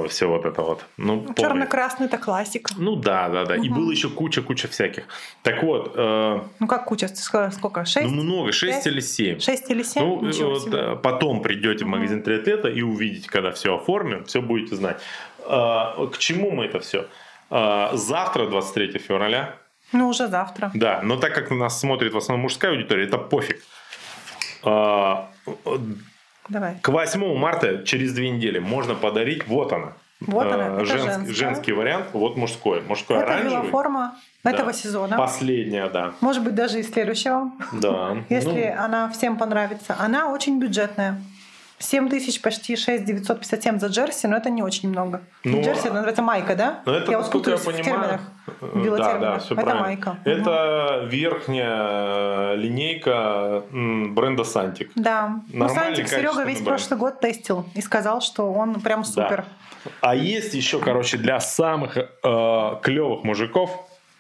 [0.10, 0.86] все вот это вот.
[0.98, 1.36] Ну, помню.
[1.36, 2.74] Черно-красный это классика.
[2.78, 3.56] Ну да, да, да.
[3.56, 3.76] И Мгм.
[3.76, 5.04] было еще куча-куча всяких.
[5.42, 7.08] Так вот, э, Ну как куча?
[7.08, 7.80] Ты сказала, Сколько?
[7.82, 8.12] ну Шесть?
[8.12, 8.88] много, 6 Пять?
[8.88, 9.40] или 7.
[9.40, 10.04] Шесть или семь?
[10.04, 10.78] Ну, Ничего вот, себе.
[10.78, 11.98] э, потом придете в Мгм.
[11.98, 15.00] магазин триатлета и увидите, когда все оформим, все будете знать.
[15.48, 17.08] А, К чему мы это все?
[17.50, 19.56] Завтра, 23 февраля,
[19.94, 20.70] Ну, уже завтра.
[20.76, 23.64] да, но так как нас смотрит в основном мужская аудитория, это пофиг.
[26.50, 26.76] Давай.
[26.82, 29.94] К 8 марта, через две недели, можно подарить, вот она.
[30.22, 31.34] Вот она, А, это женс- женская.
[31.34, 32.82] женский вариант, вот мужской.
[32.82, 33.62] Мужской Это оранжевый.
[33.62, 34.52] велоформа Да.
[34.52, 35.16] этого сезона.
[35.16, 36.12] Последняя, да.
[36.20, 37.52] Может быть, даже и следующего.
[37.72, 38.18] Да.
[38.30, 39.96] Если Ну, она всем понравится.
[39.98, 41.22] Она очень бюджетная.
[41.80, 45.22] 7 тысяч, почти 6 957 за джерси, но это не очень много.
[45.46, 46.82] Ну, джерси, это называется майка, да?
[46.86, 48.20] Ну, это, я вот насколько я путаюсь в понимаю,
[48.64, 48.96] терминах.
[48.96, 49.82] э, да, да, все это правильно.
[49.88, 50.18] майка.
[50.26, 54.92] Это верхняя линейка м, бренда Santic.
[54.96, 55.40] Да.
[55.54, 56.68] Ну, Santic Серега весь бренд.
[56.68, 59.46] прошлый год тестил и сказал, что он прям супер.
[60.02, 62.04] А есть еще, короче, для самых э,
[62.84, 63.72] клевых мужиков,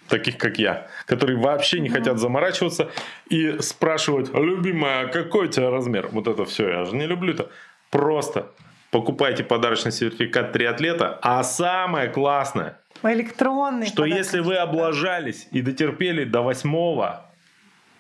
[0.10, 2.90] таких как я, которые вообще не хотят заморачиваться
[3.30, 6.10] и спрашивают, любимая, какой у тебя размер?
[6.12, 7.50] Вот это все, я же не люблю-то.
[7.90, 8.52] Просто
[8.92, 13.86] покупайте подарочный сертификат триатлета, а самое классное, Электронный.
[13.88, 17.26] что если вы облажались и дотерпели до восьмого,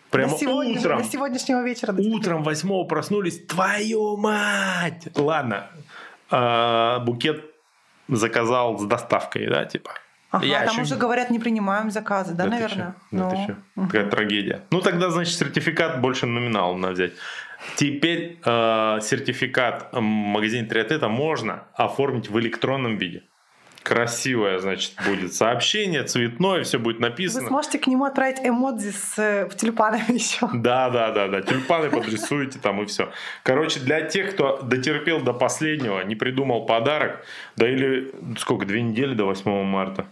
[0.09, 1.93] прямо до, сегодня- утром, до сегодняшнего вечера.
[1.97, 5.07] утром восьмого проснулись, твою мать!
[5.15, 5.67] Ладно,
[6.31, 7.45] а, букет
[8.07, 9.91] заказал с доставкой, да, типа.
[10.31, 12.95] Ага, Я там ещё уже говорят, не принимаем заказы, да, ты наверное?
[13.11, 13.17] чё?
[13.17, 13.55] Да ты Ну, чё?
[13.75, 13.87] мгм.
[13.89, 14.61] Какая трагедия.
[14.71, 17.13] Ну тогда, значит, сертификат больше номинал надо взять.
[17.75, 23.23] Теперь э, сертификат магазин триатлета можно оформить в электронном виде.
[23.83, 27.47] Красивое, значит, будет сообщение, цветное, все будет Вы написано.
[27.47, 30.47] сможете к нему отправить эмодзи с э, тюльпанами еще.
[30.53, 31.41] Да, да, да, да.
[31.41, 33.09] Тюльпаны подрисуете там и все.
[33.43, 37.25] Короче, для тех, кто дотерпел до последнего, не придумал подарок,
[37.55, 40.05] да или сколько, две недели до 8 марта.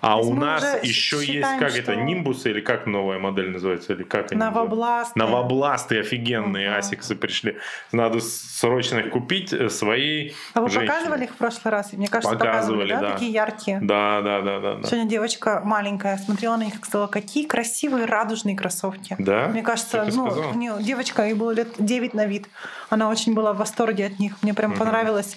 [0.00, 4.32] А у нас еще есть, как это, нимбусы или как новая модель называется, или как
[4.32, 4.40] они?
[4.40, 5.18] Новобласты.
[5.18, 7.58] Новобласты офигенные асиксы пришли.
[7.92, 11.92] Надо срочно их купить э, своей А вы показывали их в прошлый раз?
[11.92, 13.12] Мне кажется, Показывали, да?
[13.12, 13.80] Такие яркие.
[13.80, 14.82] Да, да, да, да.
[14.84, 19.16] Сегодня девочка маленькая смотрела на них и сказала, какие красивые радужные кроссовки.
[19.18, 19.48] Да?
[19.48, 22.48] Мне кажется, ну, неё девочка, ей было лет 9 на вид.
[22.88, 24.36] Она очень была в восторге от них.
[24.42, 25.36] Мне прям понравилось.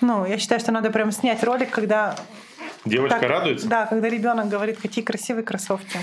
[0.00, 2.16] Ну, я считаю, что надо прям снять ролик, когда...
[2.84, 3.68] Девочка так- радуется?
[3.68, 5.98] Да, когда ребенок говорит, какие красивые кроссовки.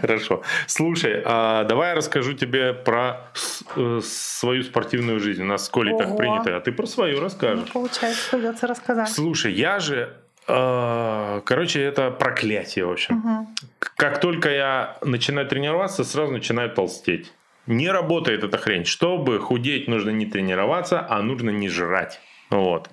[0.00, 0.42] Хорошо.
[0.68, 3.28] Слушай, а давай я расскажу тебе про
[3.74, 5.42] э, свою спортивную жизнь.
[5.42, 6.16] У нас с Колей так Ого.
[6.16, 7.72] принято, а ты про свою Ну, расскажешь.
[7.72, 9.08] Получается, придется рассказать.
[9.10, 10.14] Слушай, я же...
[10.46, 13.48] э, Короче, это проклятие, в общем.
[13.80, 17.32] К- Как только я начинаю тренироваться, сразу начинаю толстеть.
[17.66, 18.84] Не работает эта хрень.
[18.84, 22.20] Чтобы худеть, нужно не тренироваться, а нужно не жрать.
[22.50, 22.90] Вот.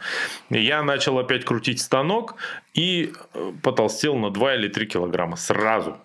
[0.49, 2.35] Я начал опять крутить станок
[2.73, 5.97] и э, потолстел на 2 или 3 килограмма сразу.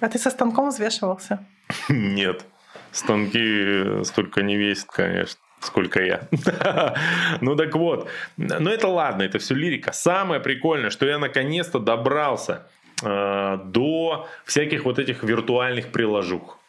[0.00, 1.46] А ты со станком взвешивался?
[1.88, 2.46] Нет.
[2.92, 6.28] Станки э, столько не весят, конечно, сколько я.
[7.40, 8.08] Ну так вот.
[8.36, 9.92] Но это ладно, это все лирика.
[9.92, 12.66] Самое прикольное, что я наконец-то добрался
[13.02, 16.59] э, до всяких вот этих виртуальных приложух.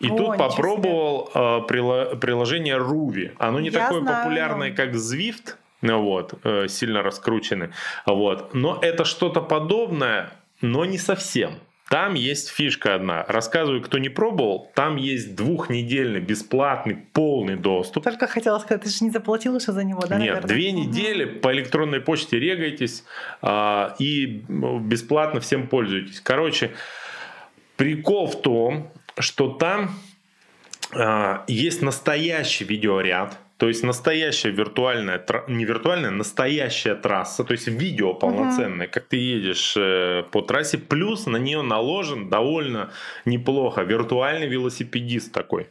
[0.00, 3.34] И О, тут попробовал э, приложение Ruby.
[3.38, 4.24] Оно не Я такое знаю.
[4.24, 7.72] популярное, как Zwift, ну вот, э, сильно раскручены.
[8.06, 8.54] Вот.
[8.54, 10.30] Но это что-то подобное,
[10.60, 11.54] но не совсем.
[11.92, 13.22] Там есть фишка одна.
[13.28, 18.04] Рассказываю, кто не пробовал, там есть двухнедельный бесплатный полный доступ.
[18.04, 20.16] Только хотела сказать, ты же не заплатил уже за него, да?
[20.16, 20.48] Нет, наверное?
[20.48, 23.04] две недели по электронной почте регайтесь
[23.42, 26.22] а, и бесплатно всем пользуйтесь.
[26.22, 26.70] Короче,
[27.76, 29.94] прикол в том, что там
[30.94, 38.12] а, есть настоящий видеоряд, то есть настоящая виртуальная, не виртуальная, настоящая трасса, то есть видео
[38.12, 38.90] полноценное, uh-huh.
[38.90, 42.90] как ты едешь э, по трассе, плюс на нее наложен довольно
[43.24, 45.68] неплохо виртуальный велосипедист такой.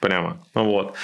[0.00, 0.38] Прямо.
[0.54, 0.94] Вот.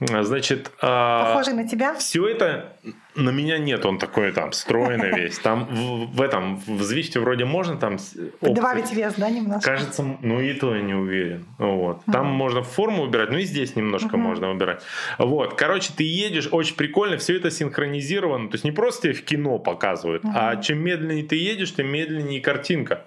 [0.00, 0.70] Значит...
[0.80, 1.94] А, Похожий на тебя?
[1.94, 2.76] Все это
[3.14, 5.38] на меня нет, он такой там стройный весь.
[5.38, 7.98] Там в, в этом, в Звифте вроде можно там...
[8.40, 9.70] Добавить вес, да, немножко?
[9.70, 11.44] Кажется, ну и то я не уверен.
[11.58, 12.02] Вот.
[12.10, 14.16] Там mm можно форму выбирать, ну и здесь немножко mm-hmm.
[14.16, 14.82] можно выбирать.
[15.18, 15.54] Вот.
[15.54, 18.48] Короче, ты едешь, очень прикольно, все это синхронизировано.
[18.48, 21.88] То есть не просто тебе в кино показывают, mm а чем медленнее ты едешь, тем
[21.88, 23.04] медленнее картинка.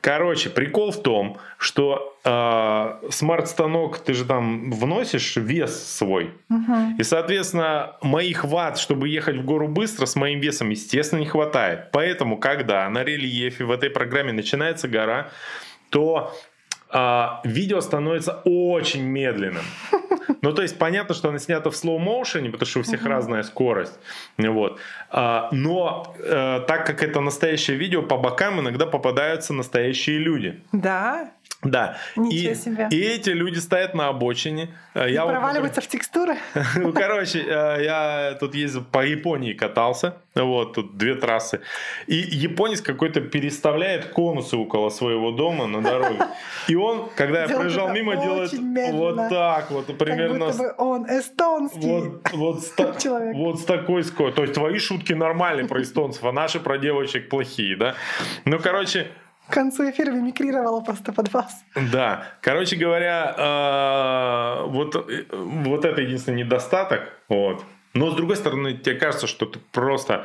[0.00, 6.32] Короче, прикол в том, что э, смарт-станок, ты же там вносишь вес свой.
[6.50, 6.96] Угу.
[6.98, 11.90] И, соответственно, моих ватт, чтобы ехать в гору быстро, с моим весом, естественно, не хватает.
[11.92, 15.30] Поэтому, когда на рельефе в этой программе начинается гора,
[15.90, 16.34] то
[16.92, 19.64] а, видео становится очень медленным.
[20.40, 23.08] Ну, то есть понятно, что она снята в motion, потому что у всех uh-huh.
[23.08, 23.98] разная скорость.
[24.38, 24.78] Вот.
[25.10, 30.60] А, но а, так как это настоящее видео, по бокам иногда попадаются настоящие люди.
[30.72, 31.30] Да.
[31.62, 31.96] Да.
[32.16, 32.88] и, себе.
[32.90, 34.74] и эти люди стоят на обочине.
[34.94, 36.36] Э, я проваливаются вот, в текстуры.
[36.76, 40.16] Ну, короче, э, я тут ездил по Японии катался.
[40.34, 41.60] Вот, тут две трассы.
[42.06, 46.18] И японец какой-то переставляет конусы около своего дома на дороге.
[46.68, 48.52] И он, когда я проезжал мимо, делает
[48.92, 50.46] вот так вот, примерно...
[50.46, 53.36] Как будто бы он эстонский вот, вот, с, человек.
[53.36, 54.36] Вот с такой скоростью.
[54.36, 57.94] То есть твои шутки нормальные про эстонцев, а наши про девочек плохие, да?
[58.44, 59.08] Ну, короче,
[59.52, 61.62] к концу эфира мимикрировала просто под вас.
[61.92, 62.26] Да.
[62.40, 67.00] Короче говоря, э, вот, э, вот это единственный недостаток.
[67.28, 67.62] Вот.
[67.92, 70.24] Но с другой стороны, тебе кажется, что ты просто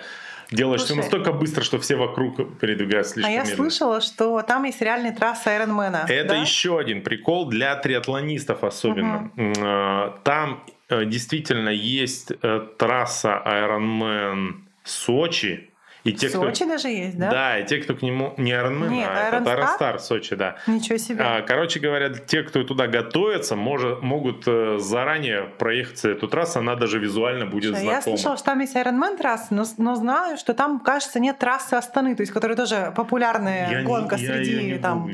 [0.50, 3.58] делаешь Слушай, все настолько быстро, что все вокруг передвигаются слишком А я медленно.
[3.58, 6.06] слышала, что там есть реальная трасса Айронмена.
[6.08, 6.36] Это да?
[6.38, 9.30] еще один прикол для триатлонистов особенно.
[9.36, 10.22] Угу.
[10.24, 12.32] Там действительно есть
[12.78, 14.54] трасса Ironman
[14.86, 15.67] Сочи,
[16.08, 16.74] и те, Сочи кто...
[16.74, 17.30] даже есть, да?
[17.30, 18.34] Да, и те, кто к нему...
[18.38, 20.56] Не Ironman, а Iron это Iron Star Сочи, да.
[20.66, 21.24] Ничего себе.
[21.24, 26.76] А, короче говоря, те, кто туда готовится, может, могут э, заранее проехать эту трассу, она
[26.76, 27.96] даже визуально будет Слушай, знакома.
[27.96, 31.74] Я слышала, что там есть Ironman трасса, но, но знаю, что там, кажется, нет трассы
[31.74, 35.12] Астаны, то есть, которая тоже популярная я гонка не, среди там,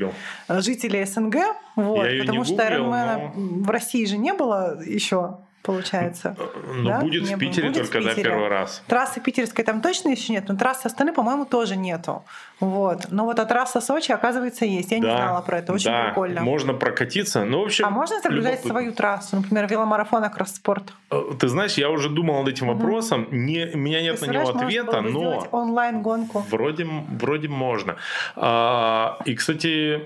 [0.48, 1.36] жителей СНГ.
[1.76, 3.64] Вот, потому что Ironman но...
[3.64, 6.35] в России же не было еще получается.
[6.68, 6.99] Ну, да?
[6.99, 8.23] будет не в Питере будет только, в Питере.
[8.23, 8.84] да, первый раз.
[8.88, 12.23] Трассы питерской там точно еще нет, но трассы Астаны, по-моему, тоже нету.
[12.60, 13.07] Вот.
[13.10, 14.91] Но вот а трасса Сочи, оказывается, есть.
[14.91, 15.73] Я да, не знала про это.
[15.73, 16.41] Очень да, прикольно.
[16.41, 17.45] можно прокатиться.
[17.45, 19.38] Ну, в общем, а можно соблюдать свою трассу?
[19.38, 20.94] Например, веломарафон Акросспорт?
[21.10, 23.23] Э, ты знаешь, я уже думал над этим вопросом.
[23.23, 23.35] Угу.
[23.35, 25.48] Не, у меня нет на него ответа, но...
[25.52, 26.45] онлайн-гонку.
[26.49, 27.95] Вроде, вроде можно.
[28.35, 30.02] А, и, кстати,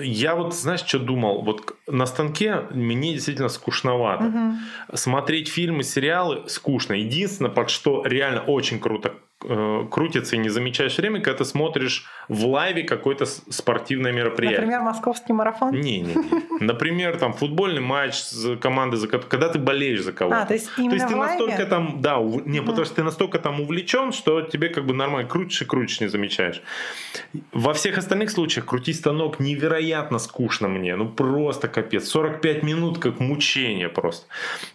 [0.00, 1.42] я вот, знаешь, что думал?
[1.42, 4.24] Вот на станке мне действительно скучновато.
[4.24, 4.96] Угу.
[4.96, 6.94] Смотреть фильмы, сериалы скучно.
[6.94, 9.14] Единственное, под что реально очень круто
[9.90, 14.60] крутится и не замечаешь время, когда ты смотришь в лайве какое-то спортивное мероприятие.
[14.60, 15.72] Например, московский марафон?
[15.72, 16.64] Не, не, не.
[16.64, 20.42] Например, там футбольный матч с командой, за когда ты болеешь за кого-то.
[20.42, 21.66] А, то есть именно то есть ты в настолько лайве?
[21.66, 22.68] там, да, не, угу.
[22.68, 26.08] потому что ты настолько там увлечен, что тебе как бы нормально крутишь и крутишь, не
[26.08, 26.62] замечаешь.
[27.52, 32.08] Во всех остальных случаях крутить станок невероятно скучно мне, ну просто капец.
[32.08, 34.26] 45 минут как мучение просто.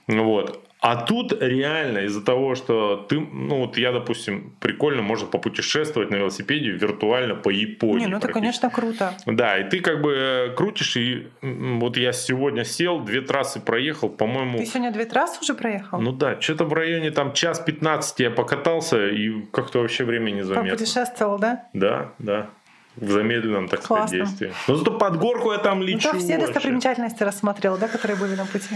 [0.07, 0.66] Вот.
[0.89, 6.15] А тут реально из-за того, что ты, ну вот я, допустим, прикольно можно попутешествовать на
[6.15, 8.05] велосипеде виртуально по Японии.
[8.05, 9.13] Не, ну это, конечно, круто.
[9.25, 14.07] Да, и ты как бы э, крутишь, и вот я сегодня сел, две трассы проехал,
[14.07, 14.59] по-моему...
[14.59, 15.99] Ты сегодня две трассы уже проехал?
[15.99, 20.43] Ну да, что-то в районе там час 15 я покатался, и как-то вообще время не
[20.43, 20.71] заметно.
[20.71, 21.65] Попутешествовал, да?
[21.73, 22.49] Да, да
[22.97, 24.07] в замедленном, так Классно.
[24.07, 24.53] сказать, действии.
[24.67, 26.09] Но зато под горку я там лечу.
[26.13, 28.75] Ну, ты все достопримечательности рассмотрел, да, которые были на пути?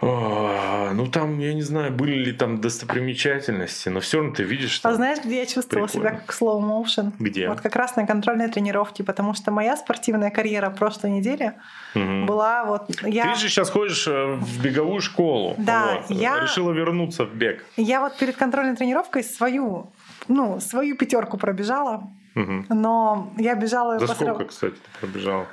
[0.00, 4.70] О, ну, там, я не знаю, были ли там достопримечательности, но все равно ты видишь,
[4.70, 6.10] что А знаешь, где я чувствовала прикольно.
[6.10, 7.12] себя как slow motion?
[7.18, 7.48] Где?
[7.48, 11.52] Вот как раз на контрольной тренировке, потому что моя спортивная карьера прошлой недели
[11.94, 12.24] угу.
[12.26, 12.90] была вот...
[13.02, 13.34] Я...
[13.34, 15.54] Ты же сейчас ходишь э, в беговую школу.
[15.58, 16.16] Да, вот.
[16.16, 16.40] я...
[16.40, 17.64] Решила вернуться в бег.
[17.76, 19.90] Я вот перед контрольной тренировкой свою
[20.28, 22.64] ну, свою пятерку пробежала, Угу.
[22.68, 23.98] Но я бежала...
[23.98, 25.46] За сколько, кстати, ты пробежала?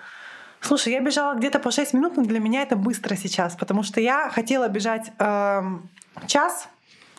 [0.61, 4.01] Слушай, я бежала где-то по 6 минут, но для меня это быстро сейчас, потому что
[4.01, 5.61] я хотела бежать э,
[6.25, 6.67] час,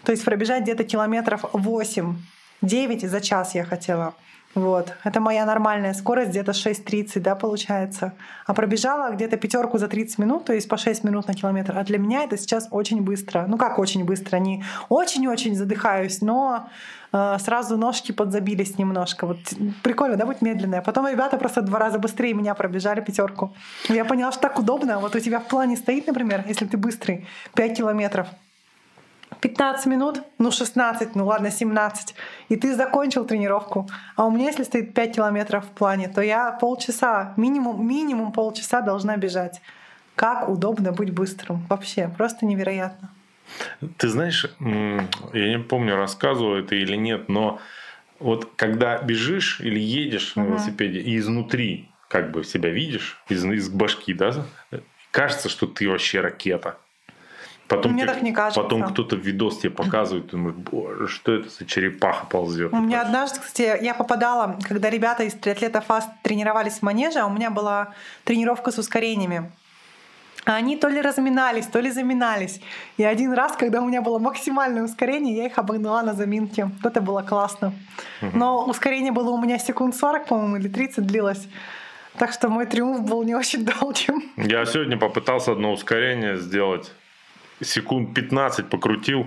[0.05, 2.17] то есть пробежать где-то километров 8
[2.63, 4.15] 9 за час я хотела.
[4.55, 4.95] Вот.
[5.05, 8.15] Это моя нормальная скорость, где-то 6.30, да, получается.
[8.47, 11.77] А пробежала где-то пятерку за 30 минут, то есть по 6 минут на километр.
[11.77, 13.45] А для меня это сейчас очень быстро.
[13.47, 14.39] Ну как очень быстро?
[14.39, 16.69] Не очень-очень задыхаюсь, но
[17.13, 19.27] э, сразу ножки подзабились немножко.
[19.27, 19.39] Вот
[19.83, 20.81] прикольно, да, быть медленная.
[20.81, 23.55] Потом ребята просто два раза быстрее меня пробежали пятерку.
[23.89, 24.99] Я поняла, что так удобно.
[24.99, 28.29] Вот у тебя в плане стоит, например, если ты быстрый, 5 километров.
[29.41, 32.15] 15 минут, ну 16, ну ладно, 17,
[32.49, 33.89] и ты закончил тренировку.
[34.17, 38.81] А у меня, если стоит 5 километров в плане, то я полчаса, минимум, минимум полчаса
[38.81, 39.61] должна бежать.
[40.15, 41.65] Как удобно быть быстрым.
[41.69, 43.11] Вообще, просто невероятно.
[43.97, 47.61] Ты знаешь, я не помню, рассказывал это или нет, но
[48.19, 53.69] вот когда бежишь или едешь на велосипеде и изнутри как бы себя видишь, из, из
[53.69, 54.47] башки, да,
[55.11, 56.79] кажется, что ты вообще ракета.
[57.69, 58.63] Потом, Мне так не кажется.
[58.63, 62.73] Потом кто-то видос тебе показывает, думаешь, боже, что это за черепаха ползет.
[62.73, 67.27] У меня однажды, кстати, я попадала, когда ребята из триатлета фаст тренировались в манеже, а
[67.27, 67.89] у меня была
[68.25, 69.51] тренировка с ускорениями.
[70.47, 72.63] Они то ли разминались, то ли заминались.
[72.97, 76.71] И один раз, когда у меня было максимальное ускорение, я их обогнала на заминке.
[76.83, 77.75] Это было классно.
[78.33, 81.49] Но ускорение было у меня секунд 40, по-моему, или 30 длилось.
[82.17, 84.23] Так что мой триумф был не очень долгим.
[84.39, 86.93] Я сегодня попытался одно ускорение сделать
[87.61, 89.27] секунд 15 покрутил,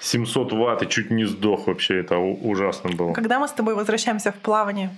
[0.00, 2.00] 700 ватт и чуть не сдох вообще.
[2.00, 3.12] Это ужасно было.
[3.12, 4.90] Когда мы с тобой возвращаемся в плавание?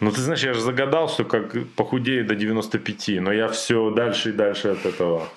[0.00, 4.30] Ну, ты знаешь, я же загадал, что как похудею до 95, но я все дальше
[4.30, 5.28] и дальше от этого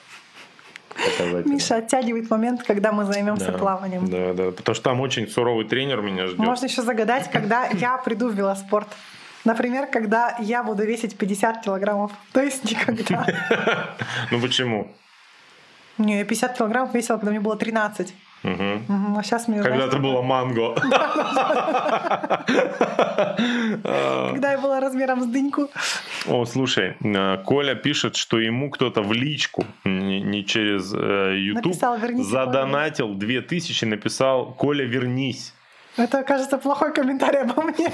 [1.45, 4.07] Миша оттягивает момент, когда мы займемся да, плаванием.
[4.09, 6.39] Да, да, потому что там очень суровый тренер меня ждет.
[6.39, 8.87] Можно еще загадать, когда я приду в велоспорт.
[9.45, 12.11] Например, когда я буду весить 50 килограммов.
[12.31, 13.25] То есть никогда.
[14.31, 14.91] Ну почему?
[15.97, 18.13] Не, я 50 килограммов весила, когда мне было 13.
[18.43, 18.51] Угу.
[18.51, 20.75] Угу, а сейчас мне Когда это было манго.
[24.33, 25.69] Когда я была размером с дыньку.
[26.27, 31.73] О, слушай, э, Коля пишет, что ему кто-то в личку, не через э, YouTube,
[32.23, 35.53] задонатил 2000, написал «Коля, вернись».
[35.95, 37.87] Это, кажется, плохой комментарий обо мне.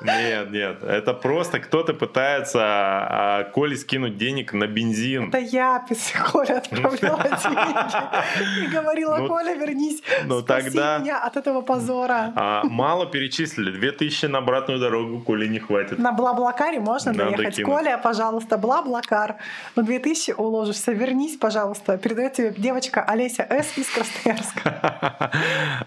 [0.00, 0.82] Нет, нет.
[0.82, 5.28] Это просто кто-то пытается а, Коле скинуть денег на бензин.
[5.28, 5.84] Это я,
[6.32, 8.64] Коля, отправляла деньги.
[8.64, 12.32] И говорила, ну, Коля, вернись, ну, спаси меня от этого позора.
[12.36, 13.70] А, мало перечислили.
[13.70, 15.98] Две тысячи на обратную дорогу Коле не хватит.
[15.98, 17.62] На Блаблакаре можно доехать.
[17.62, 19.36] Коля, пожалуйста, Блаблакар.
[19.76, 20.92] Две тысячи уложишься.
[20.92, 21.98] Вернись, пожалуйста.
[21.98, 23.76] Передает тебе девочка Олеся С.
[23.76, 25.30] из Красноярска.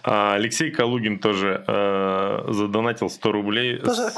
[0.03, 4.13] А, Алексей Калугин Шульгин тоже э, задонатил 100 рублей тоже с,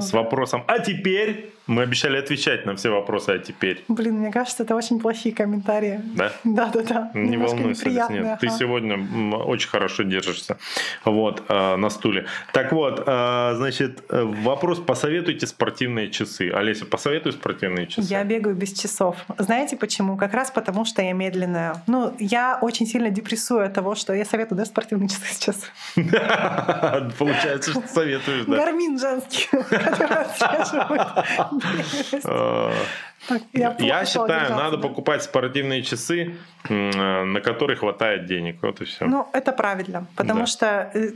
[0.00, 4.64] с вопросом «А теперь?» Мы обещали отвечать на все вопросы «А теперь?» Блин, мне кажется,
[4.64, 6.00] это очень плохие комментарии.
[6.14, 6.32] Да?
[6.44, 7.10] Да, да, да.
[7.14, 8.10] Не Немножко волнуйся, нет.
[8.10, 8.38] Ага.
[8.40, 8.96] Ты сегодня
[9.34, 10.58] очень хорошо держишься
[11.04, 12.26] вот, э, на стуле.
[12.52, 16.50] Так вот, э, значит, э, вопрос «Посоветуйте спортивные часы».
[16.50, 18.06] Олеся, посоветуй спортивные часы.
[18.08, 19.16] Я бегаю без часов.
[19.38, 20.16] Знаете почему?
[20.16, 21.82] Как раз потому, что я медленная.
[21.86, 25.56] Ну, я очень сильно депрессую от того, что я советую, да, спортивные часы сейчас.
[27.18, 28.56] Получается, что советуешь, да?
[28.56, 30.24] Гармин женский, который
[33.52, 36.34] я, считаю, надо покупать спортивные часы,
[36.68, 38.62] на которые хватает денег.
[38.62, 39.06] Вот и все.
[39.06, 41.10] Ну, это правильно, потому что э,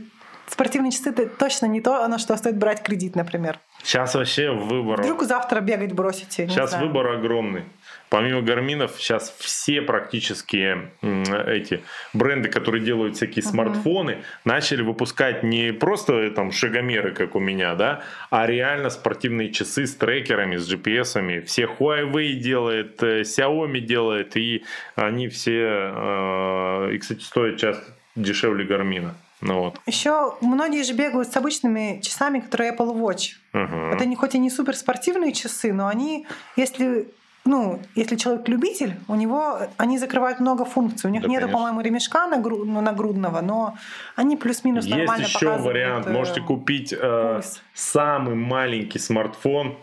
[0.47, 3.59] спортивные часы это точно не то, на что стоит брать кредит, например.
[3.83, 5.01] Сейчас вообще выбор.
[5.01, 6.47] Вдруг завтра бегать бросите.
[6.47, 7.63] Сейчас выбор огромный.
[8.09, 11.81] Помимо гарминов, сейчас все практически эти
[12.13, 13.49] бренды, которые делают всякие uh-huh.
[13.49, 19.85] смартфоны, начали выпускать не просто там шагомеры, как у меня, да, а реально спортивные часы
[19.85, 21.41] с трекерами, с GPS-ами.
[21.41, 24.63] Все Huawei делает, э, Xiaomi делает, и
[24.95, 27.83] они все, э, и, кстати, стоят часто
[28.15, 29.15] дешевле гармина.
[29.41, 29.79] Ну, вот.
[29.85, 33.35] Еще многие же бегают с обычными часами, которые Apple Watch.
[33.53, 33.93] Uh-huh.
[33.93, 36.27] Это не хоть и не суперспортивные часы, но они,
[36.57, 37.07] если
[37.49, 41.09] ну, если человек любитель, у него они закрывают много функций.
[41.09, 43.75] У них да, нет, по-моему, ремешка нагру, ну, нагрудного, но
[44.15, 45.65] они плюс-минус Есть нормально еще показывают.
[45.65, 46.07] вариант.
[46.07, 47.41] Э, Можете купить э,
[47.73, 49.79] самый маленький смартфон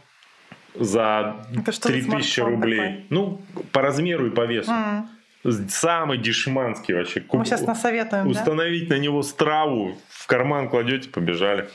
[0.76, 1.44] за
[1.82, 2.78] 3000 рублей.
[2.78, 3.06] Такой?
[3.10, 3.40] Ну,
[3.72, 4.70] по размеру и по весу.
[4.70, 5.68] Mm.
[5.68, 7.24] Самый дешманский вообще.
[7.32, 8.28] Мы сейчас насоветуем.
[8.28, 8.94] Установить да?
[8.94, 11.68] на него страву, в карман кладете, побежали.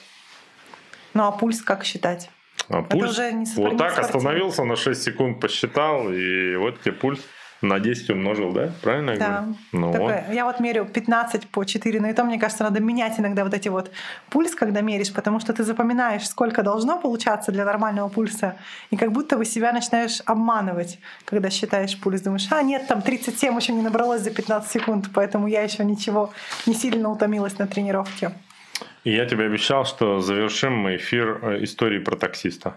[1.14, 2.30] Ну а пульс как считать?
[2.70, 7.20] А пульс уже не вот так остановился, на 6 секунд посчитал, и вот тебе пульс
[7.62, 8.72] на 10 умножил, да?
[8.82, 9.28] Правильно я да.
[9.28, 9.56] говорю?
[9.72, 13.20] Ну, Такое, я вот мерю 15 по 4, но и то, мне кажется, надо менять
[13.20, 13.92] иногда вот эти вот
[14.30, 18.56] пульс, когда меришь, потому что ты запоминаешь, сколько должно получаться для нормального пульса,
[18.90, 22.22] и как будто бы себя начинаешь обманывать, когда считаешь пульс.
[22.22, 26.32] Думаешь, а нет, там 37 еще не набралось за 15 секунд, поэтому я еще ничего
[26.66, 28.32] не сильно утомилась на тренировке.
[29.04, 32.76] И я тебе обещал, что завершим мы эфир э, истории про таксиста.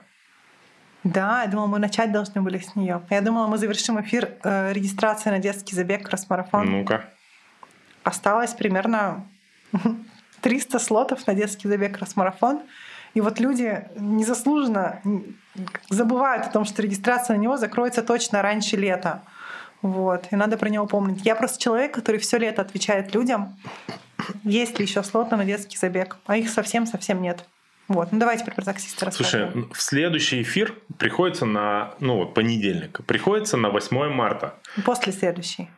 [1.05, 3.03] Да, я думала, мы начать должны были с нее.
[3.11, 6.71] Я думала, мы завершим эфир э, регистрации на детский забег кросс-марафон.
[6.71, 7.05] Ну-ка.
[8.03, 9.27] Осталось примерно
[10.41, 12.63] 300 слотов на детский забег кросс-марафон.
[13.13, 15.01] И вот люди незаслуженно
[15.89, 19.23] забывают о том, что регистрация на него закроется точно раньше лета.
[19.83, 20.29] Вот.
[20.31, 21.25] И надо про него помнить.
[21.25, 23.57] Я просто человек, который все лето отвечает людям,
[24.45, 26.17] есть ли еще слоты на детский забег.
[26.27, 27.45] А их совсем-совсем нет.
[27.89, 28.13] Вот.
[28.13, 29.53] Ну давайте теперь про таксиста расскажем.
[29.53, 34.55] Слушай, в следующий эфир приходится на, ну вот понедельник, приходится на 8 марта.
[34.85, 35.69] После следующий.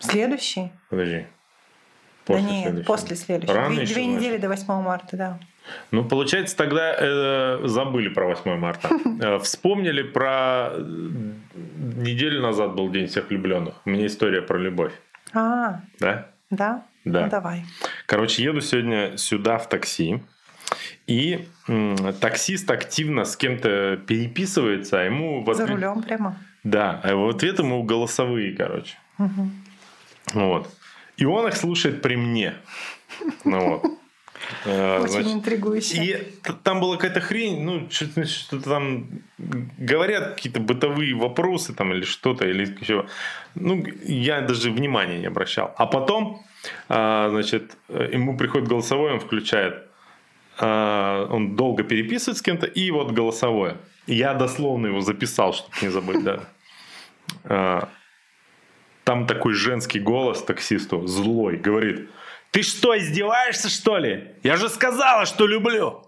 [0.00, 0.72] Следующий?
[0.88, 1.26] Подожди.
[2.24, 2.86] После да нет, следующего.
[2.86, 3.56] после следующего.
[3.56, 5.40] Рано две, две недели до 8 марта, да.
[5.90, 8.88] Ну, получается, тогда э, забыли про 8 марта.
[9.22, 10.80] Э, вспомнили про э,
[11.96, 13.74] неделю назад был День всех влюбленных.
[13.84, 14.92] У меня история про любовь.
[15.34, 16.30] А, да?
[16.48, 16.86] Да?
[17.04, 17.24] Да.
[17.24, 17.64] Ну, давай.
[18.06, 20.22] Короче, еду сегодня сюда в такси.
[21.06, 21.48] И
[22.20, 25.42] таксист активно с кем-то переписывается, а ему...
[25.42, 25.68] В ответ...
[25.68, 26.38] За рулем прямо?
[26.62, 28.96] Да, а в ответ ему голосовые, короче.
[29.18, 29.50] Угу.
[30.34, 30.74] Вот.
[31.16, 32.54] И он их слушает при мне.
[33.44, 33.84] Ну вот.
[34.64, 36.04] Э, Очень значит, интригующе.
[36.04, 39.06] И там была какая-то хрень, ну, что-то, что-то там
[39.38, 43.06] говорят какие-то бытовые вопросы там или что-то, или еще.
[43.54, 45.74] Ну, я даже внимания не обращал.
[45.76, 46.42] А потом,
[46.88, 49.86] а, значит, ему приходит голосовой, он включает,
[50.58, 53.76] а, он долго переписывает с кем-то, и вот голосовое.
[54.06, 56.40] Я дословно его записал, чтобы не забыть, да.
[57.44, 57.88] А,
[59.04, 62.08] там такой женский голос таксисту, злой, говорит–
[62.50, 64.34] ты что, издеваешься, что ли?
[64.42, 66.02] Я же сказала, что люблю.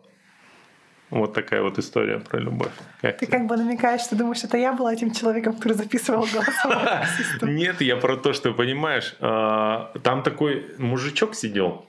[1.13, 2.73] Вот такая вот история про любовь.
[3.03, 7.07] Как ты как бы намекаешь, что думаешь, это я была этим человеком, который записывал голосовое
[7.43, 11.85] Нет, я про то, что, понимаешь, а, там такой мужичок сидел.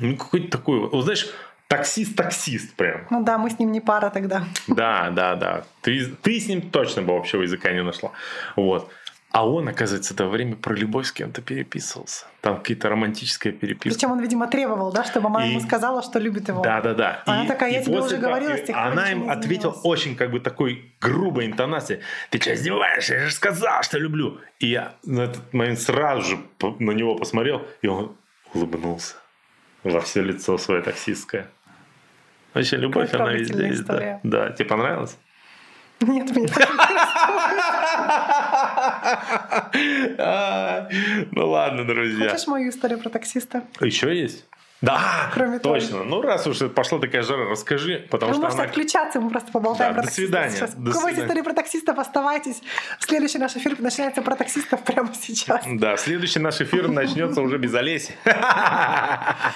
[0.00, 1.28] Ну, какой-то такой, вот знаешь,
[1.68, 3.06] таксист-таксист прям.
[3.10, 4.42] Ну да, мы с ним не пара тогда.
[4.66, 5.62] Да, да, да.
[5.80, 8.10] Ты, ты с ним точно бы общего языка не нашла.
[8.56, 8.90] Вот.
[9.32, 12.26] А он, оказывается, это время про любовь с кем-то переписывался.
[12.42, 13.96] Там какие-то романтические переписки.
[13.96, 15.50] Причем он, видимо, требовал, да, чтобы мама и...
[15.50, 16.62] ему сказала, что любит его.
[16.62, 17.22] Да, да, да.
[17.24, 20.40] Она и, такая, я и тебе уже говорила, пор Она им ответила очень как бы
[20.40, 22.00] такой грубой интонацией.
[22.28, 23.14] Ты что, издеваешься?
[23.14, 24.38] Я же сказал, что люблю.
[24.58, 26.38] И я на этот момент сразу же
[26.78, 28.14] на него посмотрел, и он
[28.52, 29.14] улыбнулся
[29.82, 31.48] во все лицо свое таксистское.
[32.52, 33.84] Вообще, любовь, Какая она везде есть.
[33.86, 34.20] Да.
[34.22, 34.50] да.
[34.50, 35.16] Тебе понравилось?
[36.02, 36.48] Нет, мне
[41.32, 42.30] Ну ладно, друзья.
[42.30, 43.62] Хочешь мою историю про таксиста?
[43.80, 44.44] Еще есть?
[44.82, 45.98] Да, Кроме точно.
[45.98, 46.04] Того.
[46.04, 48.70] Ну, раз уж пошла такая жара, расскажи, потому Вы что можете она...
[48.70, 50.56] отключаться, мы просто поболтаем да, про до свидания.
[50.56, 50.74] Сейчас.
[50.74, 52.60] До У истории про таксистов, оставайтесь.
[52.98, 55.64] Следующий наш эфир начинается про таксистов прямо сейчас.
[55.66, 58.14] Да, следующий наш эфир начнется уже без Олеси.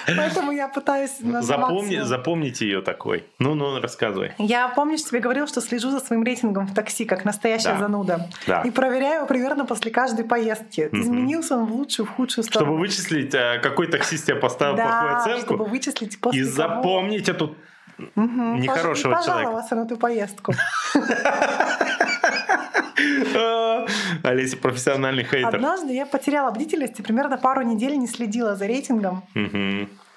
[0.07, 3.25] Поэтому я пытаюсь Запомни, Запомните ее такой.
[3.39, 4.31] Ну-ну, рассказывай.
[4.37, 7.79] Я, помнишь, тебе говорил, что слежу за своим рейтингом в такси, как настоящая да.
[7.79, 8.29] зануда.
[8.47, 8.61] Да.
[8.61, 10.89] И проверяю его примерно после каждой поездки.
[10.91, 12.71] Изменился он в лучшую, в худшую сторону.
[12.71, 15.45] Чтобы вычислить, э, какой таксист тебе поставил плохую оценку.
[15.45, 17.55] чтобы вычислить после И запомнить эту
[17.97, 18.11] угу.
[18.15, 19.49] нехорошего Паша, человека.
[19.49, 20.53] пожаловался на эту поездку.
[24.23, 25.55] Олеся профессиональный хейтер.
[25.55, 29.23] Однажды я потеряла бдительность и примерно пару недель не следила за рейтингом.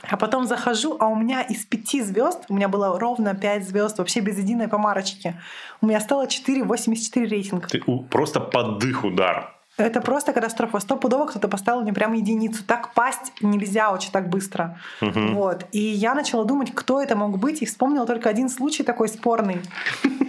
[0.02, 3.98] А потом захожу, а у меня из пяти звезд, у меня было ровно пять звезд,
[3.98, 5.39] вообще без единой помарочки.
[5.82, 7.66] У меня стало 4,84 рейтинг.
[7.66, 9.60] Ты просто подых удар.
[9.81, 10.81] Это просто катастрофа.
[10.81, 12.65] Стопудово кто-то поставил мне прям единицу.
[12.65, 14.78] Так пасть нельзя очень так быстро.
[15.01, 15.20] Угу.
[15.32, 15.66] Вот.
[15.73, 19.61] И я начала думать, кто это мог быть, и вспомнила только один случай такой спорный.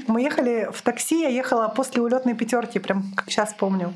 [0.08, 3.94] Мы ехали в такси, я ехала после улетной пятерки, прям как сейчас помню.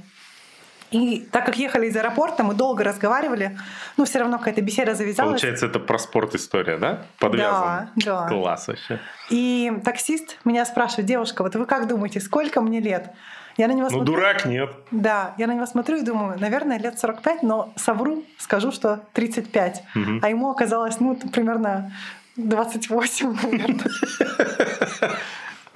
[0.91, 3.57] И так как ехали из аэропорта, мы долго разговаривали,
[3.97, 5.41] но все равно какая-то беседа завязалась.
[5.41, 7.05] Получается, это про спорт история, да?
[7.19, 7.91] Подвязано.
[7.95, 8.27] Да, да.
[8.29, 8.99] Класс вообще.
[9.29, 13.11] И таксист меня спрашивает, девушка, вот вы как думаете, сколько мне лет?
[13.57, 14.13] Я на него ну, смотрю.
[14.13, 14.69] дурак нет.
[14.91, 19.83] Да, я на него смотрю и думаю, наверное, лет 45, но совру, скажу, что 35.
[19.95, 20.19] Угу.
[20.21, 21.91] А ему оказалось, ну, примерно
[22.35, 23.85] 28, наверное.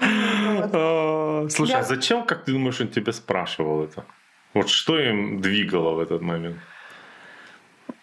[0.01, 4.05] А, слушай, а зачем, как ты думаешь, он тебя спрашивал это?
[4.53, 6.57] Вот что им двигало в этот момент?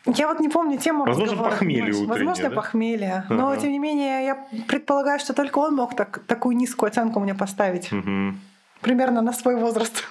[0.05, 2.55] Я вот не помню тему Возможно, похмелье утреннее, Возможно, да?
[2.55, 3.25] похмелье.
[3.31, 3.61] Но, ага.
[3.63, 7.91] тем не менее, я предполагаю, что только он мог так, такую низкую оценку мне поставить.
[7.93, 8.35] Угу
[8.87, 10.05] примерно на свой возраст.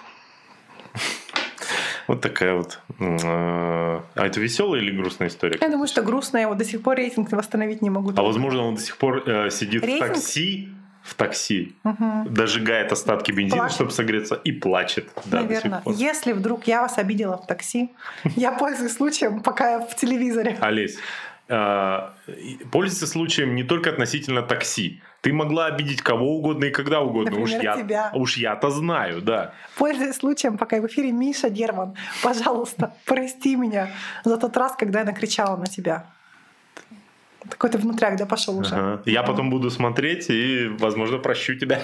[2.08, 2.80] Вот такая вот.
[3.00, 5.58] А это веселая или грустная история?
[5.60, 6.48] Я думаю, что грустная.
[6.48, 8.12] Вот до сих пор рейтинг восстановить не могу.
[8.16, 10.12] А возможно, он до сих пор э, сидит рейтинг?
[10.12, 10.70] в такси,
[11.02, 12.30] в такси, угу.
[12.30, 13.76] дожигает остатки бензина, плачет.
[13.76, 15.10] чтобы согреться, и плачет.
[15.26, 15.82] Да, Наверное.
[15.86, 17.92] Если вдруг я вас обидела в такси,
[18.36, 20.58] я пользуюсь случаем, пока я в телевизоре.
[20.62, 20.98] Олесь,
[21.48, 22.10] э,
[22.72, 25.02] пользуйся случаем не только относительно такси.
[25.22, 27.32] Ты могла обидеть кого угодно и когда угодно.
[27.32, 28.12] Например, уж, я, тебя.
[28.14, 29.54] уж я-то знаю, да.
[29.78, 33.90] Пользуясь случаем, пока в эфире Миша Герман, пожалуйста, прости меня
[34.24, 36.06] за тот раз, когда я накричала на тебя.
[37.50, 38.76] Такой ты внутряк, да, пошел уже.
[38.76, 39.02] Ага.
[39.06, 41.80] Я потом буду смотреть и, возможно, прощу тебя.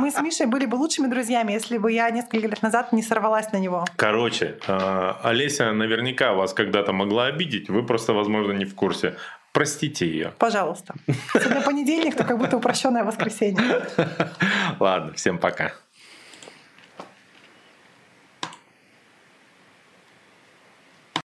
[0.00, 3.52] Мы с Мишей были бы лучшими друзьями, если бы я несколько лет назад не сорвалась
[3.52, 3.84] на него.
[3.96, 9.14] Короче, э, Олеся наверняка вас когда-то могла обидеть, вы просто, возможно, не в курсе.
[9.52, 10.32] Простите ее.
[10.38, 10.94] Пожалуйста.
[11.32, 13.82] Сегодня понедельник, то как будто упрощенное воскресенье.
[14.80, 15.72] Ладно, всем пока.